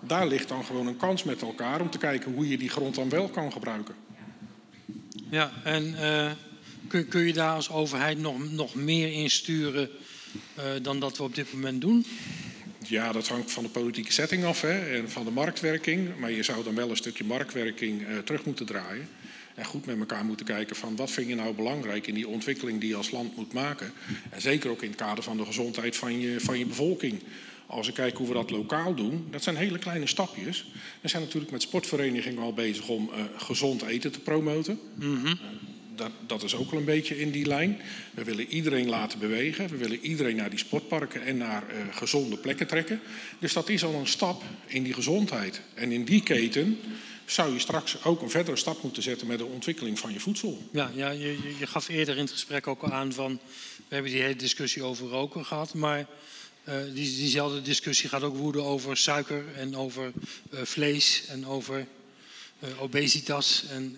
[0.00, 2.94] Daar ligt dan gewoon een kans met elkaar om te kijken hoe je die grond
[2.94, 3.94] dan wel kan gebruiken.
[5.30, 6.30] Ja, en uh,
[6.88, 9.90] kun, kun, je daar als overheid nog, nog meer in sturen
[10.82, 12.06] dan dat we op dit moment doen?
[12.88, 16.18] Ja, dat hangt van de politieke setting af hè, en van de marktwerking.
[16.18, 19.08] Maar je zou dan wel een stukje marktwerking uh, terug moeten draaien.
[19.54, 22.80] En goed met elkaar moeten kijken van wat vind je nou belangrijk in die ontwikkeling
[22.80, 23.92] die je als land moet maken.
[24.30, 27.22] En zeker ook in het kader van de gezondheid van je, van je bevolking.
[27.66, 30.66] Als ik kijk hoe we dat lokaal doen, dat zijn hele kleine stapjes.
[31.00, 34.80] We zijn natuurlijk met sportverenigingen al bezig om uh, gezond eten te promoten.
[34.94, 35.26] Mm -hmm.
[35.26, 35.34] uh,
[35.94, 37.80] dat, dat, is ook wel een beetje in die lijn.
[38.14, 39.68] We willen iedereen laten bewegen.
[39.68, 43.00] We willen iedereen naar die sportparken en naar uh, gezonde plekken trekken.
[43.38, 45.60] Dus dat is al een stap in die gezondheid.
[45.74, 46.78] En in die keten
[47.24, 50.62] zou je straks ook een verdere stap moeten zetten met de ontwikkeling van je voedsel.
[50.72, 53.40] Ja, ja je, je gaf eerder in het gesprek ook al aan van...
[53.76, 56.06] we hebben die hele discussie over roken gehad, maar...
[56.66, 60.12] Die, diezelfde discussie gaat ook woeden over suiker en over
[60.54, 61.86] uh, vlees en over
[62.60, 63.64] uh, obesitas.
[63.70, 63.96] En,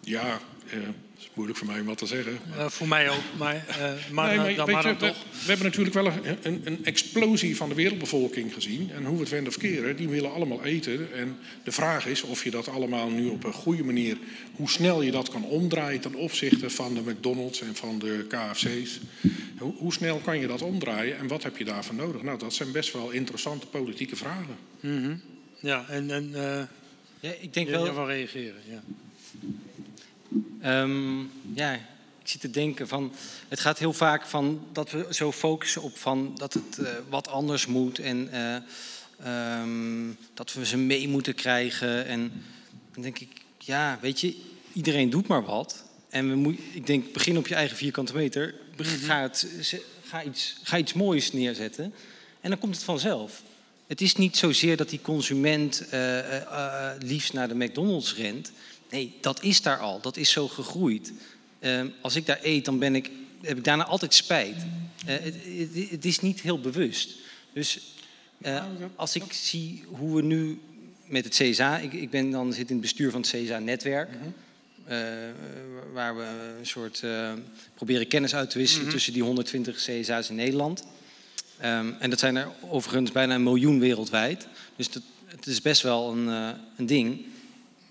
[0.00, 2.38] ja, het is moeilijk voor mij om wat te zeggen.
[2.56, 3.80] Uh, voor mij ook, maar, uh,
[4.10, 5.16] maar, nee, maar, dan, maar je, dan we, toch.
[5.30, 8.90] We hebben natuurlijk wel een, een, een, explosie van de wereldbevolking gezien.
[8.90, 11.14] En hoe we het wenden of keren, die willen allemaal eten.
[11.14, 14.16] En de vraag is of je dat allemaal nu op een goede manier...
[14.52, 19.00] hoe snel je dat kan omdraaien ten opzichte van de McDonald's en van de KFC's.
[19.58, 22.22] Hoe, hoe snel kan je dat omdraaien en wat heb je daarvoor nodig?
[22.22, 24.56] Nou, dat zijn best wel interessante politieke vragen.
[24.80, 25.20] Mm -hmm.
[25.60, 26.10] Ja, en...
[26.10, 26.62] en uh,
[27.20, 27.84] ja, ik denk je, wel...
[27.84, 28.82] Je van reageren, ja.
[30.82, 33.12] Um, ja, ik zit te denken van.
[33.48, 37.28] Het gaat heel vaak van dat we zo focussen op van dat het uh, wat
[37.28, 38.28] anders moet en
[39.24, 42.06] uh, um, dat we ze mee moeten krijgen.
[42.06, 42.32] En
[42.92, 43.28] dan denk ik,
[43.58, 44.36] ja, weet je,
[44.72, 45.84] iedereen doet maar wat.
[46.08, 48.54] En we moet, ik denk, begin op je eigen vierkante meter.
[48.84, 49.46] Ga, het,
[50.02, 51.94] ga, iets, ga iets moois neerzetten.
[52.40, 53.42] En dan komt het vanzelf.
[53.86, 58.52] Het is niet zozeer dat die consument uh, uh, liefst naar de McDonald's rent.
[58.90, 60.00] Nee, dat is daar al.
[60.00, 61.12] Dat is zo gegroeid.
[61.60, 63.10] Uh, als ik daar eet, dan ben ik,
[63.42, 64.56] heb ik daarna altijd spijt.
[65.04, 67.10] Het, het, het, is niet heel bewust.
[67.52, 67.80] Dus
[68.96, 70.60] als ik zie hoe we nu
[71.04, 71.78] met het CSA...
[71.78, 74.08] Ik, ik ben dan, zit in het bestuur van het CSA-netwerk...
[74.08, 74.34] Mm -hmm.
[75.92, 77.02] Waar we een soort
[77.74, 78.82] proberen kennis uit te wisselen...
[78.82, 78.96] Mm -hmm.
[78.96, 80.84] tussen die 120 CSA's in Nederland.
[81.64, 84.46] Um, en dat zijn er overigens bijna een miljoen wereldwijd.
[84.76, 86.26] Dus dat, het is best wel een,
[86.76, 87.24] een ding...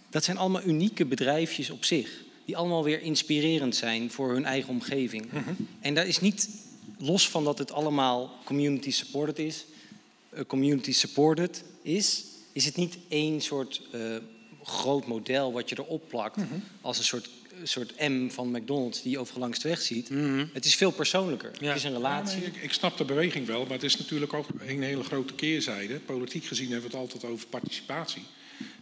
[0.10, 2.10] Dat zijn allemaal unieke bedrijfjes op zich.
[2.46, 5.32] Die allemaal weer inspirerend zijn voor hun eigen omgeving.
[5.32, 5.68] Mm -hmm.
[5.80, 6.50] En daar is niet,
[6.98, 9.66] los van dat het allemaal community supported is,
[10.34, 14.02] uh, community supported is, is het niet één soort uh,
[14.68, 16.36] groot model wat je erop plakt.
[16.36, 16.64] Mm -hmm.
[16.82, 17.30] Als een soort,
[17.64, 20.10] soort M van McDonald's die je overal langs de weg ziet.
[20.10, 20.50] Mm -hmm.
[20.54, 21.52] Het is veel persoonlijker.
[21.60, 21.68] Ja.
[21.68, 22.42] Het is een relatie.
[22.42, 25.34] Ja, ik, ik, snap de beweging wel, maar het is natuurlijk ook een hele grote
[25.34, 26.00] keerzijde.
[26.00, 28.24] Politiek gezien hebben we het altijd over participatie.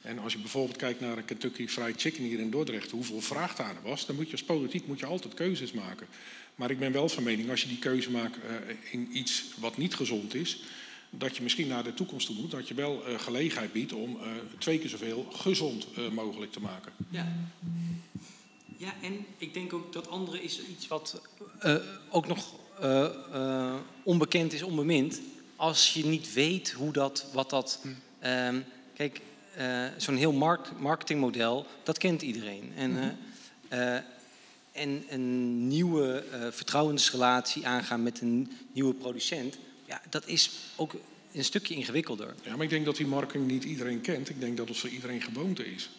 [0.01, 3.55] En als je bijvoorbeeld kijkt naar een Kentucky Fried Chicken hier in Dordrecht, hoeveel vraag
[3.55, 6.07] daar was, dan moet je als politiek moet je altijd keuzes maken.
[6.55, 9.77] Maar ik ben wel van mening, als je die keuze maakt uh, in iets wat
[9.77, 10.59] niet gezond is,
[11.17, 14.15] dat je misschien naar de toekomst toe moet, dat je wel uh, gelegenheid biedt om
[14.15, 14.21] uh,
[14.57, 16.91] twee keer zoveel gezond mogelijk te maken.
[17.09, 17.27] Ja.
[18.77, 21.21] ja, en ik denk ook dat andere is iets wat
[22.09, 22.53] ook nog
[24.03, 25.21] onbekend is, onbemind.
[25.55, 27.79] Als je niet weet hoe dat, wat dat.
[27.81, 28.59] Hm.
[28.93, 29.21] kijk,
[29.57, 32.71] uh, zo'n heel markt, marketingmodel, dat kent iedereen.
[32.75, 33.05] En, uh,
[33.79, 33.95] uh,
[34.71, 40.95] en een nieuwe vertrouwensrelatie aangaan met een nieuwe producent, ja, dat is ook
[41.31, 42.35] een stukje ingewikkelder.
[42.43, 44.29] Ja, maar ik denk dat die marketing niet iedereen kent.
[44.29, 45.89] Ik denk dat het voor iedereen gewoonte is.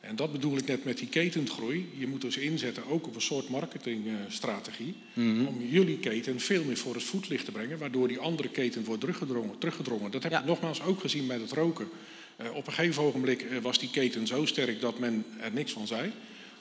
[0.00, 1.88] En dat bedoel ik net met die ketengroei.
[1.96, 4.94] Je moet dus inzetten ook op een soort marketingstrategie.
[5.12, 5.46] Mm -hmm.
[5.46, 7.78] Om jullie keten veel meer voor het voetlicht te brengen.
[7.78, 9.58] Waardoor die andere keten wordt teruggedrongen.
[9.58, 10.10] teruggedrongen.
[10.10, 10.40] Dat heb ja.
[10.40, 11.88] je nogmaals ook gezien bij het roken.
[12.36, 15.72] Uh, op een gegeven ogenblik uh, was die keten zo sterk dat men er niks
[15.72, 16.12] van zei.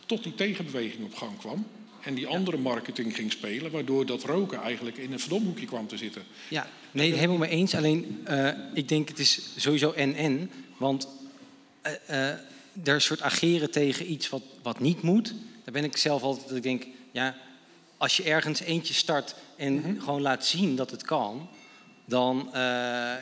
[0.06, 1.68] Tot die tegenbeweging op gang kwam.
[2.02, 5.98] En die andere marketing ging spelen, waardoor dat roken eigenlijk in een verdomhoekje kwam te
[5.98, 6.24] zitten.
[6.48, 7.76] Ja, nee, helemaal mee eens.
[7.76, 10.52] Alleen, uh, ik denk het is sowieso en-en.
[10.78, 11.08] Want
[12.84, 15.34] er een soort ageren tegen iets wat, wat niet moet.
[15.64, 17.36] Daar ben ik zelf altijd dat ik denk, ja,
[17.98, 20.00] als je ergens eentje start en mm -hmm.
[20.00, 21.50] gewoon laat zien dat het kan,
[22.06, 22.54] dan, uh,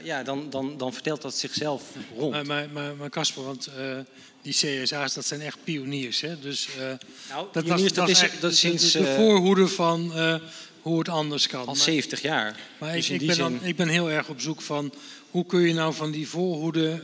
[0.03, 1.83] ja, dan, dan, dan vertelt dat zichzelf
[2.17, 2.31] rond.
[2.31, 3.99] Maar, maar, maar, maar Casper, want uh,
[4.41, 6.21] die CSA's, dat zijn echt pioniers.
[6.21, 6.39] Hè?
[6.39, 6.83] Dus, uh,
[7.29, 8.91] nou, dat, pioniers, was, dat, dat, is, dat sinds...
[8.91, 10.13] De, de voorhoede van
[10.81, 11.59] hoe het anders kan.
[11.59, 12.59] Al maar, 70 jaar.
[12.79, 14.93] Maar dus ik, ik, ben dan, ik ben heel erg op zoek van...
[15.29, 17.01] hoe kun je nou van die voorhoede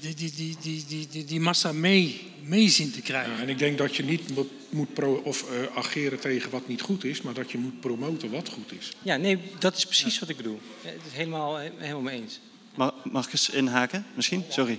[0.00, 3.32] die, die, die, die, die, die, die massa mee, mee zien te krijgen.
[3.32, 4.30] Ja, en ik denk dat je niet
[4.68, 8.30] moet pro of uh, ageren tegen wat niet goed is, maar dat je moet promoten
[8.30, 8.92] wat goed is.
[9.02, 10.60] Ja, nee, dat is precies wat ik bedoel.
[10.82, 12.40] Het is helemaal, helemaal mee eens.
[12.74, 14.44] Mag, mag ik eens inhaken, misschien?
[14.48, 14.78] Sorry.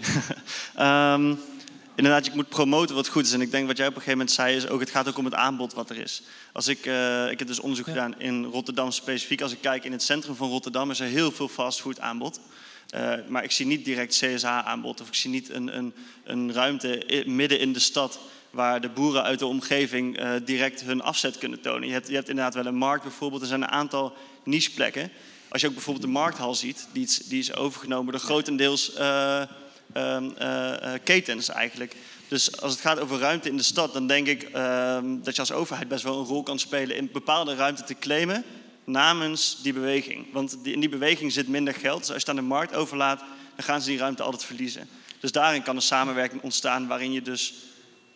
[0.80, 1.39] um,
[1.95, 3.34] inderdaad, je moet promoten wat goed is.
[3.34, 5.17] En ik denk wat jij op een gegeven moment zei, is ook, het gaat ook
[5.17, 6.22] om het aanbod wat er is.
[6.53, 9.41] Als ik, uh, ik heb dus onderzoek gedaan in Rotterdam specifiek.
[9.41, 12.39] Als ik kijk in het centrum van Rotterdam, is er heel veel fastfood aanbod.
[12.95, 15.93] Uh, maar ik zie niet direct CSA-aanbod of ik zie niet een, een,
[16.23, 18.19] een ruimte midden in de stad
[18.49, 21.88] waar de boeren uit de omgeving uh, direct hun afzet kunnen tonen.
[21.88, 23.41] Je hebt, je hebt inderdaad wel een markt bijvoorbeeld.
[23.41, 24.13] Er zijn een aantal
[24.43, 25.11] nicheplekken.
[25.56, 29.44] Als je ook bijvoorbeeld de markthal ziet, die is, die is overgenomen door grotendeels uh,
[31.03, 31.95] ketens eigenlijk.
[32.27, 35.41] Dus als het gaat over ruimte in de stad, dan denk ik ehm, dat je
[35.41, 38.44] als overheid best wel een rol kan spelen in bepaalde ruimte te claimen
[38.84, 40.26] namens die beweging.
[40.32, 41.99] Want in die beweging zit minder geld.
[41.99, 43.19] Dus als je het aan de markt overlaat,
[43.56, 44.90] dan gaan ze die ruimte altijd verliezen.
[45.19, 47.53] Dus daarin kan een samenwerking ontstaan waarin je dus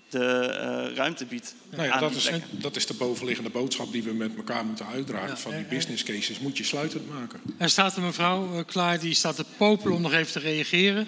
[0.09, 1.55] de uh, ruimte biedt.
[1.69, 5.37] Nou ja, dat, is, dat is de bovenliggende boodschap die we met elkaar moeten uitdragen.
[5.37, 7.39] van die business cases moet je sluitend maken.
[7.57, 11.07] Er staat een mevrouw uh, klaar, die staat te popelen om nog even te reageren.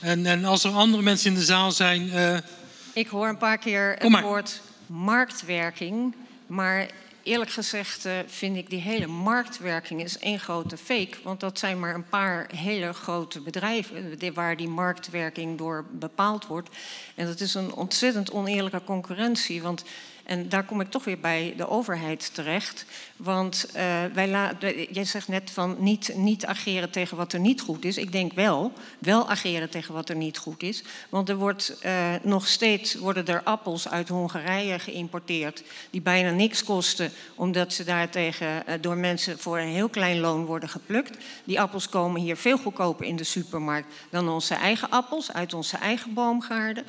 [0.00, 2.06] En, en als er andere mensen in de zaal zijn...
[2.06, 2.36] Uh...
[2.92, 6.14] Ik hoor een paar keer het woord marktwerking.
[6.46, 6.90] Maar
[7.22, 11.16] eerlijk gezegd uh, vind ik die hele marktwerking is één grote fake.
[11.24, 16.68] Want dat zijn maar een paar hele grote bedrijven waar die marktwerking door bepaald wordt.
[17.14, 19.62] En dat is een ontzettend oneerlijke concurrentie.
[19.62, 19.84] Want
[20.24, 22.84] en daar kom ik toch weer bij de overheid terecht.
[23.16, 24.56] Want uh, wij
[24.90, 27.96] jij zegt net van niet, niet ageren tegen wat er niet goed is.
[27.96, 30.82] Ik denk wel, wel ageren tegen wat er niet goed is.
[31.08, 36.64] Want er wordt uh, nog steeds worden er appels uit Hongarije geïmporteerd die bijna niks
[36.64, 41.16] kosten, omdat ze daartegen uh, door mensen voor een heel klein loon worden geplukt.
[41.44, 45.76] Die appels komen hier veel goedkoper in de supermarkt dan onze eigen appels uit onze
[45.76, 46.84] eigen boomgaarden.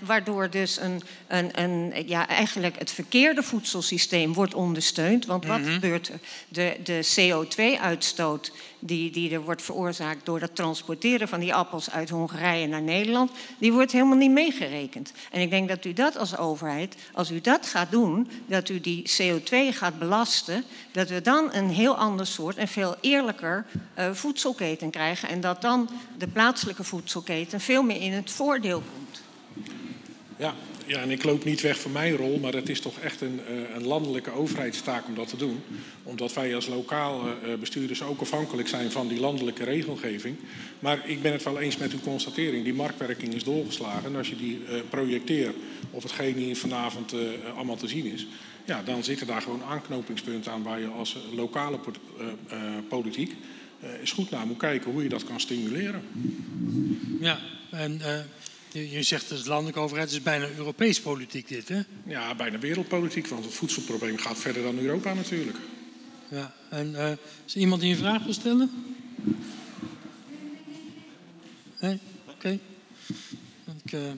[0.00, 5.26] Waardoor dus een, een, een ja, eigenlijk het verkeerde voedselsysteem wordt ondersteund.
[5.26, 5.72] Want wat mm -hmm.
[5.72, 6.20] gebeurt er?
[6.48, 12.10] De, de CO2-uitstoot die, die er wordt veroorzaakt door het transporteren van die appels uit
[12.10, 15.12] Hongarije naar Nederland, die wordt helemaal niet meegerekend.
[15.30, 18.80] En ik denk dat u dat als overheid, als u dat gaat doen, dat u
[18.80, 23.66] die CO2 gaat belasten, dat we dan een heel ander soort en veel eerlijker
[23.98, 25.28] uh, voedselketen krijgen.
[25.28, 25.88] En dat dan
[26.18, 29.22] de plaatselijke voedselketen veel meer in het voordeel komt.
[30.36, 30.54] Ja,
[30.86, 33.40] ja, en ik loop niet weg van mijn rol, maar het is toch echt een,
[33.46, 35.60] eh, een landelijke overheidstaak om dat te doen.
[36.02, 40.36] Omdat wij als lokale eh, bestuurders ook afhankelijk zijn van die landelijke regelgeving.
[40.78, 44.04] Maar ik ben het wel eens met uw constatering, die marktwerking is doorgeslagen.
[44.04, 45.56] En als je die projecteert
[45.90, 47.14] op hetgeen hier vanavond
[47.54, 48.26] allemaal te zien is,
[48.64, 51.78] ja, dan zitten daar gewoon aanknopingspunten aan waar je als lokale
[52.88, 53.34] politiek
[54.00, 56.02] eens goed naar moet kijken hoe je dat kan stimuleren.
[57.20, 57.38] Ja,
[57.70, 58.00] en
[58.84, 61.80] je, zegt dat het landelijke overheid is bijna Europees politiek dit, hè?
[62.06, 65.56] Ja, bijna wereldpolitiek, want het voedselprobleem gaat verder dan Europa natuurlijk.
[66.28, 67.10] Ja, en uh,
[67.44, 68.70] is er iemand die een vraag wil stellen?
[71.80, 71.98] Nee?
[72.24, 72.34] Oké.
[72.36, 72.60] Okay.
[73.92, 74.12] Uh...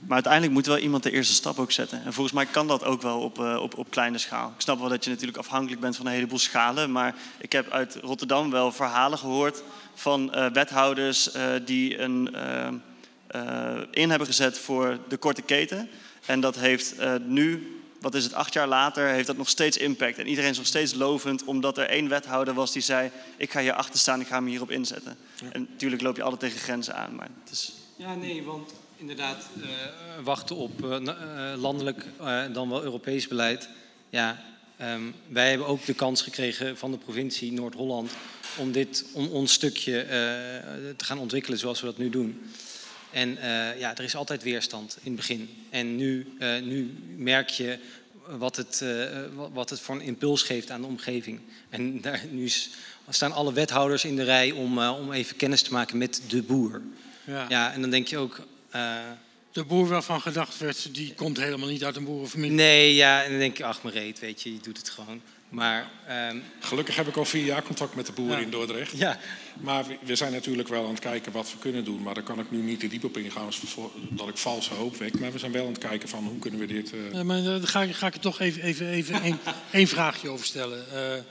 [0.00, 2.04] Maar uiteindelijk moet wel iemand de eerste stap ook zetten.
[2.04, 4.52] En volgens mij kan dat ook wel op, uh, op, op kleine schaal.
[4.54, 6.92] Ik snap wel dat je natuurlijk afhankelijk bent van een heleboel schalen.
[6.92, 9.62] Maar ik heb uit Rotterdam wel verhalen gehoord
[9.94, 11.30] van wethouders
[11.64, 12.68] die een uh,
[13.90, 15.88] in hebben gezet voor de korte keten.
[16.28, 19.76] En dat heeft uh, nu, wat is het, acht jaar later, heeft dat nog steeds
[19.76, 20.18] impact.
[20.18, 23.60] En iedereen is nog steeds lovend, omdat er één wethouder was die zei: Ik ga
[23.60, 25.16] hier achter staan, ik ga me hierop inzetten.
[25.40, 25.48] Ja.
[25.52, 27.14] En natuurlijk loop je altijd tegen grenzen aan.
[27.14, 27.72] Maar het is...
[27.96, 29.66] Ja, nee, want inderdaad, uh,
[30.24, 31.02] wachten op
[31.56, 33.68] landelijk en dan wel Europees beleid.
[34.10, 34.42] Ja,
[34.80, 38.10] um, wij hebben ook de kans gekregen van de provincie Noord-Holland
[38.56, 40.06] om, dit, om ons stukje
[40.96, 42.50] te gaan ontwikkelen zoals we dat nu doen.
[43.10, 45.64] En uh, ja, er is altijd weerstand in het begin.
[45.70, 47.78] En nu, uh, nu merk je
[48.26, 49.06] wat het, uh,
[49.52, 51.40] wat het voor een impuls geeft aan de omgeving.
[51.68, 52.50] En daar, nu
[53.08, 56.82] staan alle wethouders in de rij om, om even kennis te maken met de boer.
[57.24, 58.46] Ja, ja en dan denk je ook...
[59.52, 62.56] de boer waarvan gedacht werd, die komt helemaal niet uit een boerenfamilie.
[62.56, 65.20] Nee, ja, en dan denk je, ach reet, weet je, je doet het gewoon.
[65.48, 65.90] Maar,
[66.30, 66.42] um...
[66.60, 68.44] Gelukkig heb ik al vier jaar contact met de boeren ja.
[68.44, 68.98] in Dordrecht.
[68.98, 69.18] Ja.
[69.60, 72.02] Maar we zijn natuurlijk wel aan het kijken wat we kunnen doen.
[72.02, 73.50] Maar daar kan ik nu niet te diep op ingaan,
[74.10, 75.18] dat ik valse hoop wek.
[75.20, 76.92] Maar we zijn wel aan het kijken van hoe kunnen we dit...
[76.92, 77.12] Uh...
[77.12, 79.38] Ja, maar daar ga, ga ik er toch even, even, even één,
[79.70, 81.22] één vraagje over stellen, uh,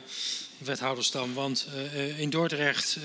[0.57, 1.33] wethouderstam.
[1.33, 2.97] Want uh, in Dordrecht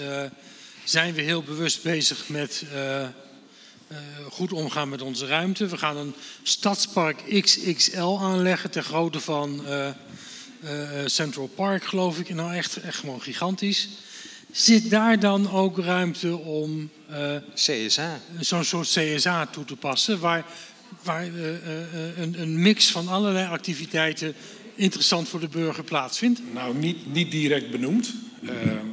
[0.84, 2.64] zijn we heel bewust bezig met...
[4.30, 5.66] goed omgaan met onze ruimte.
[5.66, 9.88] We gaan een stadspark XXL aanleggen ter grootte van uh,
[11.06, 12.34] Central Park, geloof ik.
[12.34, 13.88] Nou, echt, echt gewoon gigantisch.
[14.52, 18.20] Zit daar dan ook ruimte om uh, CSA.
[18.40, 20.44] zo'n soort CSA toe te passen, waar,
[21.02, 21.44] waar uh,
[22.16, 24.34] een, een, mix van allerlei activiteiten
[24.74, 26.40] interessant voor de burger plaatsvindt?
[26.52, 28.14] Nou, niet, niet direct benoemd.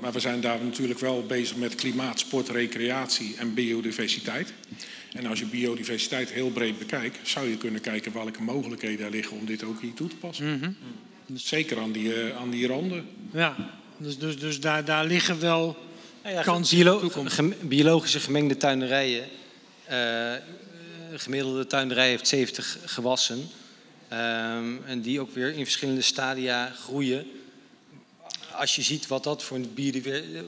[0.01, 4.53] maar we zijn daar natuurlijk wel bezig met klimaat, sport, recreatie en biodiversiteit.
[5.11, 9.37] En als je biodiversiteit heel breed bekijkt, zou je kunnen kijken welke mogelijkheden er liggen
[9.37, 10.45] om dit ook hier toe te passen.
[10.45, 10.75] Mm -hmm.
[11.33, 13.07] Zeker aan die, uh, aan die randen.
[13.31, 13.55] Ja,
[13.97, 15.77] dus, dus, dus daar, daar liggen wel
[16.23, 19.27] ja, ja, kansen Biolo gem biologische gemengde tuinderijen.
[19.91, 20.33] Uh,
[21.13, 23.49] gemiddelde tuinderij heeft 70 gewassen.
[24.13, 27.25] Um, en die ook weer in verschillende stadia groeien
[28.59, 29.59] als je ziet wat dat, voor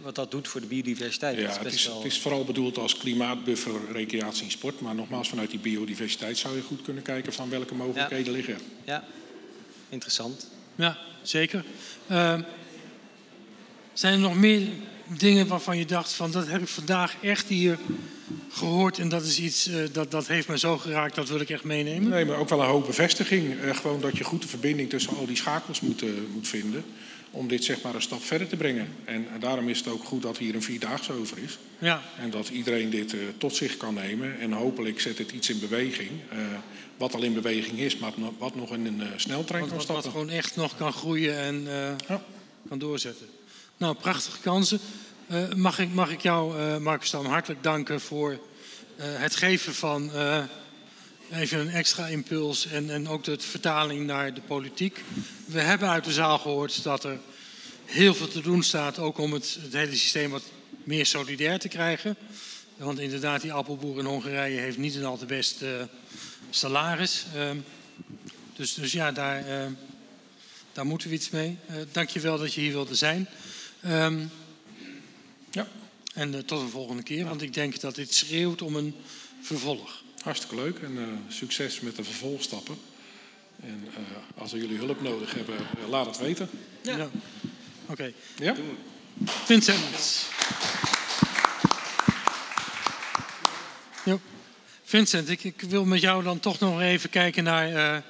[0.01, 1.37] wat dat doet voor de biodiversiteit.
[1.37, 4.81] Ja, het, is, het is vooral bedoeld als klimaatbuffer, recreatie en sport.
[4.81, 8.31] Maar nogmaals, vanuit die biodiversiteit zou je goed kunnen kijken van welke mogelijkheden ja.
[8.31, 8.57] liggen.
[8.85, 9.03] Ja,
[9.89, 10.47] interessant.
[10.81, 11.63] Ja, zeker.
[12.11, 12.39] Uh,
[13.93, 14.67] zijn er nog meer
[15.07, 17.77] dingen waarvan je dacht van dat heb ik vandaag echt hier
[18.49, 21.49] gehoord en dat is iets uh, dat, dat heeft me zo geraakt, dat wil ik
[21.49, 22.09] echt meenemen?
[22.09, 23.53] Nee, maar ook wel een hoop bevestiging.
[23.53, 26.83] Uh, gewoon dat je goed de verbinding tussen al die schakels moet, uh, moet vinden
[27.31, 28.87] om dit zeg maar een stap verder te brengen.
[29.05, 31.57] En, en, daarom is het ook goed dat hier een vierdaagse over is.
[31.79, 32.01] Ja.
[32.19, 34.39] En dat iedereen dit uh, tot zich kan nemen.
[34.39, 36.09] En hopelijk zet het iets in beweging.
[36.33, 36.39] Uh,
[37.01, 40.03] wat al in beweging is, maar wat nog in een uh, sneltrein kan stappen.
[40.03, 41.63] Wat gewoon echt nog kan groeien en
[42.07, 42.23] ja.
[42.69, 43.27] kan doorzetten.
[43.77, 44.79] Nou, prachtige kansen.
[45.55, 48.39] mag, ik, mag ik jou, Marcus Stam, hartelijk danken voor
[48.97, 50.11] het geven van
[51.31, 55.03] even een extra impuls en, en ook de vertaling naar de politiek.
[55.45, 57.19] We hebben uit de zaal gehoord dat er
[57.85, 60.43] heel veel te doen staat, ook om het, het hele systeem wat
[60.83, 62.17] meer solidair te krijgen.
[62.77, 65.69] Want inderdaad, die appelboer in Hongarije heeft niet een al te best uh,
[66.51, 67.25] salaris.
[67.35, 67.49] Uh,
[68.55, 69.71] dus, dus ja, daar, uh,
[70.73, 71.57] daar moeten we iets mee.
[71.91, 73.27] Dank je wel dat je hier wilde zijn.
[73.85, 74.31] Um,
[75.51, 75.67] ja.
[76.13, 78.95] En tot een volgende keer, want ik denk dat dit schreeuwt om een
[79.41, 80.01] vervolg.
[80.23, 82.77] Hartstikke leuk en uh, succes met de vervolgstappen.
[83.63, 86.49] En uh, als jullie hulp nodig hebben, uh, laat het weten.
[86.81, 86.97] Ja.
[86.97, 87.09] ja.
[87.85, 87.91] Oké.
[87.91, 88.13] Okay.
[88.35, 88.55] Ja?
[89.25, 90.25] Vincent.
[94.05, 94.19] Jo.
[94.91, 98.03] Vincent, ik, ik, wil met jou dan toch nog even kijken naar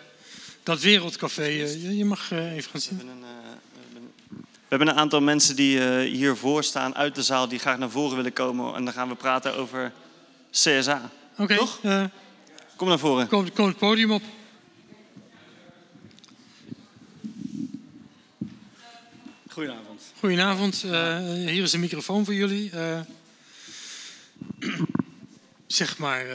[0.63, 1.43] dat wereldcafé.
[1.43, 2.97] Je, je, mag even gaan zien.
[2.97, 7.59] We hebben, een, we hebben een aantal mensen die hiervoor staan uit de zaal, die
[7.59, 8.75] graag naar voren willen komen.
[8.75, 9.91] En dan gaan we praten over
[10.51, 11.11] CSA.
[11.37, 11.57] Oké.
[11.81, 12.05] Okay, uh,
[12.75, 13.27] kom naar voren.
[13.27, 14.23] Kom, kom het podium op.
[19.47, 20.01] Goedenavond.
[20.19, 20.83] Goedenavond.
[20.85, 22.71] Uh, hier is een microfoon voor jullie.
[25.71, 26.25] Zeg maar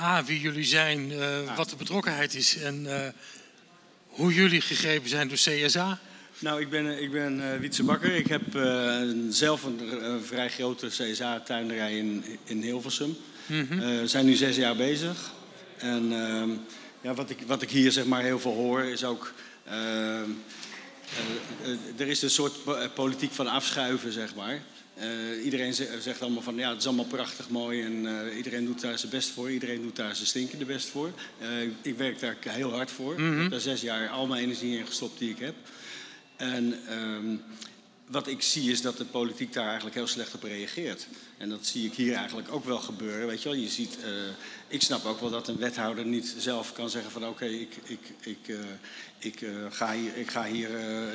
[0.00, 1.56] A, wie jullie zijn, ah.
[1.56, 2.86] wat de betrokkenheid is en
[4.06, 5.98] hoe jullie gegrepen zijn door CSA.
[6.42, 8.14] Nou, ik ben, ik ben uh, Wietse Bakker.
[8.14, 9.80] Ik heb uh, zelf een,
[10.24, 13.16] vrij grote CSA-tuinderij in, in Hilversum.
[13.46, 13.78] Mm -hmm.
[13.78, 15.32] uh, we zijn nu zes jaar bezig.
[15.76, 16.42] En uh,
[17.00, 19.32] ja, wat, ik, wat ik hier zeg maar heel veel hoor is ook...
[19.66, 20.20] Uh,
[21.96, 22.54] er is een soort
[22.94, 24.62] politiek van afschuiven, zeg maar.
[25.44, 28.06] Iedereen zegt allemaal van ja, het is allemaal prachtig mooi en
[28.36, 29.50] iedereen doet daar zijn best voor.
[29.50, 31.10] Iedereen doet daar zijn stinkende best voor.
[31.82, 33.12] ik werk daar heel hard voor.
[33.12, 33.34] Mm -hmm.
[33.34, 35.54] Ik heb daar zes jaar al mijn energie in gestopt die ik heb.
[36.36, 37.42] En um,
[38.12, 41.06] wat ik zie is dat de politiek daar eigenlijk heel slecht op reageert.
[41.38, 43.26] En dat zie ik hier eigenlijk ook wel gebeuren.
[43.26, 43.98] Weet je wel, je ziet,
[44.68, 47.76] ik snap ook wel dat een wethouder niet zelf kan zeggen van oké, okay, ik,
[47.84, 48.56] ik, ik,
[49.24, 50.68] ik, uh, ga hier, ik ga hier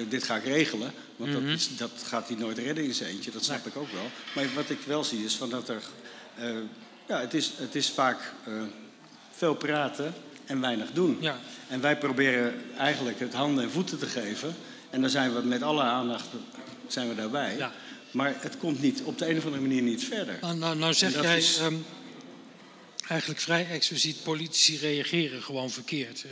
[0.09, 0.93] dit ga ik regelen.
[1.15, 1.45] Want mm -hmm.
[1.47, 4.11] dat, is, dat, gaat hij nooit redden in zijn eentje, dat snap ik ook wel.
[4.35, 5.81] Maar wat ik wel zie is van dat er,
[7.07, 8.33] ja, het is, het is vaak
[9.31, 10.13] veel praten
[10.45, 11.17] en weinig doen.
[11.19, 11.39] Ja.
[11.67, 14.55] En wij proberen eigenlijk het handen en voeten te geven.
[14.89, 16.27] En dan zijn we met alle aandacht
[16.87, 17.57] zijn we daarbij.
[17.57, 17.71] Ja.
[18.11, 20.37] Maar het komt niet, op de een of andere manier niet verder.
[20.41, 21.59] Nou, nou, nou zeg jij is...
[21.59, 21.85] um,
[23.07, 26.25] eigenlijk vrij expliciet, politici reageren gewoon verkeerd.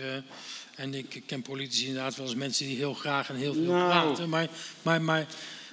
[0.76, 3.90] En ik ken politici inderdaad wel eens mensen die heel graag en heel veel nou.
[3.90, 4.30] praten.
[4.30, 4.48] Maar,
[4.82, 5.28] maar, maar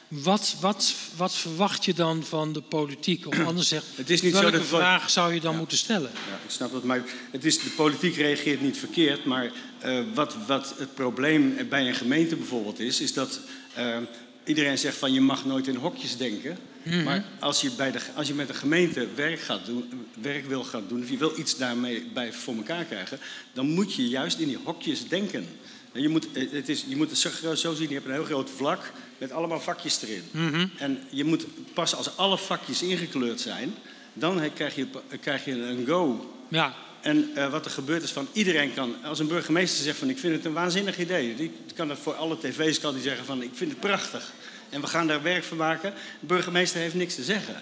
[0.09, 3.27] wat, wat, wat verwacht je dan van de politiek?
[3.27, 5.59] Of anders zegt, het is niet welke zo dat vraag zou je dan ja.
[5.59, 6.11] moeten stellen?
[6.29, 9.25] Ja, ik snap dat, maar het is, de politiek reageert niet verkeerd.
[9.25, 9.53] Maar
[9.85, 13.41] uh, wat, wat het probleem bij een gemeente bijvoorbeeld is, is dat
[13.79, 13.97] uh,
[14.45, 16.59] iedereen zegt van je mag nooit in hokjes denken.
[16.83, 17.03] Mm -hmm.
[17.03, 20.65] Maar als je, bij de, als je met een gemeente werk, gaat doen, werk wil
[20.65, 23.19] gaan doen, of je wil iets daarmee bij voor elkaar krijgen,
[23.53, 25.47] dan moet je juist in die hokjes denken.
[25.93, 28.93] Je moet, het is, je moet het zo zien, je hebt een heel groot vlak
[29.19, 30.23] met allemaal vakjes erin.
[30.31, 30.71] Mm -hmm.
[30.79, 33.75] En je moet pas als alle vakjes ingekleurd zijn,
[34.13, 34.87] dan krijg je,
[35.21, 36.35] krijg je een go.
[36.49, 36.75] Ja.
[37.01, 40.19] En uh, wat er gebeurt is van iedereen kan, als een burgemeester zegt van ik
[40.19, 43.43] vind het een waanzinnig idee, die kan dat voor alle tv's kan die zeggen van
[43.43, 44.33] ik vind het prachtig.
[44.73, 45.93] En we gaan daar werk van maken.
[46.21, 47.55] De burgemeester heeft niks te zeggen.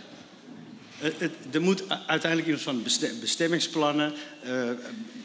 [1.50, 2.82] er moet uiteindelijk iemand van
[3.20, 4.12] bestemmingsplannen,
[4.46, 4.70] uh,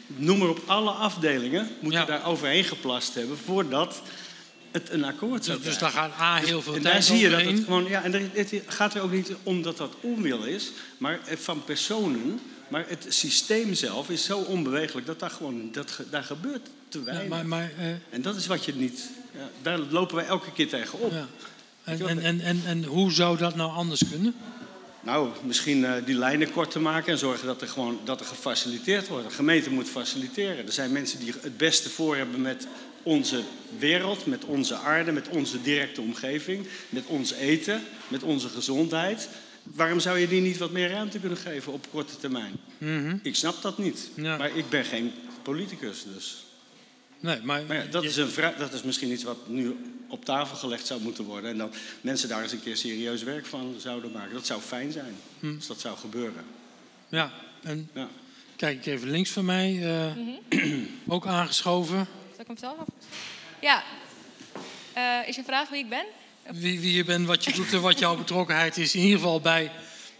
[0.06, 4.02] noem maar op, alle afdelingen moeten daar overheen geplast hebben voordat
[4.70, 7.18] het een akkoord zou dus, dus daar gaat A heel veel en tijd daar zie
[7.18, 10.44] je dat het gewoon, ja, en het gaat er ook niet om dat dat onwil
[10.44, 12.40] is, maar van personen.
[12.68, 17.28] Maar het systeem zelf is zo onbewegelijk dat daar gewoon dat, daar gebeurt te weinig.
[17.28, 19.10] maar, maar, uh, en dat is wat je niet.
[19.34, 21.12] Ja, daar lopen wij elke keer tegen op.
[21.12, 21.26] Ja.
[21.86, 24.34] En, en, en, en, en hoe zou dat nou anders kunnen?
[25.00, 28.26] Nou, misschien uh, die lijnen kort te maken en zorgen dat er gewoon dat er
[28.26, 29.28] gefaciliteerd wordt.
[29.28, 30.66] De gemeente moet faciliteren.
[30.66, 32.66] Er zijn mensen die het beste voor hebben met
[33.02, 33.42] onze
[33.78, 39.28] wereld, met onze aarde, met onze directe omgeving, met ons eten, met onze gezondheid.
[39.62, 42.52] Waarom zou je die niet wat meer ruimte kunnen geven op korte termijn?
[42.78, 43.16] Mhm.
[43.22, 44.10] Ik snap dat niet.
[44.16, 46.44] Maar ik ben geen politicus, dus.
[47.20, 49.76] Nee, maar, maar ja, dat, is een dat is misschien iets wat nu
[50.08, 51.50] op tafel gelegd zou moeten worden.
[51.50, 54.32] En dat mensen daar eens een keer serieus werk van zouden maken.
[54.32, 55.54] Dat zou fijn zijn, hm.
[55.54, 56.44] als dat zou gebeuren.
[57.08, 57.32] Ja,
[57.62, 58.08] en ja.
[58.56, 59.72] kijk ik even links van mij,
[60.52, 60.82] uh,
[61.14, 62.06] ook aangeschoven.
[62.30, 62.86] Zal ik hem zelf af?
[63.60, 63.84] Ja.
[64.96, 66.04] Uh, is je vraag wie ik ben?
[66.50, 69.40] Wie, wie je bent, wat je doet en wat jouw betrokkenheid is, in ieder geval
[69.40, 69.70] bij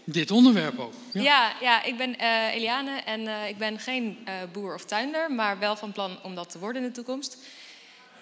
[0.09, 0.93] dit onderwerp ook.
[1.13, 5.31] Ja, ja, ik ben uh, Eliane en uh, ik ben geen uh, boer of tuinder,
[5.31, 7.37] maar wel van plan om dat te worden in de toekomst.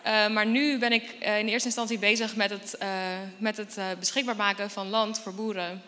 [0.03, 2.77] maar nu ben ik in eerste instantie bezig met het,
[3.37, 5.81] met het beschikbaar maken van land voor boeren.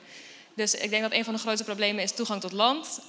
[0.54, 3.00] Dus ik denk dat een van de grootste problemen is toegang tot land.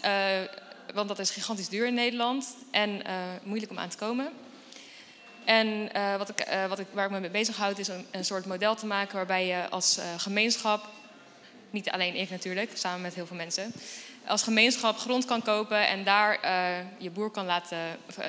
[0.94, 3.02] want dat is gigantisch duur in Nederland en
[3.42, 4.28] moeilijk om aan te komen.
[5.44, 8.74] En wat ik, wat ik, waar ik me mee bezighoud is een, een, soort model
[8.74, 10.88] te maken waarbij je als gemeenschap,
[11.70, 13.72] niet alleen ik natuurlijk, samen met heel veel mensen,
[14.26, 16.38] als gemeenschap grond kan kopen en daar
[16.98, 17.78] je boer kan laten,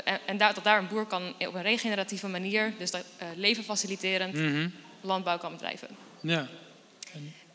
[0.04, 3.04] en, en daar, dat daar een boer kan op een regeneratieve manier, dus dat,
[3.36, 4.74] leven faciliterend, mm -hmm.
[5.02, 5.88] landbouw kan bedrijven.
[6.22, 6.48] Ja.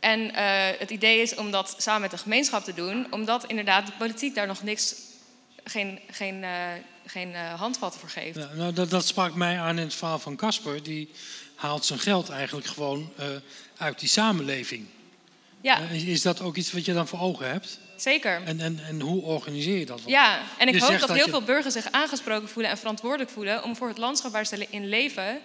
[0.00, 3.86] En, en het idee is om dat samen met de gemeenschap te doen, omdat inderdaad
[3.86, 4.94] de politiek daar nog niks,
[5.64, 6.44] geen, geen
[7.06, 8.38] geen uh, handvatten voor geeft.
[8.38, 10.82] Ja, nou, dat, dat sprak mij aan in het verhaal van Casper.
[10.82, 11.10] Die
[11.54, 13.12] haalt zijn geld eigenlijk gewoon
[13.76, 14.86] uit die samenleving.
[15.64, 15.80] Ja.
[15.80, 17.78] Uh, is, dat ook iets wat je dan voor ogen hebt?
[17.96, 18.42] Zeker.
[18.44, 20.00] En, en, en hoe organiseer je dat?
[20.06, 21.30] Ja, en ik hoop dat, dat, heel je...
[21.30, 24.88] veel burgers zich aangesproken voelen en verantwoordelijk voelen om voor het landschap waar ze in
[24.88, 25.40] leven,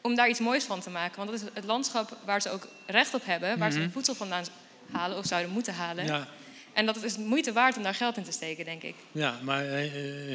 [0.00, 1.16] om daar iets moois van te maken.
[1.16, 3.72] Want dat is het landschap waar ze ook recht op hebben, waar mm -hmm.
[3.72, 4.44] ze hun voedsel vandaan
[4.90, 6.06] halen of zouden moeten halen.
[6.06, 6.28] Ja.
[6.72, 8.94] En dat is moeite waard om daar geld in te steken, denk ik.
[9.12, 9.72] Ja, maar uh,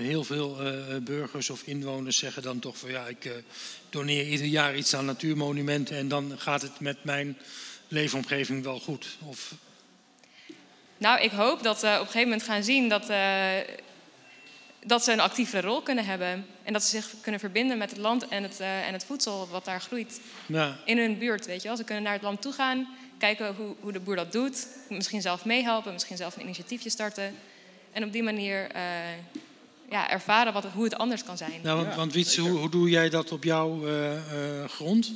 [0.03, 0.57] heel veel
[1.03, 3.31] burgers of inwoners zeggen dan toch van ja, ik
[3.89, 7.37] doneer ieder jaar iets aan natuurmonumenten en dan gaat het met mijn
[7.93, 9.17] leefomgeving wel goed.
[9.25, 9.53] Of...
[10.97, 13.07] Nou, ik hoop dat we op een gegeven moment gaan zien dat,
[14.85, 16.45] dat ze een actievere rol kunnen hebben.
[16.63, 19.65] En dat ze zich kunnen verbinden met het land en het, en het voedsel wat
[19.65, 20.21] daar groeit.
[20.45, 20.77] Ja.
[20.85, 21.77] In hun buurt, weet je wel.
[21.77, 22.87] Ze kunnen naar het land toe gaan
[23.25, 24.67] kijken hoe, hoe de boer dat doet.
[24.89, 27.35] Misschien zelf meehelpen, misschien zelf een initiatiefje starten.
[27.91, 28.81] En op die manier uh,
[29.89, 31.59] ja, ervaren wat hoe het anders kan zijn.
[31.63, 34.19] Nou, want, want Wietse, hoe, hoe, doe jij dat op jouw uh, uh,
[34.67, 35.11] grond?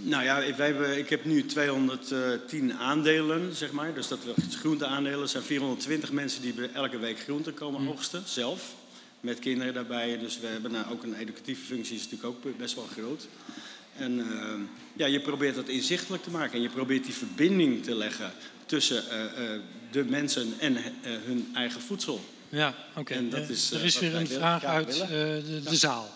[0.00, 3.94] Nou ja, wij hebben, ik heb nu 210 aandelen, zeg maar.
[3.94, 4.18] Dus dat
[4.50, 5.20] groenteaandelen.
[5.20, 7.88] Er zijn 420 mensen die elke week groenten komen mm.
[7.88, 8.74] oogsten, zelf.
[9.20, 10.18] Met kinderen daarbij.
[10.18, 13.26] Dus we hebben nou, ook een educatieve functie, is natuurlijk ook best wel groot.
[13.96, 14.24] En uh,
[14.96, 16.52] ja, je probeert dat inzichtelijk te maken.
[16.52, 18.32] En je probeert die verbinding te leggen
[18.66, 19.60] tussen uh, uh,
[19.90, 22.24] de mensen en hun eigen voedsel.
[22.48, 23.00] Ja, oké.
[23.00, 23.42] Okay.
[23.72, 26.10] er is weer een vraag uit de, de, zaal.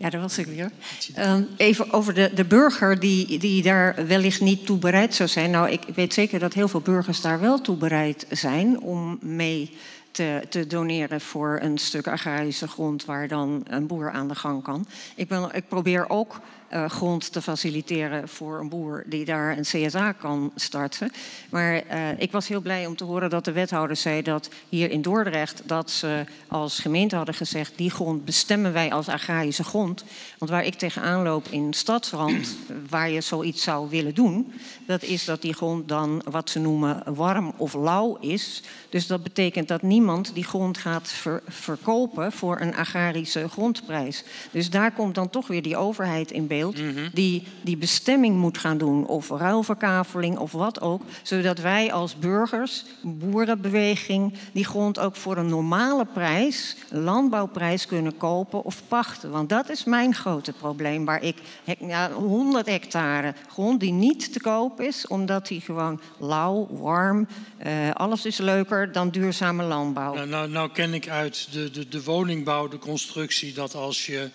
[0.00, 0.70] Ja, daar was ik weer.
[1.18, 5.50] Um, even over de, de burger die, die daar wellicht niet toe bereid zou zijn.
[5.50, 9.76] Nou, ik weet zeker dat heel veel burgers daar wel toe bereid zijn om mee
[10.10, 14.62] te, te, doneren voor een stuk agrarische grond waar dan een boer aan de gang
[14.62, 14.86] kan.
[15.14, 16.40] Ik, ben, ik probeer ook
[16.72, 21.12] uh, grond te faciliteren voor een boer die daar een CSA kan starten.
[21.50, 24.90] Maar uh, ik was heel blij om te horen dat de wethouder zei dat hier
[24.90, 30.04] in Dordrecht dat ze als gemeente hadden gezegd die grond bestemmen wij als agrarische grond.
[30.38, 32.56] Want waar ik tegenaan loop in stadsrand,
[32.90, 34.52] waar je zoiets zou willen doen,
[34.86, 38.62] dat is dat die grond dan wat ze noemen warm of lauw is.
[38.88, 44.24] Dus dat betekent dat niemand die grond gaat ver, verkopen voor een agrarische grondprijs.
[44.50, 46.76] Dus daar komt dan toch weer die overheid in beeld beeld,
[47.12, 52.84] die die bestemming moet gaan doen, of ruilverkaveling of wat ook, zodat wij als burgers,
[53.02, 59.30] boerenbeweging, die grond ook voor een normale prijs, landbouwprijs, kunnen kopen of pachten.
[59.30, 61.36] Want dat is mijn grote probleem, waar ik
[61.78, 67.28] ja, 100 hectare grond die niet te koop is, omdat die gewoon lauw, warm,
[67.58, 70.14] eh, alles is leuker dan duurzame landbouw.
[70.14, 74.30] Nou, nou, nou ken ik uit de, de, de woningbouw, de constructie, dat als je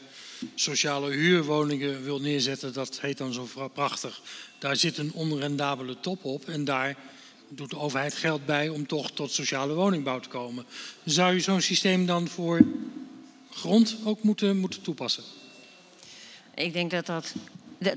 [0.56, 4.22] sociale huurwoningen wil neerzetten, dat heet dan zo prachtig.
[4.60, 6.98] Daar zit een onrendabele top op en daar
[7.50, 10.66] doet de overheid geld bij om toch tot sociale woningbouw te komen.
[11.04, 12.62] Zou je zo'n systeem dan voor
[13.52, 15.24] grond ook moeten, moeten toepassen?
[16.56, 17.34] Ik denk dat dat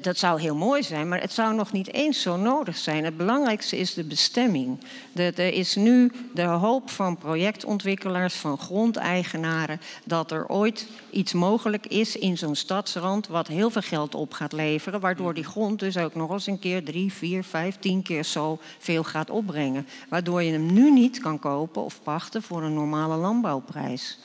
[0.00, 3.04] dat zou heel mooi zijn, maar het zou nog niet eens zo nodig zijn.
[3.04, 4.78] Het belangrijkste is de bestemming.
[5.14, 12.16] er is nu de hoop van projectontwikkelaars, van grondeigenaren, dat er ooit iets mogelijk is
[12.16, 16.14] in zo'n stadsrand wat heel veel geld op gaat leveren, waardoor die grond dus ook
[16.14, 19.86] nog eens een keer drie, vier, vijf, tien keer zo veel gaat opbrengen.
[20.08, 24.18] Waardoor je hem nu niet kan kopen of pachten voor een normale landbouwprijs.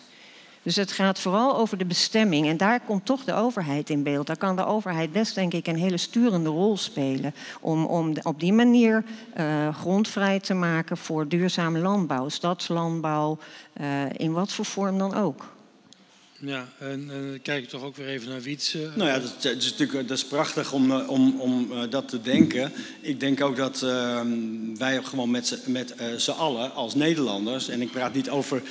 [0.63, 2.47] Dus het gaat vooral over de bestemming.
[2.47, 4.27] En daar komt toch de overheid in beeld.
[4.27, 7.33] Daar kan de overheid best, denk ik, een hele sturende rol spelen.
[7.61, 9.03] Om, om op die manier
[9.37, 13.37] uh, grondvrij te maken voor duurzame landbouw, stadslandbouw,
[13.81, 13.85] uh,
[14.17, 15.51] in wat voor vorm dan ook.
[16.45, 18.89] Ja, en uh, kijk toch ook weer even naar Wietse.
[18.95, 22.71] Nou ja, dat, is natuurlijk dat is prachtig om, om, om dat te denken.
[23.01, 24.21] Ik denk ook dat uh,
[24.77, 28.61] wij gewoon met, met uh, z'n allen als Nederlanders, en ik praat niet over,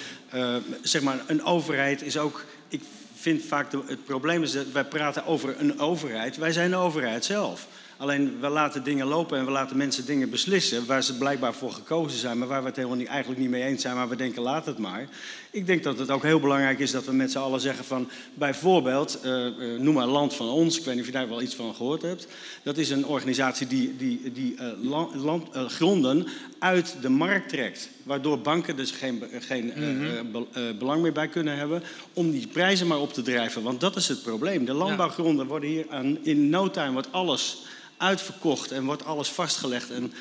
[0.82, 2.44] zeg maar, een overheid is ook.
[2.69, 2.82] Ik
[3.15, 6.36] vind vaak het probleem is dat wij praten over een overheid.
[6.36, 7.69] Wij zijn de overheid zelf.
[7.97, 11.73] Alleen we laten dingen lopen en we laten mensen dingen beslissen waar ze blijkbaar voor
[11.73, 14.16] gekozen zijn, maar waar we het helemaal niet, eigenlijk niet mee eens zijn, maar we
[14.16, 15.09] denken laat het maar.
[15.53, 18.09] Ik denk dat het ook heel belangrijk is dat we met z'n allen zeggen van
[18.35, 21.43] bijvoorbeeld, uh, uh, noem maar Land van Ons, ik weet niet of je daar wel
[21.43, 22.27] iets van gehoord hebt.
[22.62, 26.27] Dat is een organisatie die, die, die uh, land, gronden
[26.59, 27.89] uit de markt trekt.
[28.03, 30.79] Waardoor banken dus geen, geen mm -hmm.
[30.79, 33.62] belang meer bij kunnen hebben om die prijzen maar op te drijven.
[33.62, 34.65] Want dat is het probleem.
[34.65, 37.62] De landbouwgronden worden hier aan, in no time wordt alles
[37.97, 39.91] uitverkocht en wordt alles vastgelegd.
[39.91, 40.12] En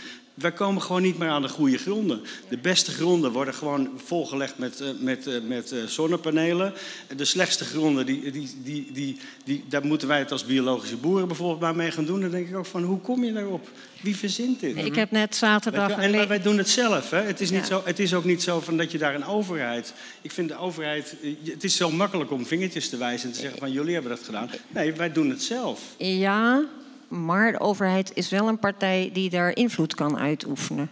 [0.41, 2.21] wij komen gewoon niet meer aan de goede gronden.
[2.49, 6.73] De beste gronden worden gewoon volgelegd met, uh, met, uh, met uh, zonnepanelen.
[7.15, 11.27] De slechtste gronden, die, die, die, die, die, daar moeten wij het als biologische boeren
[11.27, 12.21] bijvoorbeeld maar mee gaan doen.
[12.21, 13.69] Dan denk ik ook van, hoe kom je daarop?
[14.01, 14.77] Wie verzint dit?
[14.77, 15.91] Ik heb net zaterdag...
[15.91, 17.09] En wij, wij doen het zelf.
[17.09, 17.21] Hè?
[17.21, 17.65] Het, is niet ja.
[17.65, 19.93] zo, het is ook niet zo van dat je daar een overheid...
[20.21, 21.15] Ik vind de overheid...
[21.43, 24.23] Het is zo makkelijk om vingertjes te wijzen en te zeggen van, jullie hebben dat
[24.23, 24.49] gedaan.
[24.67, 25.81] Nee, wij doen het zelf.
[25.97, 26.63] Ja,
[27.11, 30.89] maar de overheid is wel een partij die daar invloed kan uitoefenen.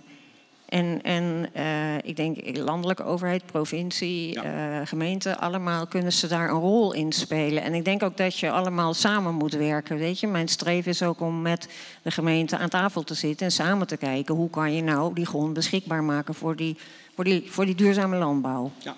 [0.69, 4.79] En, en uh, ik denk landelijke overheid, provincie, ja.
[4.79, 7.63] uh, gemeente, allemaal kunnen ze daar een rol in spelen.
[7.63, 9.97] En ik denk ook dat je allemaal samen moet werken.
[9.97, 10.27] Weet je?
[10.27, 11.69] Mijn streven is ook om met
[12.01, 15.25] de gemeente aan tafel te zitten en samen te kijken hoe kan je nou die
[15.25, 16.77] grond beschikbaar maken voor die,
[17.15, 18.71] voor die, voor die duurzame landbouw.
[18.77, 18.95] Ja.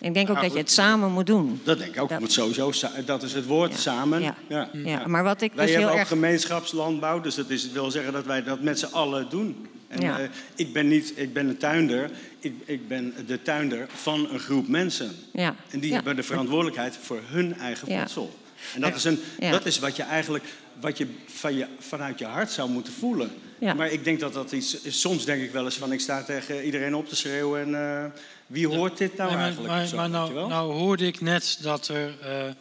[0.00, 1.60] Ik denk ook ja, dat je het samen moet doen.
[1.64, 2.08] Dat denk ik ook.
[2.08, 2.72] Dat, moet sowieso,
[3.04, 3.78] dat is het woord, ja.
[3.78, 4.22] samen.
[4.22, 4.34] Ja.
[4.48, 4.68] Ja.
[4.72, 5.06] ja.
[5.06, 6.08] maar wat ik wij dus hebben heel ook erg...
[6.08, 9.66] gemeenschapslandbouw, dus dat is, wil zeggen dat wij dat met z'n allen doen.
[9.88, 10.14] En, uh,
[10.54, 14.68] ik ben niet, ik ben een tuinder, ik, ik ben de tuinder van een groep
[14.68, 15.10] mensen.
[15.32, 15.54] Ja.
[15.70, 18.38] En die hebben de verantwoordelijkheid voor hun eigen voedsel.
[18.74, 20.44] En dat is, een, dat is wat je eigenlijk
[20.80, 23.30] wat je, van je vanuit je hart zou moeten voelen.
[23.58, 25.00] Maar ik denk dat dat iets is.
[25.00, 28.04] Soms denk ik wel eens van ik sta tegen iedereen op te schreeuwen en uh,
[28.46, 29.74] wie hoort dit nou nee, maar, eigenlijk?
[29.74, 32.52] Maar, zo, maar nou, nou, hoorde ik net dat er uh,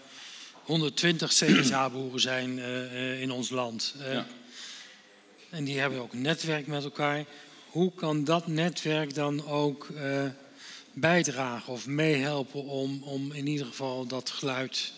[0.63, 3.95] 120 CSA-boeren zijn uh, in ons land.
[4.11, 4.25] Ja.
[5.49, 7.25] En die hebben ook een netwerk met elkaar.
[7.65, 9.87] Hoe kan dat netwerk dan ook
[10.93, 14.93] bijdragen of meehelpen om, om in ieder geval dat geluid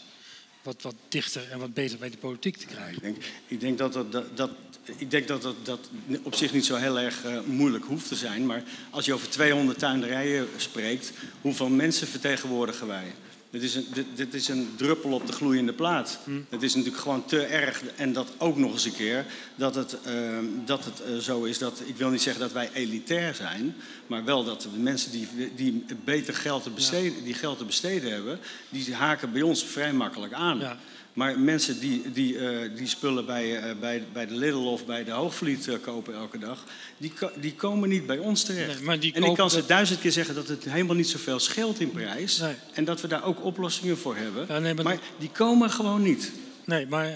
[0.64, 2.96] wat, wat dichter en wat beter bij de politiek te krijgen?
[2.96, 3.18] ik, denk,
[3.48, 4.50] ik denk dat dat, dat,
[4.98, 5.90] ik denk dat dat, dat
[6.24, 8.46] op zich niet zo heel erg uh, moeilijk hoeft te zijn.
[8.46, 11.12] Maar als je over 200 tuinderijen spreekt,
[11.42, 13.14] hoeveel mensen vertegenwoordigen wij?
[13.52, 16.20] Dit is, een, dit, dit is een druppel op de gloeiende plaat.
[16.24, 16.46] Mm.
[16.50, 19.26] Het is natuurlijk gewoon te erg, en dat ook nog eens een keer,
[19.56, 22.70] dat het, uh, dat het uh, zo is dat, ik wil niet zeggen dat wij
[22.74, 23.76] elitair zijn,
[24.08, 27.24] maar wel dat de mensen die, die beter geld te besteden, ja.
[27.24, 30.60] die geld te besteden hebben, die haken bij ons vrij makkelijk aan.
[30.60, 30.78] Ja.
[31.14, 35.04] Maar mensen die, die, uh, die spullen bij, uh, bij, bij de Lidl of bij
[35.04, 36.64] de Hoogvliet uh, kopen elke dag,
[36.98, 38.76] die, die komen niet bij ons terecht.
[38.76, 39.68] Nee, maar die en ik kan ze dat...
[39.68, 42.38] duizend keer zeggen dat het helemaal niet zoveel scheelt in prijs.
[42.38, 42.54] Nee.
[42.74, 44.46] En dat we daar ook oplossingen voor hebben.
[44.48, 46.32] Ja, nee, maar, maar die komen gewoon niet.
[46.66, 47.08] Nee, maar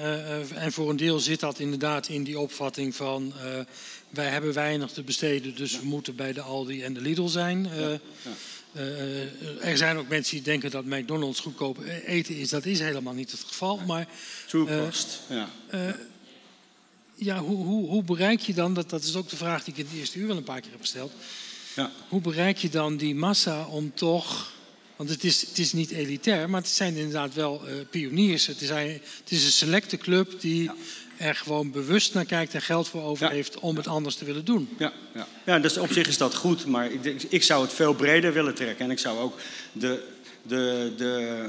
[0.54, 3.34] en voor een deel zit dat inderdaad in die opvatting van
[4.10, 5.80] wij hebben weinig te besteden, dus ja.
[5.80, 7.68] we moeten bij de Aldi en de Lidl zijn.
[7.78, 8.00] Ja.
[9.62, 12.50] Er zijn ook mensen die denken dat McDonald's goedkoop eten is.
[12.50, 13.78] Dat is helemaal niet het geval.
[13.78, 14.08] Maar,
[14.48, 15.50] Toekost, ja.
[17.16, 19.80] ja, hoe, hoe, hoe bereik je dan, dat, dat is ook de vraag die ik
[19.80, 21.12] in het eerste uur wel een paar keer heb gesteld.
[21.76, 21.92] Ja.
[22.10, 24.54] Hoe bereik je dan die massa om toch
[24.96, 28.48] want het is, het is niet elitair, maar het zijn inderdaad wel pioniers.
[28.48, 30.72] Het is, het is, een selecte club die
[31.18, 34.46] er gewoon bewust naar kijkt en geld voor over heeft om het anders te willen
[34.46, 34.70] doen.
[34.78, 35.28] Ja, ja.
[35.46, 38.56] ja dus op zich is dat goed, maar ik, ik zou het veel breder willen
[38.56, 38.86] trekken.
[38.86, 39.40] En ik zou ook
[39.72, 40.04] de,
[40.42, 41.46] de, de,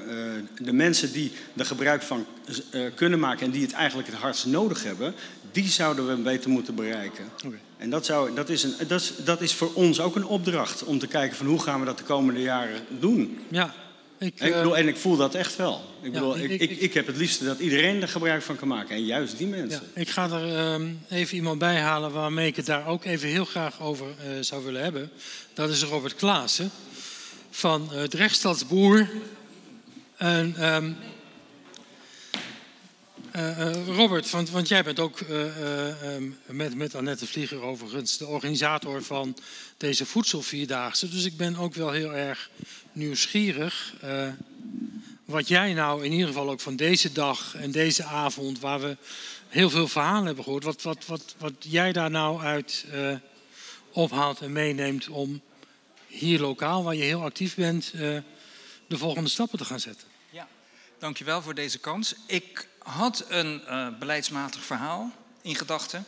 [0.58, 2.26] uh, de mensen die er gebruik van
[2.70, 5.14] uh, kunnen maken en die het eigenlijk het hardst nodig hebben,
[5.52, 7.24] die zouden we beter moeten bereiken.
[7.44, 7.58] Okay.
[7.76, 10.84] En dat, zou, dat, is een, dat, is, dat is voor ons ook een opdracht
[10.84, 13.38] om te kijken van hoe gaan we dat de komende jaren doen.
[13.48, 13.74] Ja.
[14.18, 15.80] Ik, ik bedoel, eh, en ik voel dat echt wel.
[16.02, 18.96] Ik, bedoel, ik, ik, ik, heb het liefste dat iedereen er gebruik van kan maken.
[18.96, 19.82] En juist die mensen.
[19.94, 23.28] Ja, ik ga er um, even iemand bij halen waarmee ik het daar ook even
[23.28, 25.10] heel graag over uh, zou willen hebben.
[25.54, 26.70] Dat is Robert Klaassen
[27.50, 29.08] van het Rechtsstadsboer.
[30.16, 30.94] En, um, uh,
[33.86, 39.02] Robert, want, want, jij bent ook uh, um, met, met Annette Vlieger overigens de organisator
[39.02, 39.36] van
[39.76, 41.08] deze voedselvierdaagse.
[41.08, 42.50] Dus ik ben ook wel heel erg
[42.92, 43.94] nieuwsgierig
[45.24, 48.96] wat jij nou in ieder geval ook van deze dag en deze avond, waar we
[49.48, 52.86] heel veel verhalen hebben gehoord, wat, wat, wat, wat jij daar nou uit
[53.92, 55.40] ophaalt en meeneemt om
[56.06, 60.08] hier lokaal, waar je heel actief bent, de volgende stappen te gaan zetten.
[60.30, 60.48] Ja,
[60.98, 62.14] dankjewel voor deze kans.
[62.26, 65.10] Ik had een uh, beleidsmatig verhaal
[65.42, 66.04] in gedachten.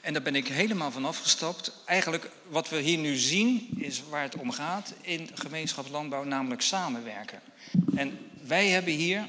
[0.00, 1.72] En daar ben ik helemaal van afgestapt.
[1.84, 7.40] Eigenlijk wat we hier nu zien is waar het om gaat in gemeenschapslandbouw, namelijk samenwerken.
[7.94, 9.28] En wij hebben hier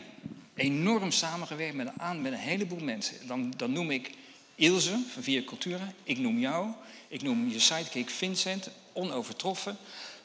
[0.56, 3.28] enorm samengewerkt met een, met een heleboel mensen.
[3.28, 4.12] Dan, dan noem ik
[4.56, 6.68] Ilse van Via Cultura, ik noem jou,
[7.08, 9.78] ik noem je sidekick Vincent, onovertroffen,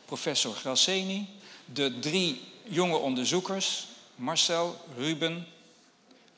[0.05, 1.27] professor Grasseni,
[1.65, 5.47] de drie jonge onderzoekers, Marcel, Ruben,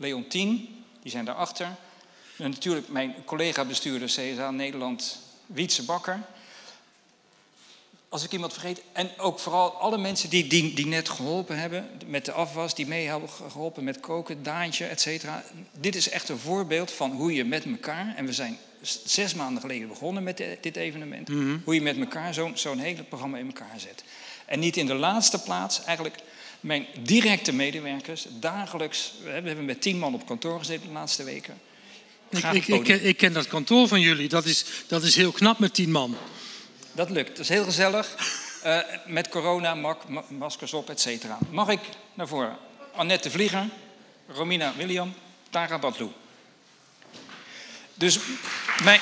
[0.00, 1.66] Leontien, die zijn daarachter.
[2.38, 6.20] En natuurlijk mijn collega-bestuurder CSA Nederland, Wietse Bakker.
[8.08, 8.82] Als ik iemand vergeet.
[8.92, 12.86] En ook vooral alle mensen die, die, die net geholpen hebben met de afwas, die
[12.86, 15.44] mee hebben geholpen met koken, Daantje, et cetera.
[15.72, 18.58] Dit is echt een voorbeeld van hoe je met elkaar, en we zijn
[19.04, 21.58] zes maanden geleden begonnen met dit evenement, mhm.
[21.64, 24.04] hoe je met elkaar zo'n zo'n hele programma in elkaar zet.
[24.44, 26.16] En niet in de laatste plaats, eigenlijk
[26.60, 31.60] mijn directe medewerkers, dagelijks, we hebben met tien man op kantoor gezeten de laatste weken.
[32.28, 35.32] Ik, ik, ik, ken, ik, ken dat kantoor van jullie, dat is, dat is heel
[35.32, 36.16] knap met tien man.
[36.92, 38.16] Dat lukt, dat is heel gezellig.
[38.64, 41.38] Uh, met corona, mak, maskers op, et cetera.
[41.50, 41.80] Mag ik
[42.14, 42.56] naar voren?
[42.92, 43.68] Annette Vlieger,
[44.28, 45.14] Romina William,
[45.50, 46.10] Tara Badlou.
[47.94, 48.18] Dus
[48.84, 49.00] mijn...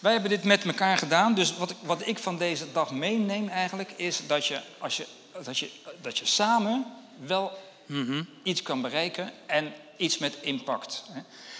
[0.00, 1.34] Wij hebben dit met elkaar gedaan.
[1.34, 5.06] Dus wat ik, wat ik van deze dag meeneem eigenlijk is dat je, als je,
[5.44, 5.70] dat je,
[6.00, 6.86] dat je samen
[7.26, 7.52] wel
[7.86, 8.22] mhm.
[8.42, 11.04] iets kan bereiken en iets met impact.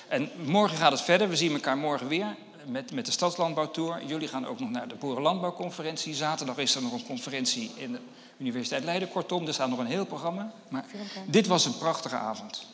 [0.09, 1.29] En morgen gaat het verder.
[1.29, 4.05] We zien elkaar morgen weer met, met de Stadslandbouwtour.
[4.07, 6.15] Jullie gaan ook nog naar de Boerenlandbouwconferentie.
[6.15, 8.01] Zaterdag is er nog een conferentie in de
[8.39, 9.09] Universiteit Leiden.
[9.09, 10.53] Kortom, er staat nog een heel programma.
[10.69, 10.85] Maar
[11.27, 12.67] dit was een prachtige avond.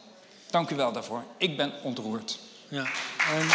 [0.50, 1.24] Dank u wel daarvoor.
[1.36, 2.38] Ik ben ontroerd.
[2.68, 2.86] Ja.
[3.32, 3.46] En...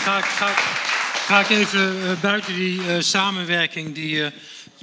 [0.00, 4.26] ga ik, ga, ik even uh, buiten die uh, samenwerking die uh,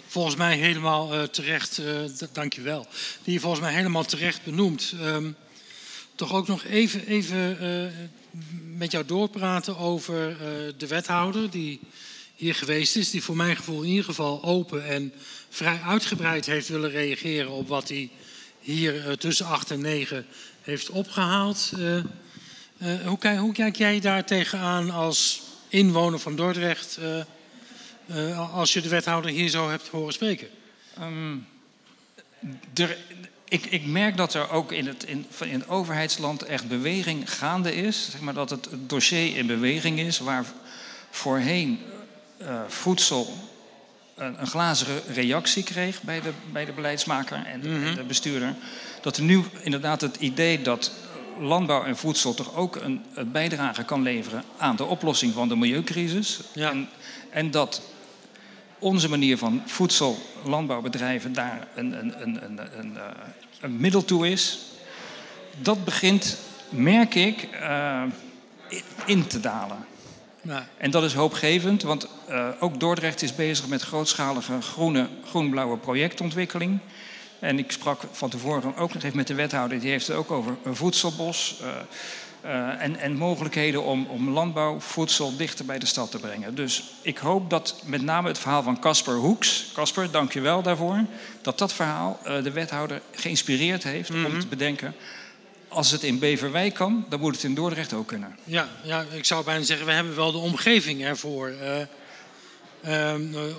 [0.08, 1.82] volgens mij helemaal terecht,
[2.32, 2.88] dank je wel,
[3.24, 4.94] die volgens mij helemaal terecht benoemt.
[5.02, 5.36] Um,
[6.16, 7.58] toch ook nog even, even
[8.78, 10.38] met jou doorpraten over
[10.78, 11.80] de wethouder die
[12.36, 13.12] hier geweest is.
[13.12, 15.14] Die voor mijn gevoel in ieder geval open en
[15.50, 18.10] vrij uitgebreid heeft willen reageren op wat hij
[18.60, 20.26] hier tussen 8 en 9
[20.62, 21.72] heeft opgehaald.
[22.82, 27.24] Uh, hoe, kijk, hoe, kijk, jij daar tegenaan als inwoner van Dordrecht, uh,
[28.06, 30.48] uh, als je de wethouder hier zo hebt horen spreken?
[31.02, 31.48] Um,
[32.74, 32.98] er,
[33.48, 37.76] ik, ik, merk dat er ook in het, in, in het overheidsland echt beweging gaande
[37.76, 38.12] is.
[38.12, 40.46] Zeg maar dat het dossier in beweging is waar
[41.12, 41.80] voorheen
[42.68, 43.34] voedsel
[44.16, 47.96] een, een glazige reactie kreeg bij de, bij de beleidsmaker en de, mm-hmm.
[47.96, 48.56] de bestuurder.
[49.02, 50.92] Dat er nu inderdaad het idee dat
[51.40, 55.56] landbouw en voedsel toch ook een, een, bijdrage kan leveren aan de oplossing van de
[55.56, 56.40] milieucrisis.
[56.54, 56.70] Ja.
[56.70, 56.90] En,
[57.30, 57.82] en, dat
[58.80, 62.98] onze manier van voedsel, landbouwbedrijven daar een, een, een, een,
[63.62, 64.60] een middel toe is.
[65.62, 66.38] Dat begint,
[66.70, 68.04] merk ik, uh,
[69.06, 69.86] in te dalen.
[70.42, 70.68] Ja.
[70.78, 76.80] En dat is hoopgevend, want uh, ook Dordrecht is bezig met grootschalige groene, groen-blauwe projectontwikkeling.
[77.40, 80.32] En ik sprak van tevoren ook nog even met de wethouder, die heeft het ook
[80.32, 81.60] over een voedselbos.
[81.62, 81.68] Uh,
[82.46, 86.56] Uh, en, en, mogelijkheden om, om landbouw, voedsel dichter bij de stad te brengen.
[86.56, 90.62] Dus ik hoop dat met name het verhaal van Casper Hoeks, Casper, dank je wel
[90.62, 91.06] daarvoor,
[91.42, 94.26] dat dat verhaal uh, de wethouder geïnspireerd heeft mm -hmm.
[94.26, 94.42] om Mhm.
[94.42, 94.96] te bedenken,
[95.68, 98.36] als het in Beverwijk kan, dan moet het in Dordrecht ook kunnen.
[98.44, 101.54] Ja, ja, ik zou bijna zeggen, we hebben wel de omgeving ervoor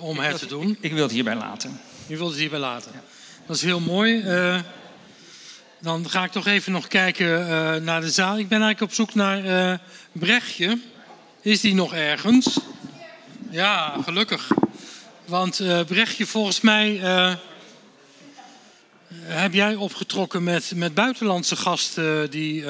[0.00, 0.70] om het te doen.
[0.70, 1.80] Ik, ik, wil het hierbij laten.
[2.06, 2.92] Je wilt het hierbij laten.
[2.94, 3.02] Ja.
[3.48, 4.22] Dat is heel mooi.
[4.24, 4.60] Uh,
[5.80, 8.38] dan ga ik toch even nog kijken uh, naar de zaal.
[8.38, 9.78] Ik ben eigenlijk op zoek naar uh,
[10.12, 10.78] Brechtje.
[11.40, 12.58] Is die nog ergens?
[13.50, 14.48] Ja, gelukkig.
[15.24, 17.00] Want Brechtje, volgens mij
[19.22, 22.64] heb jij opgetrokken met, met buitenlandse gasten die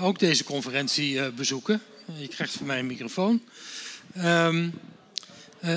[0.00, 1.82] ook deze conferentie bezoeken.
[2.16, 3.42] Je krijgt van mij een microfoon.
[4.18, 4.80] Um,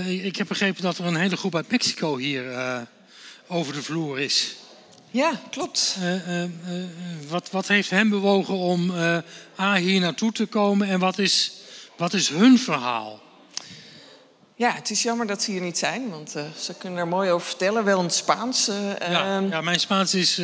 [0.06, 2.44] ik heb begrepen dat er een hele groep uit Mexico hier
[3.48, 4.56] over de vloer is.
[5.12, 5.96] Ja, klopt.
[6.00, 6.50] Uh, uh, uh,
[7.30, 8.92] wat, wat, heeft hen bewogen om
[9.60, 11.52] A, hier naartoe te komen en wat is,
[11.98, 13.22] wat is hun verhaal?
[14.56, 17.48] Ja, het is jammer dat ze hier niet zijn, want ze kunnen er mooi over
[17.48, 17.84] vertellen.
[17.84, 18.66] Wel in het Spaans.
[19.00, 20.42] Ja, ja, mijn Spaans is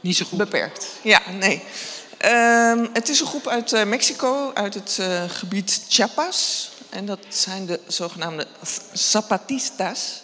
[0.00, 0.38] niet zo goed.
[0.38, 0.86] Beperkt.
[1.02, 1.62] Ja, nee.
[2.18, 6.70] Ehm, het is een groep uit Mexico, uit het gebied Chiapas.
[6.90, 8.46] En dat zijn de zogenaamde
[8.92, 10.22] Zapatistas.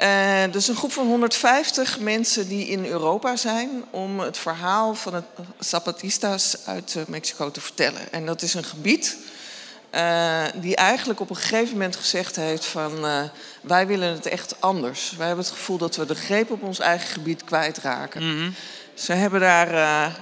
[0.00, 5.14] Uh, dus een groep van 150 mensen die in Europa zijn om het verhaal van
[5.14, 5.24] het
[5.58, 8.12] Zapatistas uit uh, Mexico te vertellen.
[8.12, 9.16] En dat is een gebied
[9.94, 12.92] uh, die eigenlijk op een gegeven moment gezegd heeft van
[13.60, 15.14] wij willen het echt anders.
[15.16, 18.22] Wij hebben het gevoel dat we de greep op ons eigen gebied kwijtraken.
[18.22, 18.54] Mm -hmm.
[18.94, 20.12] Ze hebben daar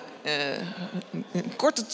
[1.32, 1.84] een korte,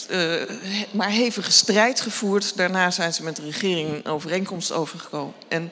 [0.91, 2.57] maar hevige strijd gevoerd.
[2.57, 5.33] Daarna zijn ze met de regering een overeenkomst overgekomen.
[5.47, 5.71] En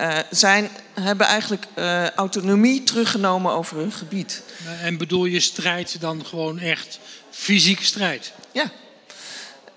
[0.00, 0.70] uh, zijn,
[1.00, 4.42] hebben eigenlijk uh, autonomie teruggenomen over hun gebied.
[4.82, 6.98] En bedoel je strijd dan gewoon echt
[7.30, 8.32] fysieke strijd?
[8.52, 8.70] Ja.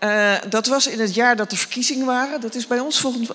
[0.04, 2.42] Uh, dat was in het jaar dat de verkiezingen waren.
[2.42, 3.30] Dat is bij ons volgend,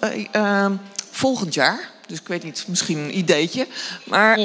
[1.10, 1.90] volgend jaar.
[2.06, 3.66] Dus ik weet niet, misschien een ideetje.
[4.04, 4.38] Maar,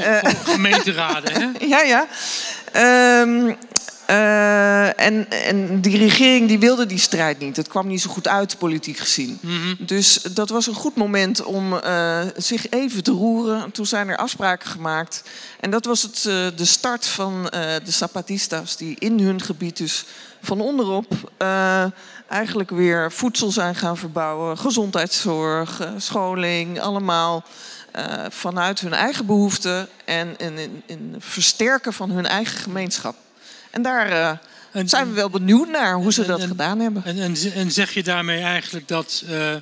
[0.44, 1.48] gemeenteraden, hè?
[1.76, 2.08] ja, ja.
[4.10, 7.58] Uh, en, en die regering die wilde die strijd niet.
[7.58, 9.38] Het kwam niet zo goed uit, politiek gezien.
[9.42, 9.78] Mm -hmm.
[9.80, 13.72] Dus dat was een goed moment om uh, zich even te roeren.
[13.72, 15.24] Toen zijn er afspraken gemaakt.
[15.60, 17.44] En dat was het, uh, de start van
[17.84, 20.06] de Zapatistas, die in hun gebied dus
[20.42, 21.32] van onderop
[22.28, 24.58] eigenlijk weer voedsel zijn gaan verbouwen.
[24.58, 27.44] Gezondheidszorg, scholing, allemaal
[28.30, 33.16] vanuit hun eigen behoeften en in, in versterken van hun eigen gemeenschap.
[33.70, 34.32] En daar uh,
[34.72, 37.04] en, zijn we wel benieuwd naar hoe ze en, dat en, gedaan hebben.
[37.54, 39.56] En, zeg je daarmee eigenlijk dat uh,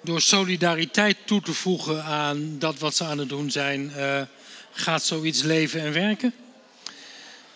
[0.00, 4.20] door solidariteit toe te voegen aan dat wat ze aan het doen zijn, uh,
[4.72, 6.34] gaat zoiets leven en werken?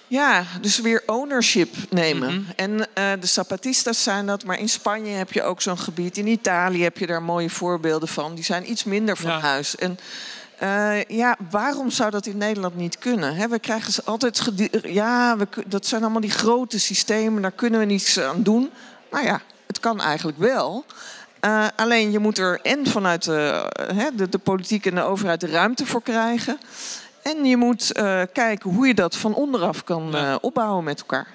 [0.08, 2.32] Ja, dus weer ownership nemen.
[2.32, 2.52] Mm -hmm.
[2.56, 6.16] En uh, de Zapatistas zijn dat, maar in Spanje heb je ook zo'n gebied.
[6.16, 8.34] In Italië heb je daar mooie voorbeelden van.
[8.34, 9.40] Die zijn iets minder van ja.
[9.40, 9.76] huis.
[9.76, 9.98] En
[10.62, 13.34] uh, ja, waarom zou dat in Nederland niet kunnen?
[13.34, 14.50] He, we krijgen ze altijd.
[14.82, 18.70] Ja, we, dat zijn allemaal die grote systemen, daar kunnen we niets aan doen.
[19.10, 20.84] Nou ja, het kan eigenlijk wel.
[21.40, 25.40] Uh, alleen je moet er en vanuit de, uh, de, de, politiek en de overheid
[25.40, 26.58] de ruimte voor krijgen.
[27.22, 27.92] En je moet
[28.32, 30.38] kijken hoe je dat van onderaf kan ja.
[30.40, 31.26] opbouwen met elkaar.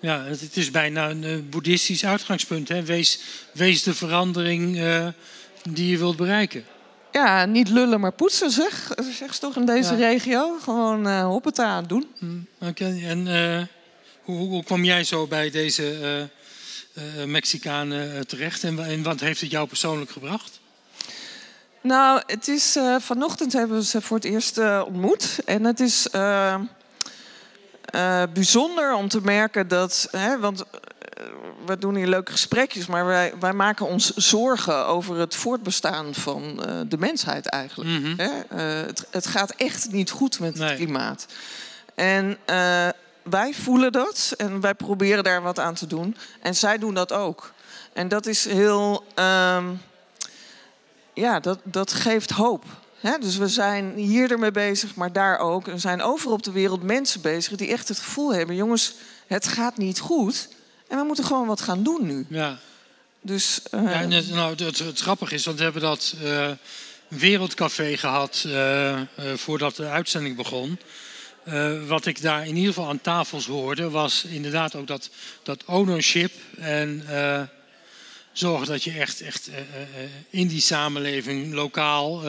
[0.00, 2.68] Ja, het is bijna een boeddhistisch uitgangspunt.
[2.68, 2.82] Hè?
[2.82, 3.20] Wees,
[3.52, 4.82] wees de verandering
[5.62, 6.64] die je wilt bereiken.
[7.12, 8.92] Ja, niet lullen, maar poetsen, zeg.
[9.18, 10.08] Zeg ze toch in deze ja.
[10.08, 10.58] regio.
[10.62, 12.06] Gewoon uh, hoppeta aan doen.
[12.18, 13.04] Mm, Oké, okay.
[13.04, 13.62] en uh,
[14.22, 16.28] hoe, hoe, kwam jij zo bij deze
[16.94, 18.64] uh, Mexicanen terecht?
[18.64, 20.60] En, en, wat heeft het jou persoonlijk gebracht?
[21.80, 25.38] Nou, het is, vanochtend hebben we ze voor het eerst ontmoet.
[25.44, 26.06] En het is
[28.32, 30.08] bijzonder om te merken dat...
[30.10, 30.64] Hè, want
[31.66, 36.42] we doen hier leuke gesprekjes, maar wij, wij maken ons zorgen over het voortbestaan van
[36.42, 37.90] uh, de mensheid eigenlijk.
[37.90, 38.16] Mm -hmm.
[38.20, 38.36] uh,
[38.86, 40.68] het, het, gaat echt niet goed met nee.
[40.68, 41.26] het klimaat.
[41.94, 42.88] En uh,
[43.22, 46.16] wij voelen dat en wij proberen daar wat aan te doen.
[46.40, 47.52] En zij doen dat ook.
[47.92, 49.04] En dat is heel.
[49.54, 49.80] Um,
[51.14, 52.64] ja, dat, dat geeft hoop.
[53.00, 55.66] He, dus we zijn hier ermee bezig, maar daar ook.
[55.66, 58.94] Er zijn overal op de wereld mensen bezig die echt het gevoel hebben: jongens,
[59.26, 60.48] het gaat niet goed.
[60.92, 62.26] En we moeten gewoon wat gaan doen nu.
[62.28, 62.58] Ja.
[63.20, 63.82] Dus, uh...
[63.82, 66.50] ja, en het, nou, het, het, grappige is, want we hebben dat uh,
[67.08, 69.00] wereldcafé gehad uh,
[69.34, 70.78] voordat de uitzending begon.
[71.86, 75.10] wat ik daar in ieder geval aan tafels hoorde, was inderdaad ook dat,
[75.42, 77.04] dat ownership en
[78.32, 79.50] zorgen dat je echt, echt
[80.30, 82.22] in die samenleving lokaal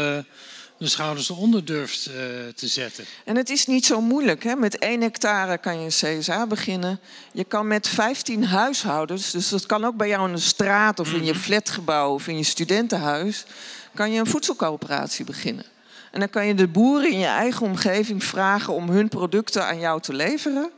[0.84, 2.14] de schouders eronder durft uh,
[2.56, 3.06] te zetten.
[3.26, 4.44] En het is niet zo moeilijk.
[4.44, 4.56] Hè?
[4.56, 7.00] Met één hectare kan je een CSA beginnen.
[7.32, 11.14] Je kan met 15 huishoudens, dus dat kan ook bij jou in de straat of
[11.14, 11.42] in je mhm.
[11.42, 13.46] flatgebouw of in je studentenhuis,
[13.94, 15.66] kan je een voedselcoöperatie beginnen.
[16.12, 19.80] En dan kan je de boeren in je eigen omgeving vragen om hun producten aan
[19.80, 20.70] jou te leveren.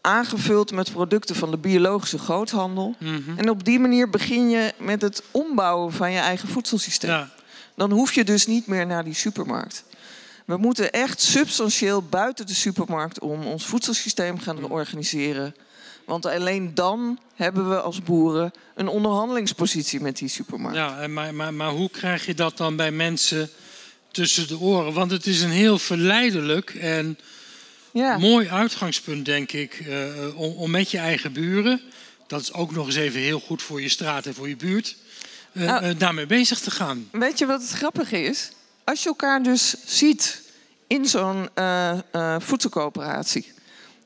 [0.00, 2.94] Aangevuld met producten van de biologische groothandel.
[2.98, 3.38] Mhm.
[3.38, 7.10] En op die manier begin je met het ombouwen van je eigen voedselsysteem.
[7.10, 7.28] Ja.
[7.80, 9.84] Dan hoef je dus niet meer naar die supermarkt.
[10.44, 14.72] We moeten echt substantieel buiten de supermarkt om ons voedselsysteem gaan mhm.
[14.72, 15.54] organiseren.
[16.04, 20.76] Want alleen dan hebben we als boeren een onderhandelingspositie met die supermarkt.
[20.76, 23.50] Ja, maar, maar, maar hoe krijg je dat dan bij mensen
[24.10, 24.92] tussen de oren.
[24.92, 27.18] Want het is een heel verleidelijk en
[27.92, 28.18] ja.
[28.18, 31.80] mooi uitgangspunt, denk ik, uh, om, om, met je eigen buren,
[32.26, 34.96] dat is ook nog eens even heel goed voor je straat en voor je buurt,
[35.52, 37.08] uh, nou, daarmee bezig te gaan.
[37.12, 38.50] Weet je wat het grappige is?
[38.84, 40.42] Als je elkaar dus ziet
[40.86, 41.48] in zo'n
[42.38, 43.52] voedselcoöperatie,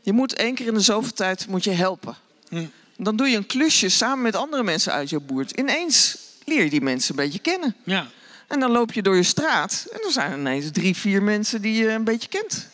[0.00, 2.16] je moet één keer in de zoveel tijd moet je helpen.
[2.48, 2.66] Hm.
[2.96, 5.50] Dan doe je een klusje samen met andere mensen uit je buurt.
[5.50, 7.76] Ineens leer je die mensen een beetje kennen.
[7.84, 8.06] Ja.
[8.48, 11.74] En dan loop je door je straat en er zijn ineens drie, vier mensen die
[11.74, 12.68] je een beetje kent.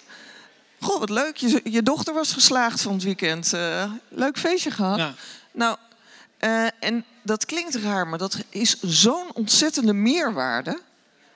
[0.80, 1.36] Goh, wat leuk.
[1.36, 3.52] Je, je dochter was geslaagd van het weekend.
[3.55, 4.98] Uh, leuk feestje gehad.
[4.98, 5.14] Ja.
[5.52, 5.76] Nou,
[6.41, 10.81] uh, en dat klinkt raar, maar dat is zo'n ontzettende meerwaarde.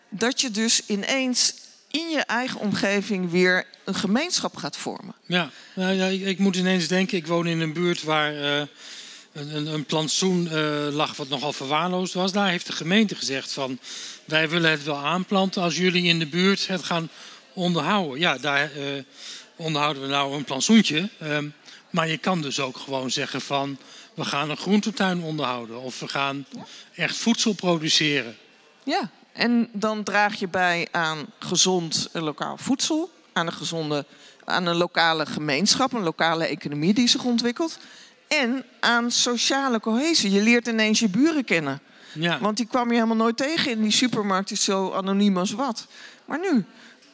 [0.09, 1.55] Dat je dus ineens
[1.91, 5.15] in je eigen omgeving weer een gemeenschap gaat vormen.
[5.27, 8.63] Ja, nou, ja ik, moet ineens denken, ik woon in een buurt waar uh,
[9.33, 12.33] een, een, plantsoen uh, lag wat nogal verwaarloosd was.
[12.33, 13.79] Daar heeft de gemeente gezegd van
[14.25, 17.09] wij willen het wel aanplanten als jullie in de buurt het gaan
[17.53, 18.19] onderhouden.
[18.19, 18.71] Ja, daar
[19.57, 21.09] onderhouden we nou een plantsoentje.
[21.23, 21.55] Um,
[21.95, 23.79] maar je kan dus ook gewoon zeggen van
[24.15, 26.47] we gaan een groentetuin onderhouden of we gaan
[26.95, 28.37] echt voedsel produceren.
[28.83, 34.05] Ja, en dan draag je bij aan gezond lokaal voedsel, aan een gezonde,
[34.45, 37.79] aan een lokale gemeenschap, een lokale economie die zich ontwikkelt.
[38.29, 40.31] En aan sociale cohesie.
[40.31, 41.81] Je leert ineens je buren kennen.
[42.13, 42.39] Ja.
[42.39, 45.87] Want die kwam je helemaal nooit tegen in die supermarkt, is zo anoniem als wat.
[46.25, 46.65] Maar nu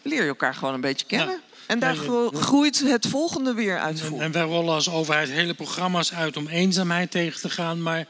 [0.03, 1.41] leer je elkaar gewoon een beetje kennen.
[1.71, 1.97] En daar
[2.33, 4.21] groeit het volgende weer uit voor.
[4.21, 7.83] En wij rollen als overheid hele programma's uit om eenzaamheid tegen te gaan.
[7.83, 8.07] Maar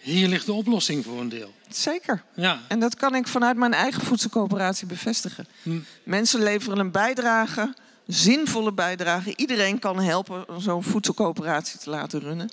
[0.00, 1.54] hier ligt de oplossing voor een deel.
[1.68, 2.22] Zeker.
[2.34, 2.60] Ja.
[2.68, 5.46] En dat kan ik vanuit mijn eigen voedselcoöperatie bevestigen.
[5.62, 5.78] Hm.
[6.02, 7.74] Mensen leveren een bijdrage,
[8.06, 9.36] zinvolle bijdrage.
[9.36, 12.50] Iedereen kan helpen om zo'n voedselcoöperatie te laten runnen.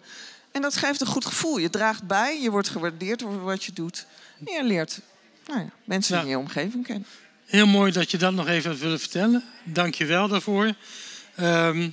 [0.51, 1.57] En dat geeft een goed gevoel.
[1.57, 4.05] Je draagt bij, je wordt gewaardeerd over wat je doet.
[4.45, 4.99] En je leert
[5.47, 7.05] nou ja, mensen in je omgeving kennen.
[7.53, 9.43] Heel mooi dat je dat nog even willen vertellen.
[9.63, 10.73] Dank je wel daarvoor.
[11.35, 11.89] Ehm,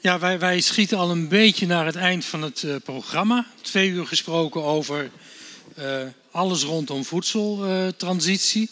[0.00, 3.46] ja, wij, wij, schieten al een beetje naar het eind van het uh, programma.
[3.60, 5.10] Twee uur gesproken over
[5.78, 8.70] uh, alles rondom voedseltransitie.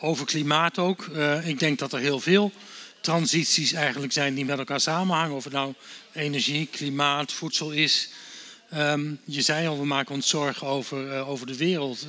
[0.00, 1.06] Over klimaat ook.
[1.06, 2.52] Eh, ik denk dat er heel veel
[3.00, 5.36] transities eigenlijk zijn die met elkaar samenhangen.
[5.36, 5.74] Of het nou
[6.12, 8.08] energie, klimaat, voedsel is.
[8.74, 12.06] Um, je zei al, we maken ons zorgen over, over de wereld.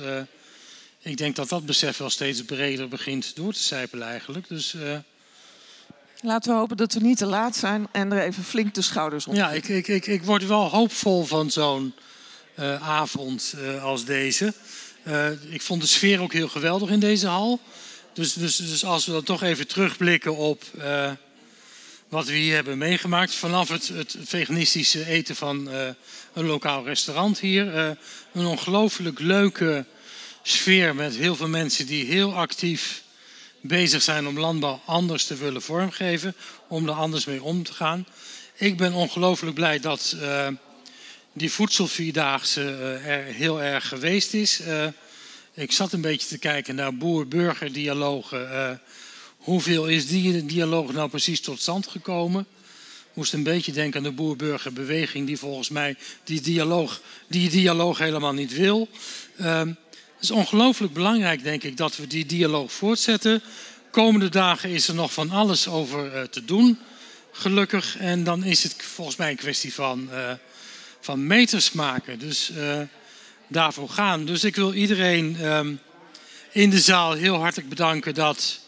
[1.02, 4.48] Ik denk dat dat besef wel steeds breder begint door te sijpelen eigenlijk.
[4.48, 4.96] Dus, uh...
[6.20, 9.26] Laten we hopen dat we niet te laat zijn en er even flink de schouders
[9.26, 9.34] op.
[9.34, 11.94] Ja, ik, ik, ik, ik word wel hoopvol van zo'n
[12.80, 14.54] avond als deze.
[15.48, 17.60] ik vond de sfeer ook heel geweldig in deze hal.
[18.12, 20.64] Dus, dus, dus als we dan toch even terugblikken op
[22.08, 23.34] wat we hier hebben meegemaakt.
[23.34, 25.68] Vanaf het, het veganistische eten van
[26.32, 27.96] een lokaal restaurant hier.
[28.32, 29.84] Een ongelooflijk leuke
[30.42, 33.02] sfeer met heel veel mensen die heel actief
[33.60, 36.34] bezig zijn om landbouw anders te willen vormgeven.
[36.68, 38.06] Om er anders mee om te gaan.
[38.54, 40.48] Ik ben ongelooflijk blij dat uh,
[41.32, 42.62] die voedselvierdaagse
[43.04, 44.60] er heel erg geweest is.
[45.54, 48.80] ik zat een beetje te kijken naar boer-burger dialogen
[49.42, 52.46] Hoeveel is die dialoog nou precies tot stand gekomen?
[53.12, 58.32] Moest een beetje denken aan de boer-burgerbeweging, die volgens mij die dialoog, die dialoog helemaal
[58.32, 58.88] niet wil.
[59.40, 59.62] Uh,
[60.22, 63.42] het is ongelooflijk belangrijk, denk ik, dat we die dialoog voortzetten.
[63.90, 66.78] Komende dagen is er nog van alles over uh, te doen,
[67.32, 67.96] gelukkig.
[67.96, 70.30] En dan is het volgens mij een kwestie van, uh,
[71.00, 72.18] van meters maken.
[72.18, 72.80] Dus uh,
[73.48, 74.24] daarvoor gaan.
[74.24, 75.74] Dus ik wil iedereen ehm,
[76.52, 78.60] in de zaal heel hartelijk bedanken dat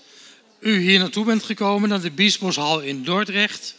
[0.60, 3.74] u hier naartoe bent gekomen naar de Biesboshal in Dordrecht.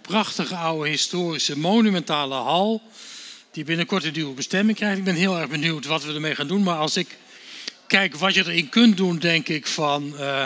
[0.00, 2.82] Prachtige oude historische monumentale hal
[3.56, 4.98] die binnenkort een nieuwe bestemming krijgt.
[4.98, 6.62] Ik ben heel erg benieuwd wat we ermee gaan doen.
[6.62, 7.16] Maar als ik
[7.86, 10.44] kijk wat je erin kunt doen, denk ik van uh,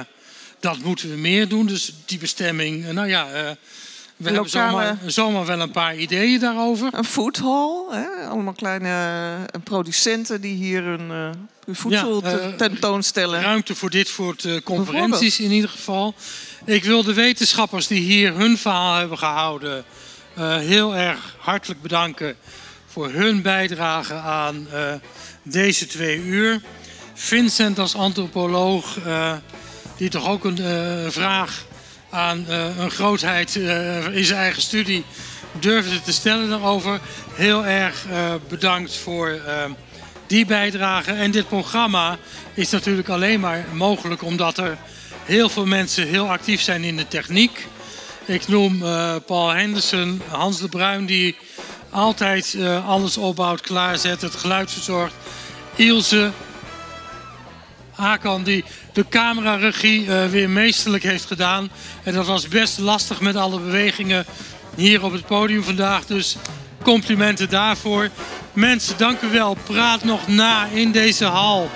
[0.61, 1.67] dat moeten we meer doen.
[1.67, 3.51] Dus die bestemming, uh, nou ja, uh,
[4.17, 6.89] We hebben zomaar, zomaar, wel een paar ideeën daarover.
[6.93, 8.27] Een foodhall, hè?
[8.29, 11.31] allemaal kleine producenten die hier hun, uh,
[11.65, 13.43] hun voedsel ja, tentoonstellen.
[13.43, 16.15] Ruimte voor dit soort conferenties in ieder geval.
[16.65, 19.85] Ik wil de wetenschappers die hier hun verhaal hebben gehouden
[20.61, 22.37] heel erg hartelijk bedanken
[22.93, 24.69] voor hun bijdrage aan
[25.43, 26.61] deze twee uur.
[27.15, 28.99] Vincent als antropoloog,
[29.97, 31.65] die toch ook een vraag
[32.11, 32.45] aan
[32.79, 33.55] een grootheid
[34.13, 35.05] in zijn eigen studie
[35.61, 37.01] durfde te stellen daarover.
[37.35, 38.05] Heel erg
[38.49, 39.41] bedankt voor
[40.27, 41.13] die bijdrage.
[41.13, 42.19] En dit programma
[42.55, 44.79] is natuurlijk alleen maar mogelijk omdat er
[45.25, 47.67] heel veel mensen heel actief zijn in de techniek.
[48.25, 48.79] Ik noem
[49.27, 51.37] Paul Henderson, Hans de Bruin die
[51.91, 52.57] altijd
[52.87, 55.15] alles opbouwt, klaarzet, het geluid verzorgt.
[55.77, 56.33] Ilse,
[58.01, 61.71] Hakan die de cameraregie uh, weer meesterlijk heeft gedaan.
[62.03, 64.25] En dat was best lastig met alle bewegingen
[64.77, 66.07] hier op het podium vandaag.
[66.07, 66.37] Dus
[66.83, 68.09] complimenten daarvoor.
[68.53, 69.57] Mensen, dank u wel.
[69.65, 71.71] Praat nog na in deze hal.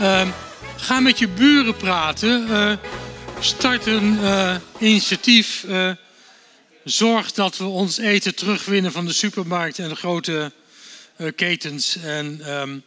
[0.00, 0.22] Uh,
[0.76, 2.46] ga met je buren praten.
[2.50, 2.72] Uh,
[3.38, 4.18] start een
[4.78, 5.64] initiatief.
[6.84, 10.52] Zorg dat we ons eten terugwinnen van de supermarkt en de grote
[11.34, 11.96] ketens.
[11.96, 12.82] En um,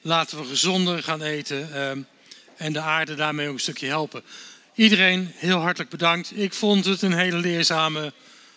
[0.00, 1.74] laten we gezonder gaan eten.
[1.74, 2.00] Ehm,
[2.56, 4.22] en de aarde daarmee ook een stukje helpen.
[4.74, 6.36] Iedereen heel hartelijk bedankt.
[6.36, 8.12] Ik vond het een hele leerzame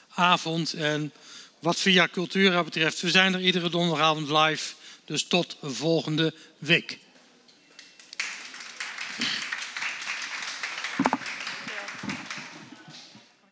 [0.10, 0.74] avond.
[0.74, 1.12] En
[1.60, 4.74] wat Via Cultura betreft, we zijn er iedere donderdagavond live.
[5.06, 7.00] Dus tot volgende week.